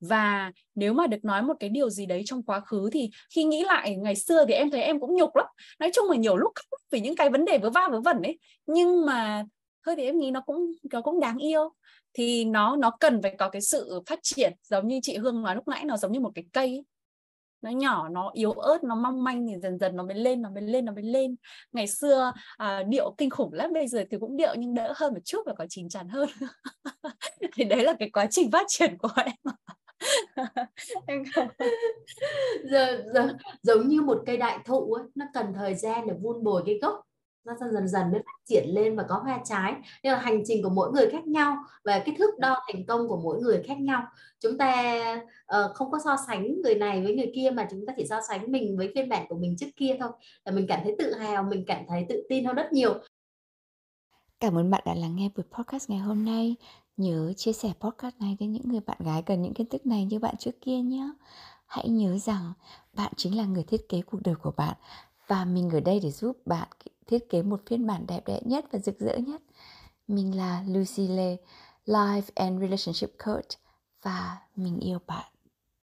Và 0.00 0.52
nếu 0.74 0.92
mà 0.92 1.06
được 1.06 1.24
nói 1.24 1.42
một 1.42 1.54
cái 1.60 1.70
điều 1.70 1.90
gì 1.90 2.06
đấy 2.06 2.22
trong 2.26 2.42
quá 2.42 2.60
khứ 2.60 2.90
thì 2.92 3.10
khi 3.34 3.44
nghĩ 3.44 3.64
lại 3.64 3.96
ngày 3.96 4.16
xưa 4.16 4.44
thì 4.48 4.54
em 4.54 4.70
thấy 4.70 4.82
em 4.82 5.00
cũng 5.00 5.16
nhục 5.16 5.36
lắm. 5.36 5.46
Nói 5.78 5.90
chung 5.94 6.10
là 6.10 6.16
nhiều 6.16 6.36
lúc 6.36 6.52
khóc 6.54 6.80
vì 6.90 7.00
những 7.00 7.16
cái 7.16 7.30
vấn 7.30 7.44
đề 7.44 7.58
vớ 7.58 7.70
va 7.70 7.88
vớ 7.92 8.00
vẩn 8.00 8.22
ấy, 8.22 8.38
nhưng 8.66 9.06
mà 9.06 9.44
thôi 9.86 9.94
thì 9.98 10.04
em 10.04 10.18
nghĩ 10.18 10.30
nó 10.30 10.40
cũng 10.40 10.72
nó 10.92 11.00
cũng 11.00 11.20
đáng 11.20 11.38
yêu. 11.38 11.72
Thì 12.12 12.44
nó 12.44 12.76
nó 12.76 12.90
cần 13.00 13.22
phải 13.22 13.34
có 13.38 13.48
cái 13.50 13.62
sự 13.62 14.02
phát 14.06 14.18
triển. 14.22 14.52
Giống 14.62 14.88
như 14.88 15.00
chị 15.02 15.16
Hương 15.16 15.42
nói 15.42 15.54
lúc 15.54 15.68
nãy, 15.68 15.84
nó 15.84 15.96
giống 15.96 16.12
như 16.12 16.20
một 16.20 16.30
cái 16.34 16.44
cây 16.52 16.66
ấy 16.66 16.84
nó 17.64 17.70
nhỏ 17.70 18.08
nó 18.08 18.30
yếu 18.34 18.52
ớt 18.52 18.84
nó 18.84 18.94
mong 18.94 19.24
manh 19.24 19.46
thì 19.46 19.54
dần 19.62 19.78
dần 19.78 19.96
nó 19.96 20.02
mới 20.02 20.14
lên 20.14 20.42
nó 20.42 20.50
mới 20.50 20.62
lên 20.62 20.84
nó 20.84 20.92
mới 20.92 21.02
lên. 21.02 21.36
Ngày 21.72 21.86
xưa 21.86 22.32
à, 22.56 22.82
điệu 22.82 23.14
kinh 23.18 23.30
khủng 23.30 23.52
lắm 23.52 23.72
bây 23.72 23.88
giờ 23.88 24.04
thì 24.10 24.16
cũng 24.20 24.36
điệu 24.36 24.54
nhưng 24.58 24.74
đỡ 24.74 24.92
hơn 24.96 25.14
một 25.14 25.20
chút 25.24 25.42
và 25.46 25.54
có 25.58 25.66
chín 25.68 25.88
chắn 25.88 26.08
hơn. 26.08 26.28
Thì 27.54 27.64
đấy 27.64 27.82
là 27.84 27.94
cái 27.98 28.10
quá 28.10 28.26
trình 28.30 28.50
phát 28.50 28.64
triển 28.68 28.98
của 28.98 29.08
em. 29.16 29.34
Em 31.06 31.24
giờ, 32.64 33.02
giờ 33.14 33.28
giống 33.62 33.88
như 33.88 34.00
một 34.00 34.22
cây 34.26 34.36
đại 34.36 34.58
thụ 34.64 34.92
ấy, 34.92 35.04
nó 35.14 35.26
cần 35.34 35.54
thời 35.54 35.74
gian 35.74 36.06
để 36.06 36.14
vun 36.20 36.44
bồi 36.44 36.62
cái 36.66 36.78
gốc 36.82 37.00
nó 37.44 37.54
dần 37.72 37.88
dần 37.88 38.12
mới 38.12 38.20
phát 38.20 38.38
triển 38.44 38.68
lên 38.68 38.96
và 38.96 39.04
có 39.08 39.18
hoa 39.18 39.40
trái. 39.44 39.74
Nên 40.02 40.12
là 40.12 40.18
hành 40.18 40.42
trình 40.46 40.62
của 40.62 40.70
mỗi 40.70 40.92
người 40.92 41.10
khác 41.10 41.26
nhau 41.26 41.56
và 41.84 41.98
cái 41.98 42.14
thước 42.18 42.38
đo 42.38 42.56
thành 42.66 42.86
công 42.86 43.08
của 43.08 43.16
mỗi 43.16 43.40
người 43.40 43.62
khác 43.62 43.78
nhau. 43.78 44.02
Chúng 44.40 44.58
ta 44.58 44.94
uh, 45.56 45.74
không 45.74 45.90
có 45.90 45.98
so 46.04 46.16
sánh 46.26 46.62
người 46.62 46.74
này 46.74 47.02
với 47.02 47.16
người 47.16 47.32
kia 47.34 47.50
mà 47.50 47.68
chúng 47.70 47.86
ta 47.86 47.92
chỉ 47.96 48.06
so 48.06 48.20
sánh 48.28 48.52
mình 48.52 48.76
với 48.76 48.92
phiên 48.94 49.08
bản 49.08 49.26
của 49.28 49.36
mình 49.36 49.56
trước 49.58 49.70
kia 49.76 49.96
thôi. 50.00 50.10
Là 50.44 50.52
mình 50.52 50.66
cảm 50.68 50.80
thấy 50.84 50.96
tự 50.98 51.14
hào 51.14 51.42
mình 51.42 51.64
cảm 51.66 51.82
thấy 51.88 52.06
tự 52.08 52.22
tin 52.28 52.44
hơn 52.44 52.56
rất 52.56 52.72
nhiều. 52.72 52.94
Cảm 54.40 54.58
ơn 54.58 54.70
bạn 54.70 54.82
đã 54.86 54.94
lắng 54.94 55.16
nghe 55.16 55.30
buổi 55.36 55.44
podcast 55.52 55.90
ngày 55.90 55.98
hôm 55.98 56.24
nay. 56.24 56.56
Nhớ 56.96 57.32
chia 57.36 57.52
sẻ 57.52 57.72
podcast 57.80 58.16
này 58.20 58.36
đến 58.40 58.52
những 58.52 58.68
người 58.68 58.80
bạn 58.80 58.98
gái 59.00 59.22
cần 59.22 59.42
những 59.42 59.54
kiến 59.54 59.68
thức 59.68 59.86
này 59.86 60.04
như 60.04 60.18
bạn 60.18 60.36
trước 60.36 60.60
kia 60.60 60.76
nhé. 60.76 61.10
Hãy 61.66 61.88
nhớ 61.88 62.18
rằng 62.18 62.52
bạn 62.92 63.12
chính 63.16 63.36
là 63.36 63.44
người 63.44 63.64
thiết 63.64 63.88
kế 63.88 64.02
cuộc 64.02 64.18
đời 64.24 64.34
của 64.34 64.52
bạn 64.56 64.74
và 65.26 65.44
mình 65.44 65.70
ở 65.70 65.80
đây 65.80 66.00
để 66.02 66.10
giúp 66.10 66.46
bạn 66.46 66.68
thiết 67.06 67.30
kế 67.30 67.42
một 67.42 67.60
phiên 67.66 67.86
bản 67.86 68.06
đẹp 68.06 68.20
đẽ 68.26 68.40
nhất 68.44 68.64
và 68.72 68.78
rực 68.78 68.98
rỡ 68.98 69.16
nhất. 69.16 69.42
Mình 70.08 70.36
là 70.36 70.64
Lucy 70.68 71.08
Lê, 71.08 71.36
Life 71.86 72.22
and 72.34 72.60
Relationship 72.60 73.10
Coach 73.24 73.48
và 74.02 74.38
mình 74.56 74.80
yêu 74.80 74.98
bạn. 75.06 75.33